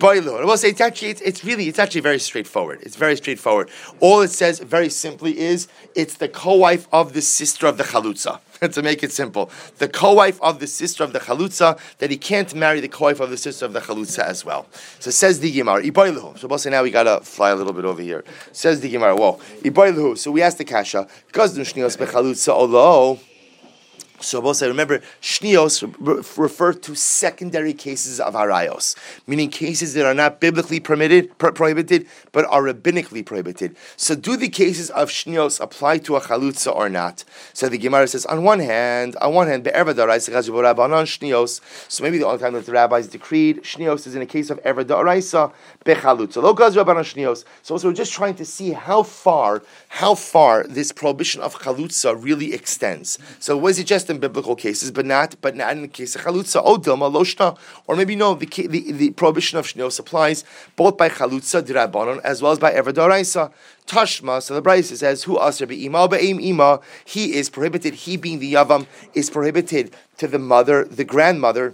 it's 0.69 0.81
actually 0.81 1.09
it's, 1.09 1.21
it's, 1.21 1.43
really 1.45 1.67
it's 1.69 1.79
actually 1.79 2.01
very 2.01 2.19
straightforward. 2.19 2.79
It's 2.81 2.95
very 2.95 3.15
straightforward. 3.15 3.69
All 3.99 4.21
it 4.21 4.31
says 4.31 4.59
very 4.59 4.89
simply 4.89 5.39
is 5.39 5.67
it's 5.95 6.15
the 6.15 6.27
co-wife 6.27 6.87
of 6.91 7.13
the 7.13 7.21
sister 7.21 7.67
of 7.67 7.77
the 7.77 7.85
chalutza. 7.85 8.39
to 8.71 8.81
make 8.81 9.03
it 9.03 9.11
simple, 9.11 9.49
the 9.77 9.87
co-wife 9.87 10.41
of 10.41 10.59
the 10.59 10.67
sister 10.67 11.03
of 11.03 11.13
the 11.13 11.19
chalutza 11.19 11.77
that 11.99 12.09
he 12.09 12.17
can't 12.17 12.53
marry 12.55 12.79
the 12.79 12.87
co-wife 12.87 13.19
of 13.19 13.29
the 13.29 13.37
sister 13.37 13.65
of 13.65 13.73
the 13.73 13.79
chalutza 13.81 14.19
as 14.19 14.43
well. 14.43 14.67
So 14.99 15.11
says 15.11 15.39
the 15.39 15.51
Gemara. 15.51 15.83
So 16.37 16.47
we'll 16.47 16.57
say 16.57 16.69
now 16.69 16.83
we 16.83 16.91
gotta 16.91 17.21
fly 17.21 17.51
a 17.51 17.55
little 17.55 17.73
bit 17.73 17.85
over 17.85 18.01
here. 18.01 18.23
Says 18.51 18.81
the 18.81 18.89
Gemara. 18.89 19.15
Whoa. 19.15 19.39
So 20.15 20.31
we 20.31 20.41
asked 20.41 20.57
the 20.57 20.65
kasha 20.65 21.07
because 21.27 21.57
bechalutza 21.57 22.49
although 22.49 23.19
So 24.19 24.41
both 24.41 24.57
say, 24.57 24.67
remember, 24.67 25.01
shnios 25.21 25.83
refer 26.37 26.73
to 26.73 26.95
secondary 26.95 27.73
cases 27.73 28.19
of 28.19 28.33
harayos, 28.33 28.95
meaning 29.27 29.49
cases 29.49 29.93
that 29.93 30.05
are 30.05 30.13
not 30.15 30.39
biblically 30.39 30.79
permitted, 30.79 31.37
prohibited, 31.37 32.07
but 32.31 32.45
are 32.45 32.63
rabbinically 32.63 33.23
prohibited. 33.23 33.75
So 33.95 34.15
do 34.15 34.35
the 34.35 34.49
cases 34.49 34.89
of 34.89 35.09
shnios 35.09 35.61
apply 35.61 35.99
to 35.99 36.15
a 36.15 36.21
chalutza 36.21 36.75
or 36.75 36.89
not? 36.89 37.23
So 37.53 37.69
the 37.69 37.77
Gemara 37.77 38.07
says, 38.07 38.25
on 38.25 38.43
one 38.43 38.59
hand, 38.59 39.15
on 39.17 39.35
one 39.35 39.47
hand, 39.47 39.65
shnios. 39.65 41.61
So 41.87 42.03
maybe 42.03 42.17
the 42.17 42.25
only 42.25 42.39
time 42.39 42.53
that 42.53 42.65
the 42.65 42.71
rabbis 42.71 43.07
decreed 43.07 43.63
shnios 43.63 44.07
is 44.07 44.15
in 44.15 44.23
a 44.23 44.25
case 44.25 44.49
of 44.49 44.57
ever 44.59 44.83
da'araisa 44.83 45.53
bechalutza. 45.85 46.41
Lo 46.41 46.55
shnios. 46.55 47.45
So 47.61 47.75
also 47.75 47.89
we're 47.89 47.93
just 47.93 48.13
trying 48.13 48.35
to 48.35 48.45
see 48.45 48.71
how 48.71 49.03
far, 49.03 49.61
how 49.89 50.15
far 50.15 50.63
this 50.63 50.91
prohibition 50.91 51.41
of 51.41 51.55
chalutza 51.59 52.15
really 52.21 52.53
extends. 52.53 53.19
So 53.39 53.55
was 53.55 53.77
it 53.77 53.85
just 53.85 54.06
in 54.09 54.19
biblical 54.19 54.55
cases, 54.55 54.91
but 54.91 55.05
not 55.05 55.35
but 55.41 55.55
not 55.55 55.71
in 55.71 55.81
the 55.81 55.87
case 55.87 56.15
of 56.15 56.21
chalutza. 56.21 56.61
Oh, 56.63 56.77
dilma 56.77 57.11
loshna, 57.11 57.57
or 57.87 57.95
maybe 57.95 58.15
no. 58.15 58.33
The, 58.33 58.45
the, 58.67 58.91
the 58.91 59.09
prohibition 59.11 59.57
of 59.57 59.65
shnios 59.65 59.99
applies 59.99 60.43
both 60.75 60.97
by 60.97 61.09
chalutza 61.09 61.61
dirabanon 61.61 62.21
as 62.23 62.41
well 62.41 62.51
as 62.51 62.59
by 62.59 62.73
everdaraisa. 62.73 63.51
Tashma, 63.85 64.41
so 64.41 64.53
the 64.53 64.61
Brisa 64.61 64.97
says, 64.97 65.23
"Who 65.23 65.41
aser 65.41 65.65
be'ima 65.65 66.09
be'im 66.09 66.39
ima?" 66.39 66.81
He 67.05 67.35
is 67.35 67.49
prohibited. 67.49 67.93
He 67.93 68.17
being 68.17 68.39
the 68.39 68.53
yavam 68.53 68.85
is 69.13 69.29
prohibited 69.29 69.95
to 70.17 70.27
the 70.27 70.39
mother, 70.39 70.83
the 70.83 71.05
grandmother 71.05 71.73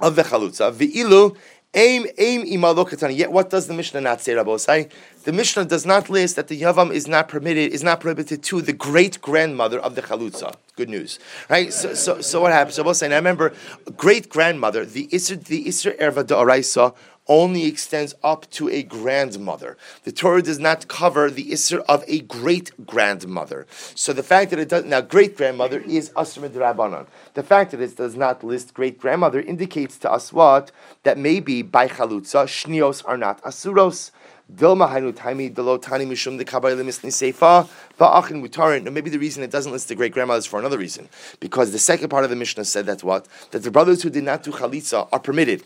of 0.00 0.16
the 0.16 0.22
chalutza. 0.24 0.72
Ve'ilu 0.72 1.36
Aim, 1.74 2.06
aim 2.18 2.44
imalokatani. 2.44 3.16
Yet 3.16 3.32
what 3.32 3.48
does 3.48 3.66
the 3.66 3.72
Mishnah 3.72 4.02
not 4.02 4.20
say, 4.20 4.36
Say 4.58 4.88
The 5.24 5.32
Mishnah 5.32 5.64
does 5.64 5.86
not 5.86 6.10
list 6.10 6.36
that 6.36 6.48
the 6.48 6.60
yavam 6.60 6.92
is 6.92 7.08
not 7.08 7.28
permitted, 7.28 7.72
is 7.72 7.82
not 7.82 8.00
prohibited 8.00 8.42
to 8.44 8.60
the 8.60 8.74
great 8.74 9.22
grandmother 9.22 9.78
of 9.78 9.94
the 9.94 10.02
chalutza. 10.02 10.54
Good 10.76 10.90
news, 10.90 11.18
right? 11.48 11.72
So, 11.72 11.94
so, 11.94 12.20
so 12.20 12.42
what 12.42 12.52
happens? 12.52 12.78
We'll 12.78 12.92
say, 12.92 13.10
I 13.10 13.16
remember, 13.16 13.54
great 13.96 14.28
grandmother, 14.28 14.84
the 14.84 15.06
isr, 15.08 15.42
the 15.42 15.64
isr 15.64 15.96
erva 15.98 16.24
da'araisa 16.24 16.94
only 17.28 17.66
extends 17.66 18.14
up 18.22 18.50
to 18.50 18.68
a 18.68 18.82
grandmother. 18.82 19.76
The 20.04 20.12
Torah 20.12 20.42
does 20.42 20.58
not 20.58 20.88
cover 20.88 21.30
the 21.30 21.50
Isser 21.50 21.84
of 21.88 22.04
a 22.08 22.20
great 22.20 22.86
grandmother. 22.86 23.66
So 23.94 24.12
the 24.12 24.22
fact 24.22 24.50
that 24.50 24.58
it 24.58 24.68
does 24.68 24.84
now 24.84 25.00
great 25.00 25.36
grandmother 25.36 25.80
is 25.80 26.10
Asr 26.10 26.50
Rabbanon. 26.50 27.06
The 27.34 27.42
fact 27.42 27.70
that 27.70 27.80
it 27.80 27.96
does 27.96 28.16
not 28.16 28.42
list 28.42 28.74
great 28.74 28.98
grandmother 28.98 29.40
indicates 29.40 29.98
to 29.98 30.10
us 30.10 30.32
what 30.32 30.72
that 31.04 31.16
maybe 31.18 31.62
by 31.62 31.88
chalutza 31.88 32.44
shnios 32.46 33.02
are 33.06 33.16
not 33.16 33.42
asuros. 33.42 34.10
Dilma 34.52 34.90
hainu 34.90 35.12
taimi 35.12 35.54
delo 35.54 35.78
tani 35.78 36.04
mishum 36.04 36.36
de 36.36 36.44
kabay 36.44 36.76
lemisni 36.76 37.10
seifa 37.10 37.68
va'achin 37.98 38.46
mutarin. 38.46 38.92
Maybe 38.92 39.08
the 39.08 39.18
reason 39.18 39.42
it 39.42 39.50
doesn't 39.50 39.72
list 39.72 39.88
the 39.88 39.94
great 39.94 40.12
grandmother 40.12 40.40
is 40.40 40.46
for 40.46 40.58
another 40.58 40.76
reason, 40.76 41.08
because 41.40 41.72
the 41.72 41.78
second 41.78 42.10
part 42.10 42.24
of 42.24 42.30
the 42.30 42.36
Mishnah 42.36 42.64
said 42.64 42.84
that 42.86 43.02
what 43.02 43.26
that 43.52 43.60
the 43.60 43.70
brothers 43.70 44.02
who 44.02 44.10
did 44.10 44.24
not 44.24 44.42
do 44.42 44.50
chalitza 44.50 45.08
are 45.10 45.20
permitted 45.20 45.64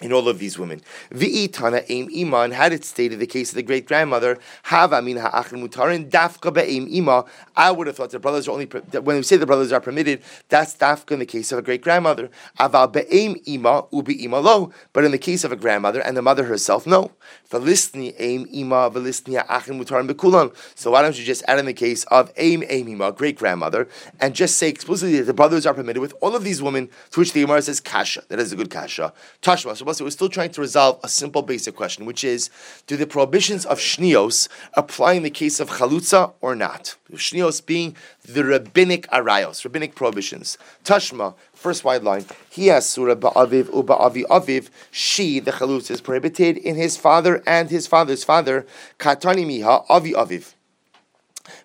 in 0.00 0.12
all 0.12 0.28
of 0.28 0.38
these 0.38 0.58
women. 0.58 0.80
V'itana 1.10 1.84
aim 1.88 2.08
iman 2.16 2.52
had 2.52 2.72
it 2.72 2.84
stated 2.84 3.18
the 3.18 3.26
case 3.26 3.50
of 3.50 3.56
the 3.56 3.62
great 3.62 3.86
grandmother. 3.86 4.38
Have 4.64 4.92
amin 4.92 5.16
ha'achin 5.16 5.66
mutarin 5.66 6.08
dafka 6.08 6.52
be'aim 6.52 6.86
ima. 6.88 7.24
I 7.56 7.72
would 7.72 7.86
have 7.88 7.96
thought 7.96 8.10
the 8.10 8.18
brothers 8.18 8.46
are 8.48 8.52
only 8.52 8.66
when 8.66 9.16
we 9.16 9.22
say 9.22 9.36
the 9.36 9.46
brothers 9.46 9.72
are 9.72 9.80
permitted. 9.80 10.22
That's 10.48 10.76
dafka 10.76 11.12
in 11.12 11.18
the 11.18 11.26
case 11.26 11.50
of 11.52 11.58
a 11.58 11.62
great 11.62 11.82
grandmother. 11.82 12.30
Aval 12.60 12.92
be'aim 12.92 13.36
ima 13.46 13.86
ubi 13.92 14.24
ima 14.24 14.38
lo. 14.38 14.72
But 14.92 15.04
in 15.04 15.10
the 15.10 15.18
case 15.18 15.44
of 15.44 15.52
a 15.52 15.56
grandmother 15.56 16.00
and 16.00 16.16
the 16.16 16.22
mother 16.22 16.44
herself, 16.44 16.86
no. 16.86 17.10
Velistni 17.50 18.14
aim 18.18 18.46
ima 18.52 18.90
velistni 18.90 19.36
ha'achin 19.36 19.82
mutarin 19.82 20.08
bekulan. 20.08 20.54
So 20.76 20.92
why 20.92 21.02
don't 21.02 21.18
you 21.18 21.24
just 21.24 21.42
add 21.48 21.58
in 21.58 21.66
the 21.66 21.72
case 21.72 22.04
of 22.04 22.32
aim 22.36 22.62
aim 22.68 22.88
ima 22.88 23.10
great 23.10 23.36
grandmother 23.36 23.88
and 24.20 24.34
just 24.34 24.58
say 24.58 24.68
explicitly 24.68 25.18
that 25.18 25.24
the 25.24 25.34
brothers 25.34 25.66
are 25.66 25.74
permitted 25.74 26.00
with 26.00 26.14
all 26.20 26.36
of 26.36 26.44
these 26.44 26.62
women 26.62 26.88
to 27.10 27.20
which 27.20 27.32
the 27.32 27.40
Gemara 27.40 27.62
says 27.62 27.80
kasha. 27.80 28.22
That 28.28 28.38
is 28.38 28.52
a 28.52 28.56
good 28.56 28.70
kasha. 28.70 29.12
Tashma. 29.42 29.76
So 29.76 29.87
we're 30.00 30.10
still 30.10 30.28
trying 30.28 30.50
to 30.50 30.60
resolve 30.60 31.00
a 31.02 31.08
simple 31.08 31.42
basic 31.42 31.74
question, 31.74 32.04
which 32.04 32.22
is, 32.22 32.50
do 32.86 32.96
the 32.96 33.06
prohibitions 33.06 33.64
of 33.64 33.78
shnios 33.78 34.48
apply 34.74 35.14
in 35.14 35.22
the 35.22 35.30
case 35.30 35.60
of 35.60 35.70
chalutza 35.70 36.32
or 36.40 36.54
not? 36.54 36.96
Shnios 37.12 37.64
being 37.64 37.96
the 38.22 38.44
rabbinic 38.44 39.08
arayos, 39.08 39.64
rabbinic 39.64 39.94
prohibitions. 39.94 40.58
Tashma, 40.84 41.34
first 41.54 41.84
wide 41.84 42.02
line, 42.02 42.26
he 42.50 42.66
has 42.66 42.86
surah 42.88 43.14
ba'aviv 43.14 43.64
uba'avi 43.64 44.24
aviv, 44.24 44.68
she, 44.90 45.40
the 45.40 45.52
chalutza, 45.52 45.92
is 45.92 46.00
prohibited 46.00 46.58
in 46.58 46.76
his 46.76 46.96
father 46.96 47.42
and 47.46 47.70
his 47.70 47.86
father's 47.86 48.24
father, 48.24 48.66
katani 48.98 49.46
miha 49.46 49.84
avi 49.88 50.12
aviv. 50.12 50.52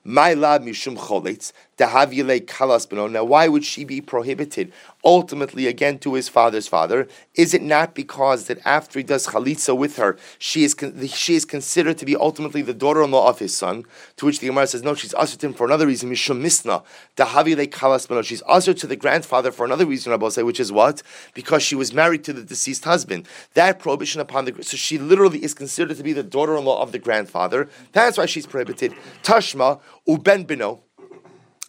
My 0.06 0.34
lab 0.34 0.64
mishum 0.64 0.98
choletz, 0.98 1.52
now, 1.80 3.24
why 3.24 3.48
would 3.48 3.66
she 3.66 3.84
be 3.84 4.00
prohibited? 4.00 4.72
Ultimately, 5.04 5.68
again 5.68 5.98
to 6.00 6.14
his 6.14 6.30
father's 6.30 6.68
father. 6.68 7.08
Is 7.34 7.54
it 7.54 7.62
not 7.62 7.96
because 7.96 8.46
that 8.46 8.60
after 8.64 9.00
he 9.00 9.04
does 9.04 9.28
chalitza 9.28 9.76
with 9.76 9.98
her, 9.98 10.18
she 10.38 10.64
is 10.64 10.76
she 11.08 11.36
is 11.36 11.46
considered 11.46 11.98
to 11.98 12.06
be 12.06 12.16
ultimately 12.16 12.62
the 12.62 12.74
daughter-in-law 12.74 13.28
of 13.28 13.40
his 13.40 13.58
son? 13.58 13.86
To 14.18 14.28
which 14.28 14.40
the 14.40 14.48
Gemara 14.48 14.68
says, 14.68 14.84
no, 14.84 14.94
she's 14.94 15.14
ushered 15.16 15.44
him 15.44 15.54
for 15.54 15.66
another 15.66 15.88
reason. 15.88 16.12
Mishum 16.12 16.42
misna 16.42 16.84
dahavile 17.18 17.68
kalas 17.68 18.08
beno. 18.08 18.24
She's 18.24 18.44
ushered 18.48 18.78
to 18.78 18.88
the 18.88 18.96
grandfather 18.96 19.52
for 19.52 19.66
another 19.66 19.86
reason. 19.86 20.12
Rabbi 20.12 20.30
say, 20.30 20.44
which 20.44 20.60
is 20.60 20.72
what? 20.72 21.02
Because 21.34 21.64
she 21.64 21.76
was 21.76 21.94
married 21.94 22.24
to 22.26 22.34
the 22.34 22.44
deceased 22.44 22.86
husband. 22.86 23.28
That 23.56 23.80
prohibition 23.80 24.22
upon 24.22 24.46
the 24.46 24.64
so 24.64 24.78
she 24.78 24.98
literally 24.98 25.44
is 25.44 25.54
considered 25.54 25.98
to 25.98 26.04
be 26.04 26.14
the 26.14 26.24
daughter-in-law 26.24 26.82
of 26.82 26.92
the 26.92 27.00
grandfather. 27.00 27.68
That's 27.92 28.18
why 28.18 28.28
she's 28.28 28.46
prohibited. 28.46 28.94
Tashma 29.24 29.82
uben 30.08 30.48
bino 30.48 30.84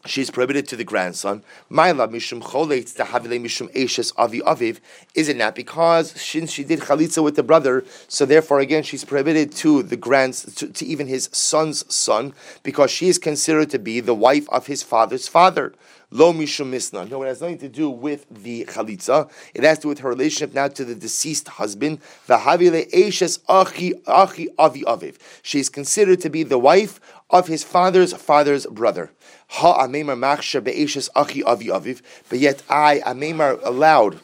she's 0.07 0.31
prohibited 0.31 0.69
to 0.69 0.77
the 0.77 0.85
grandson. 0.85 1.43
Maila 1.71 2.09
mishum 2.09 2.43
choletz 2.43 2.95
dahavile 2.97 3.41
mishum 3.41 3.73
eshes 3.75 4.13
avi 4.17 4.41
aviv. 4.41 4.79
Is 5.15 5.29
it 5.29 5.37
not 5.37 5.55
because 5.55 6.11
since 6.13 6.53
she 6.53 6.65
did 6.65 6.81
chalitza 6.81 7.23
with 7.23 7.37
the 7.37 7.43
brother, 7.43 7.85
so 8.09 8.27
therefore 8.27 8.61
again 8.61 8.83
she's 8.83 9.05
prohibited 9.05 9.53
to 9.53 9.83
the 9.83 9.97
grand 9.97 10.35
to, 10.35 10.69
to 10.69 10.87
even 10.87 11.07
his 11.07 11.29
son's 11.33 11.93
son 11.95 12.35
because 12.63 12.91
she 12.91 13.09
is 13.09 13.19
considered 13.19 13.71
to 13.71 13.79
be 13.79 14.01
the 14.01 14.15
wife 14.15 14.49
of 14.51 14.67
his 14.67 14.83
father's 14.83 15.29
father. 15.29 15.75
Lo. 16.17 16.31
No, 16.31 16.43
it 16.43 17.27
has 17.27 17.41
nothing 17.41 17.59
to 17.59 17.69
do 17.69 17.91
with 17.91 18.25
the 18.31 18.65
chalitza. 18.67 19.29
It 19.53 19.65
has 19.65 19.79
to 19.79 19.83
do 19.83 19.89
with 19.89 19.99
her 19.99 20.11
relationship 20.11 20.55
now 20.55 20.69
to 20.69 20.85
the 20.85 20.95
deceased 20.95 21.49
husband. 21.49 22.01
Vahavile 22.29 22.89
eshes 22.93 23.41
achi 23.49 23.95
achi 24.07 24.49
avi 24.57 24.83
aviv. 24.83 25.17
She 25.43 25.59
is 25.59 25.69
considered 25.69 26.21
to 26.21 26.31
be 26.31 26.45
the 26.45 26.57
wife 26.57 27.01
of 27.31 27.49
his 27.49 27.65
father's 27.65 28.13
father's 28.13 28.65
brother. 28.67 29.11
Ha 29.49 29.85
amemar 29.85 30.17
machsher 30.17 30.63
be'eshes 30.63 31.11
achi 31.17 31.43
avi 31.43 31.67
aviv. 31.67 32.01
But 32.29 32.39
yet 32.39 32.63
I, 32.71 33.01
amemar, 33.05 33.61
allowed. 33.65 34.21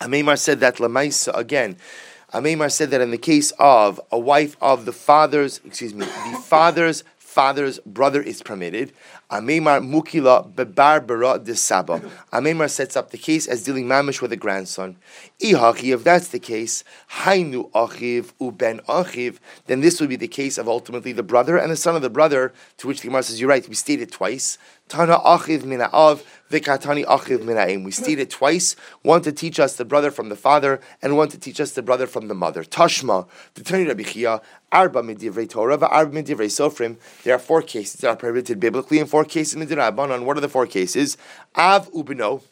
Amemar 0.00 0.38
said 0.38 0.60
that 0.60 0.76
lamaisa 0.76 1.36
again. 1.36 1.76
Amemar 2.32 2.72
said 2.72 2.90
that 2.90 3.02
in 3.02 3.10
the 3.10 3.18
case 3.18 3.52
of 3.58 4.00
a 4.10 4.18
wife 4.18 4.56
of 4.62 4.86
the 4.86 4.92
father's, 4.92 5.60
excuse 5.62 5.92
me, 5.92 6.06
the 6.06 6.38
father's 6.42 7.04
father's 7.18 7.80
brother 7.80 8.22
is 8.22 8.42
permitted. 8.42 8.92
Amemar 9.34 9.80
mukila 9.82 10.48
bebarbara 10.54 11.42
de 11.42 11.56
saba. 11.56 12.00
Amemar 12.32 12.70
sets 12.70 12.96
up 12.96 13.10
the 13.10 13.18
case 13.18 13.48
as 13.48 13.64
dealing 13.64 13.86
mamish 13.86 14.22
with 14.22 14.32
a 14.32 14.36
grandson. 14.36 14.96
Ihaki, 15.40 15.92
if 15.92 16.04
that's 16.04 16.28
the 16.28 16.38
case, 16.38 16.84
hainu 17.10 17.68
achiv 17.72 18.32
uben 18.40 18.80
achiv, 18.84 19.38
then 19.66 19.80
this 19.80 20.00
would 20.00 20.08
be 20.08 20.14
the 20.14 20.28
case 20.28 20.56
of 20.56 20.68
ultimately 20.68 21.10
the 21.10 21.24
brother 21.24 21.56
and 21.56 21.72
the 21.72 21.76
son 21.76 21.96
of 21.96 22.02
the 22.02 22.08
brother, 22.08 22.52
to 22.76 22.86
which 22.86 23.00
the 23.00 23.08
Gemara 23.08 23.24
says, 23.24 23.40
you're 23.40 23.50
right, 23.50 23.68
we 23.68 23.74
stated 23.74 24.12
twice. 24.12 24.56
Tana 24.86 25.18
achiv 25.18 25.64
mina 25.64 25.88
av, 25.92 26.22
vikatani 26.50 27.04
achiv 27.04 27.44
mina 27.44 27.82
We 27.82 27.90
stated 27.90 28.30
twice, 28.30 28.76
one 29.02 29.22
to 29.22 29.32
teach 29.32 29.58
us 29.58 29.74
the 29.74 29.84
brother 29.84 30.12
from 30.12 30.28
the 30.28 30.36
father, 30.36 30.80
and 31.02 31.16
one 31.16 31.28
to 31.30 31.38
teach 31.38 31.58
us 31.58 31.72
the 31.72 31.82
brother 31.82 32.06
from 32.06 32.28
the 32.28 32.34
mother. 32.34 32.62
Tashma, 32.62 33.26
the 33.54 33.64
Tani 33.64 33.84
Rabbi 33.84 34.04
Chia, 34.04 34.40
arba 34.70 35.02
midivrei 35.02 35.48
Torah, 35.48 35.82
arba 35.86 36.22
midivrei 36.22 36.46
Sofrim. 36.46 36.98
There 37.22 37.34
are 37.34 37.38
four 37.38 37.62
cases 37.62 38.00
that 38.02 38.08
are 38.08 38.16
prohibited 38.16 38.60
biblically 38.60 39.00
and 39.00 39.08
four 39.08 39.23
cases 39.24 39.56
midirabbanon. 39.56 40.24
What 40.24 40.36
are 40.36 40.40
the 40.40 40.48
four 40.48 40.66
cases? 40.66 41.16
Av 41.56 41.90
ubino, 41.92 42.42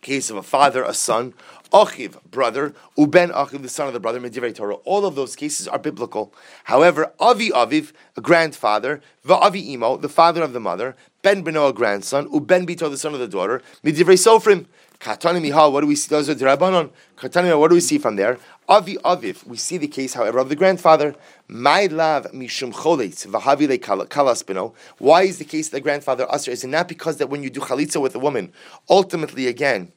case 0.00 0.30
of 0.30 0.36
a 0.36 0.42
father, 0.42 0.84
a 0.84 0.94
son, 0.94 1.34
Achiv, 1.72 2.22
brother, 2.30 2.74
Uben 2.96 3.32
Achiv, 3.32 3.62
the 3.62 3.68
son 3.68 3.88
of 3.88 3.92
the 3.92 4.00
brother, 4.00 4.20
Medivrei 4.20 4.54
Torah. 4.54 4.76
All 4.84 5.04
of 5.04 5.16
those 5.16 5.34
cases 5.34 5.66
are 5.66 5.78
biblical. 5.78 6.32
However, 6.64 7.12
Avi 7.18 7.50
Aviv, 7.50 7.92
a 8.16 8.20
grandfather, 8.20 9.00
Va'avi 9.26 9.70
Imo, 9.70 9.96
the 9.96 10.08
father 10.08 10.42
of 10.42 10.52
the 10.52 10.60
mother, 10.60 10.94
Ben 11.22 11.44
Beno, 11.44 11.68
a 11.68 11.72
grandson, 11.72 12.28
Uben 12.28 12.66
Bito, 12.68 12.88
the 12.88 12.96
son 12.96 13.14
of 13.14 13.20
the 13.20 13.28
daughter, 13.28 13.62
Medivrei 13.84 14.16
Sofrim. 14.16 14.66
Katani 15.00 15.50
Mihal, 15.50 15.72
what 15.72 15.82
do 15.82 15.86
we 15.86 15.96
see? 15.96 16.08
Those 16.08 16.28
are 16.30 16.34
Dirabanon. 16.34 16.90
Katani, 17.16 17.58
what 17.58 17.68
do 17.68 17.74
we 17.74 17.80
see 17.80 17.98
from 17.98 18.16
there? 18.16 18.38
Avi 18.68 18.96
Aviv, 18.96 19.46
we 19.46 19.56
see 19.56 19.76
the 19.76 19.86
case, 19.86 20.14
however, 20.14 20.38
of 20.38 20.48
the 20.48 20.56
grandfather. 20.56 21.14
My 21.48 21.86
love 21.86 22.26
mishum 22.32 22.72
choletz 22.72 23.26
v'havile 23.26 23.78
kalas 23.78 24.74
Why 24.98 25.22
is 25.22 25.38
the 25.38 25.44
case 25.44 25.68
of 25.68 25.72
the 25.72 25.80
grandfather 25.80 26.26
usher? 26.32 26.50
Is 26.50 26.64
it 26.64 26.68
not 26.68 26.88
because 26.88 27.18
that 27.18 27.28
when 27.28 27.42
you 27.42 27.50
do 27.50 27.60
chalitza 27.60 28.00
with 28.00 28.14
a 28.14 28.18
woman, 28.18 28.52
ultimately 28.88 29.46
again, 29.46 29.92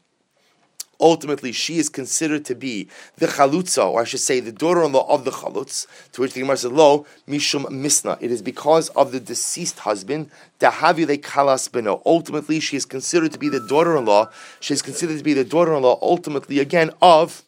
ultimately 1.00 1.52
she 1.52 1.78
is 1.78 1.90
considered 1.90 2.46
to 2.46 2.56
be 2.56 2.90
the 3.18 3.28
chalutza, 3.28 3.88
or 3.88 4.02
I 4.02 4.04
should 4.04 4.20
say 4.20 4.40
the 4.40 4.52
daughter-in-law 4.52 5.08
of 5.08 5.26
the 5.26 5.32
chalutz, 5.32 5.88
to 6.14 6.22
which 6.22 6.34
the 6.34 6.42
Gemara 6.42 6.58
says, 6.58 6.72
lo, 6.72 7.06
mishum 7.28 7.66
misna. 7.66 8.18
It 8.22 8.32
is 8.32 8.42
because 8.42 8.90
of 8.90 9.12
the 9.12 9.20
deceased 9.20 9.80
husband, 9.80 10.30
dahavile 10.60 11.20
kalas 11.20 11.70
beno. 11.70 12.02
Ultimately, 12.06 12.60
she 12.60 12.78
is 12.78 12.86
considered 12.86 13.32
to 13.32 13.40
be 13.40 13.50
the 13.50 13.60
daughter-in-law, 13.60 14.30
she 14.60 14.74
is 14.74 14.82
considered 14.82 15.18
to 15.18 15.24
be 15.24 15.34
the 15.34 15.46
daughter-in-law, 15.46 16.00
ultimately, 16.02 16.60
again, 16.60 16.92
of 17.02 17.44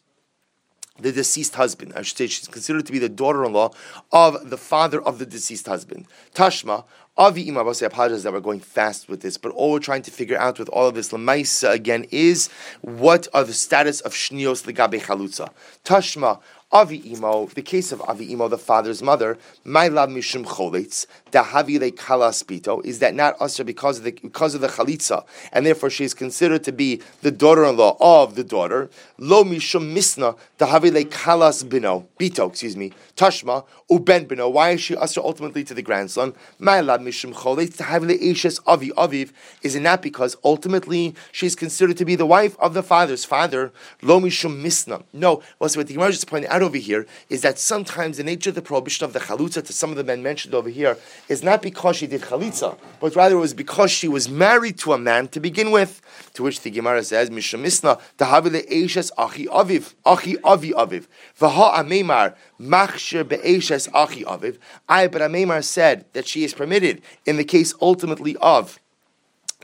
the 0.98 1.10
deceased 1.10 1.54
husband. 1.56 1.92
I 1.96 2.02
should 2.02 2.18
say 2.18 2.26
she's 2.26 2.46
considered 2.46 2.86
to 2.86 2.92
be 2.92 2.98
the 2.98 3.08
daughter-in-law 3.08 3.70
of 4.12 4.50
the 4.50 4.58
father 4.58 5.02
of 5.02 5.18
the 5.18 5.26
deceased 5.26 5.66
husband. 5.66 6.06
Tashma, 6.34 6.84
Avi 7.18 7.46
Ima, 7.46 7.62
I 7.62 7.84
apologize 7.84 8.22
that 8.22 8.32
we're 8.32 8.40
going 8.40 8.60
fast 8.60 9.06
with 9.06 9.20
this, 9.20 9.36
but 9.36 9.52
all 9.52 9.72
we're 9.72 9.80
trying 9.80 10.00
to 10.02 10.10
figure 10.10 10.38
out 10.38 10.58
with 10.58 10.70
all 10.70 10.88
of 10.88 10.94
this 10.94 11.12
Lamaisa 11.12 11.70
again 11.70 12.06
is 12.10 12.48
what 12.80 13.28
are 13.34 13.44
the 13.44 13.52
status 13.52 14.00
of 14.00 14.14
Shnios 14.14 14.64
Legabe 14.64 14.98
Chalutza. 14.98 15.50
Tashma, 15.84 16.40
Avi 16.72 17.12
Imo, 17.12 17.46
the 17.54 17.60
case 17.60 17.92
of 17.92 18.00
Avi 18.08 18.32
Imo, 18.32 18.48
the 18.48 18.56
father's 18.56 19.02
mother, 19.02 19.36
my 19.62 19.88
love 19.88 20.08
mishum 20.08 20.42
cholitz, 20.42 21.06
dahavile 21.30 21.92
kalas 21.92 22.42
pito, 22.42 22.82
is 22.82 22.98
that 23.00 23.14
not 23.14 23.36
usher 23.40 23.62
because 23.62 23.98
of 23.98 24.04
the 24.04 24.12
because 24.12 24.54
of 24.54 24.62
the 24.62 24.68
chalitza, 24.68 25.26
and 25.52 25.66
therefore 25.66 25.90
she 25.90 26.02
is 26.02 26.14
considered 26.14 26.64
to 26.64 26.72
be 26.72 27.02
the 27.20 27.30
daughter-in-law 27.30 27.98
of 28.00 28.36
the 28.36 28.44
daughter. 28.44 28.88
Lo 29.18 29.44
mishum 29.44 29.92
misna 29.94 30.34
dahavile 30.58 31.04
kalas 31.04 31.68
bino, 31.68 32.06
bito, 32.18 32.48
excuse 32.48 32.74
me, 32.74 32.90
tashma 33.16 33.66
uben 33.90 34.26
bino. 34.26 34.48
Why 34.48 34.70
is 34.70 34.80
she 34.80 34.96
usher 34.96 35.20
ultimately 35.20 35.64
to 35.64 35.74
the 35.74 35.82
grandson? 35.82 36.32
My 36.58 36.80
love 36.80 37.02
mishum 37.02 37.34
cholitz 37.34 37.76
dahavile 37.76 38.18
eshes 38.18 38.60
avi 38.66 38.88
aviv. 38.90 39.32
Is 39.62 39.74
it 39.74 39.80
not 39.80 40.00
because 40.00 40.38
ultimately 40.42 41.14
she 41.32 41.44
is 41.44 41.54
considered 41.54 41.98
to 41.98 42.06
be 42.06 42.16
the 42.16 42.24
wife 42.24 42.56
of 42.58 42.72
the 42.72 42.82
father's 42.82 43.26
father? 43.26 43.74
Lo 44.00 44.18
mishum 44.18 44.62
misna. 44.62 45.02
No, 45.12 45.42
what's 45.58 45.76
what 45.76 45.86
the 45.86 45.92
Gemara 45.92 46.12
just 46.12 46.32
out 46.32 46.61
over 46.62 46.76
here 46.76 47.06
is 47.28 47.42
that 47.42 47.58
sometimes 47.58 48.16
the 48.16 48.24
nature 48.24 48.50
of 48.50 48.54
the 48.54 48.62
prohibition 48.62 49.04
of 49.04 49.12
the 49.12 49.20
chalitza 49.20 49.64
to 49.64 49.72
some 49.72 49.90
of 49.90 49.96
the 49.96 50.04
men 50.04 50.22
mentioned 50.22 50.54
over 50.54 50.68
here 50.68 50.96
is 51.28 51.42
not 51.42 51.62
because 51.62 51.96
she 51.96 52.06
did 52.06 52.22
chalitza, 52.22 52.78
but 53.00 53.14
rather 53.16 53.36
it 53.36 53.40
was 53.40 53.54
because 53.54 53.90
she 53.90 54.08
was 54.08 54.28
married 54.28 54.78
to 54.78 54.92
a 54.92 54.98
man 54.98 55.28
to 55.28 55.40
begin 55.40 55.70
with. 55.70 56.00
To 56.34 56.42
which 56.42 56.60
the 56.60 56.70
Gemara 56.70 57.04
says, 57.04 57.30
Mishamisna, 57.30 58.00
Tahavile 58.16 58.66
Eishes 58.70 59.10
Achi 59.18 59.46
Aviv, 59.46 59.94
Achi 60.06 60.38
Avi 60.42 60.70
Aviv, 60.72 61.06
Vaha 61.38 61.74
Amemar, 61.74 62.34
Machshir 62.60 63.28
Be'eshes 63.28 63.88
Achi 63.94 64.24
Aviv. 64.24 64.58
I, 64.88 65.08
but 65.08 65.20
Amemar 65.20 65.62
said 65.62 66.06
that 66.12 66.26
she 66.26 66.44
is 66.44 66.54
permitted 66.54 67.02
in 67.26 67.36
the 67.36 67.44
case 67.44 67.74
ultimately 67.80 68.36
of 68.38 68.78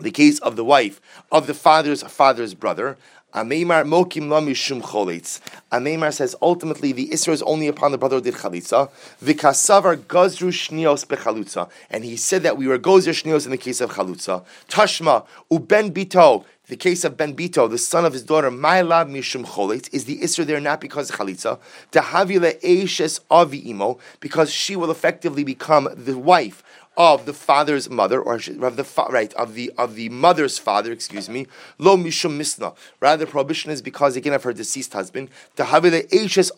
the 0.01 0.11
case 0.11 0.39
of 0.41 0.57
the 0.57 0.65
wife 0.65 1.01
of 1.31 1.47
the 1.47 1.55
father's 1.55 2.03
father's 2.03 2.55
brother. 2.55 2.97
Ameimar 3.35 3.85
mokim 3.85 4.29
mishum 4.29 4.81
cholitz. 4.81 5.41
Ameimar 5.71 6.13
says 6.13 6.35
ultimately 6.41 6.93
the 6.93 7.09
isra 7.11 7.35
is 7.35 7.43
only 7.43 7.69
upon 7.69 7.93
the 7.93 7.99
brother 7.99 8.21
did 8.23 8.35
chalitza. 8.35 8.91
V'kasavar 9.23 9.97
gazru 9.97 10.49
shnios 10.49 11.07
bechalutza, 11.07 11.69
and 11.91 12.05
he 12.05 12.17
said 12.17 12.43
that 12.43 12.57
we 12.57 12.67
were 12.67 12.79
gozer 12.79 13.13
shnios 13.13 13.45
in 13.45 13.51
the 13.51 13.59
case 13.59 13.83
of 13.83 13.91
chalutza. 13.91 14.45
Tashma 14.69 15.27
uben 15.53 15.91
bito. 15.93 16.45
The 16.69 16.77
case 16.77 17.03
of 17.05 17.17
Ben 17.17 17.35
Bito, 17.35 17.71
the 17.71 17.79
son 17.79 18.05
of 18.05 18.13
his 18.13 18.23
daughter, 18.23 18.51
my 18.51 18.83
lab 18.83 19.09
mishum 19.09 19.47
cholitz, 19.47 19.89
is 19.91 20.05
the 20.05 20.19
isra 20.19 20.45
there 20.45 20.61
not 20.61 20.83
because 20.83 21.09
of 21.09 21.17
chalitza. 21.17 21.59
Tahavile 21.93 22.61
eishes 22.61 23.21
avi 23.31 23.71
imo, 23.71 23.99
because 24.21 24.53
she 24.53 24.77
will 24.77 24.91
effectively 24.91 25.45
become 25.45 25.89
the 25.97 26.19
wife 26.19 26.63
of 26.99 27.25
the 27.27 27.33
father's 27.33 27.89
mother, 27.89 28.21
or 28.21 28.35
of 28.35 28.77
the 28.77 28.85
fa- 28.85 29.07
right 29.09 29.33
of 29.35 29.55
the 29.55 29.73
of 29.79 29.95
the 29.95 30.09
mother's 30.09 30.59
father, 30.59 30.91
excuse 30.93 31.29
me, 31.29 31.47
lo 31.79 31.97
mishum 31.97 32.37
misna. 32.37 32.77
Rather, 33.01 33.25
the 33.25 33.31
prohibition 33.31 33.71
is 33.71 33.81
because 33.81 34.17
again 34.17 34.35
of 34.35 34.43
her 34.43 34.53
deceased 34.53 34.93
husband, 34.93 35.31
to 35.55 35.65
have 35.65 35.85
the 35.85 36.05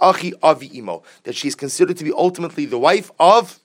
achi 0.00 0.32
avi 0.42 0.78
imo, 0.78 1.02
that 1.24 1.36
she 1.36 1.46
is 1.46 1.54
considered 1.54 1.98
to 1.98 2.04
be 2.04 2.12
ultimately 2.12 2.64
the 2.64 2.78
wife 2.78 3.10
of 3.20 3.60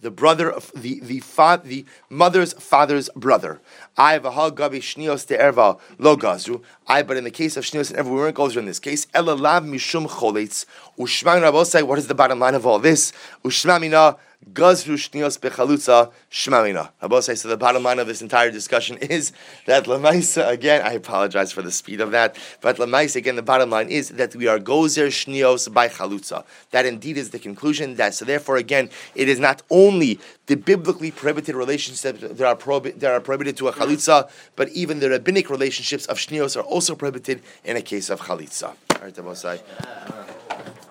the 0.00 0.10
brother 0.10 0.48
of 0.50 0.70
the 0.76 1.00
the 1.00 1.18
fa- 1.20 1.60
the 1.64 1.84
mother's 2.08 2.52
father's 2.52 3.08
brother. 3.16 3.60
I 3.96 4.18
gabi 4.18 4.78
shnios 4.78 5.26
erva 5.26 5.80
lo 5.98 6.16
gazru. 6.16 6.62
I, 6.86 7.02
but 7.02 7.16
in 7.16 7.24
the 7.24 7.30
case 7.30 7.56
of 7.56 7.64
shnios 7.64 7.90
and 7.90 7.98
erva, 7.98 8.10
we 8.10 8.16
weren't 8.16 8.36
gozer 8.36 8.58
in 8.58 8.66
this 8.66 8.78
case. 8.78 9.06
Ela 9.12 9.32
lav 9.32 9.64
mishum 9.64 10.06
choletz. 10.06 10.66
Ushman 11.00 11.40
Rabosai. 11.42 11.82
What 11.82 11.98
is 11.98 12.06
the 12.06 12.14
bottom 12.14 12.38
line 12.38 12.54
of 12.54 12.66
all 12.66 12.78
this? 12.78 13.12
Ushmamina 13.44 14.18
Gazru 14.52 14.94
shnios 14.94 15.38
bechalutza 15.38 16.12
shmalina. 16.30 16.90
Abosai. 17.02 17.36
So 17.36 17.48
the 17.48 17.56
bottom 17.56 17.82
line 17.82 17.98
of 17.98 18.06
this 18.06 18.20
entire 18.20 18.50
discussion 18.50 18.98
is 18.98 19.32
that 19.66 19.84
lemaisa 19.84 20.48
again. 20.48 20.82
I 20.82 20.92
apologize 20.92 21.50
for 21.50 21.62
the 21.62 21.72
speed 21.72 22.00
of 22.00 22.10
that, 22.10 22.36
but 22.60 22.76
lemaisa 22.76 23.16
again. 23.16 23.36
The 23.36 23.42
bottom 23.42 23.70
line 23.70 23.88
is 23.88 24.10
that 24.10 24.36
we 24.36 24.46
are 24.46 24.58
gozer 24.58 25.06
shnios 25.06 25.72
by 25.72 25.88
chalutza. 25.88 26.44
That 26.72 26.84
indeed 26.84 27.16
is 27.16 27.30
the 27.30 27.38
conclusion. 27.38 27.96
That 27.96 28.14
so 28.14 28.24
therefore 28.24 28.56
again, 28.56 28.90
it 29.14 29.28
is 29.28 29.40
not 29.40 29.62
only 29.70 30.20
the 30.46 30.56
biblically 30.56 31.10
prohibited 31.10 31.54
relationships 31.54 32.02
that 32.02 32.40
are, 32.40 32.54
prohibi- 32.54 32.98
that 33.00 33.12
are 33.12 33.20
prohibited 33.20 33.56
to 33.56 33.68
a 33.68 33.72
chalitza, 33.72 34.30
but 34.56 34.68
even 34.70 35.00
the 35.00 35.08
rabbinic 35.08 35.48
relationships 35.48 36.04
of 36.06 36.18
shnios 36.18 36.56
are 36.56 36.64
also 36.64 36.94
prohibited 36.94 37.42
in 37.64 37.76
a 37.76 37.82
case 37.82 38.10
of 38.10 38.20
chalitza. 38.20 38.64
All 38.68 39.00
right, 39.00 39.14
Abosai. 39.14 39.60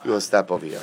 We 0.03 0.11
will 0.11 0.21
step 0.21 0.49
over 0.49 0.65
here. 0.65 0.81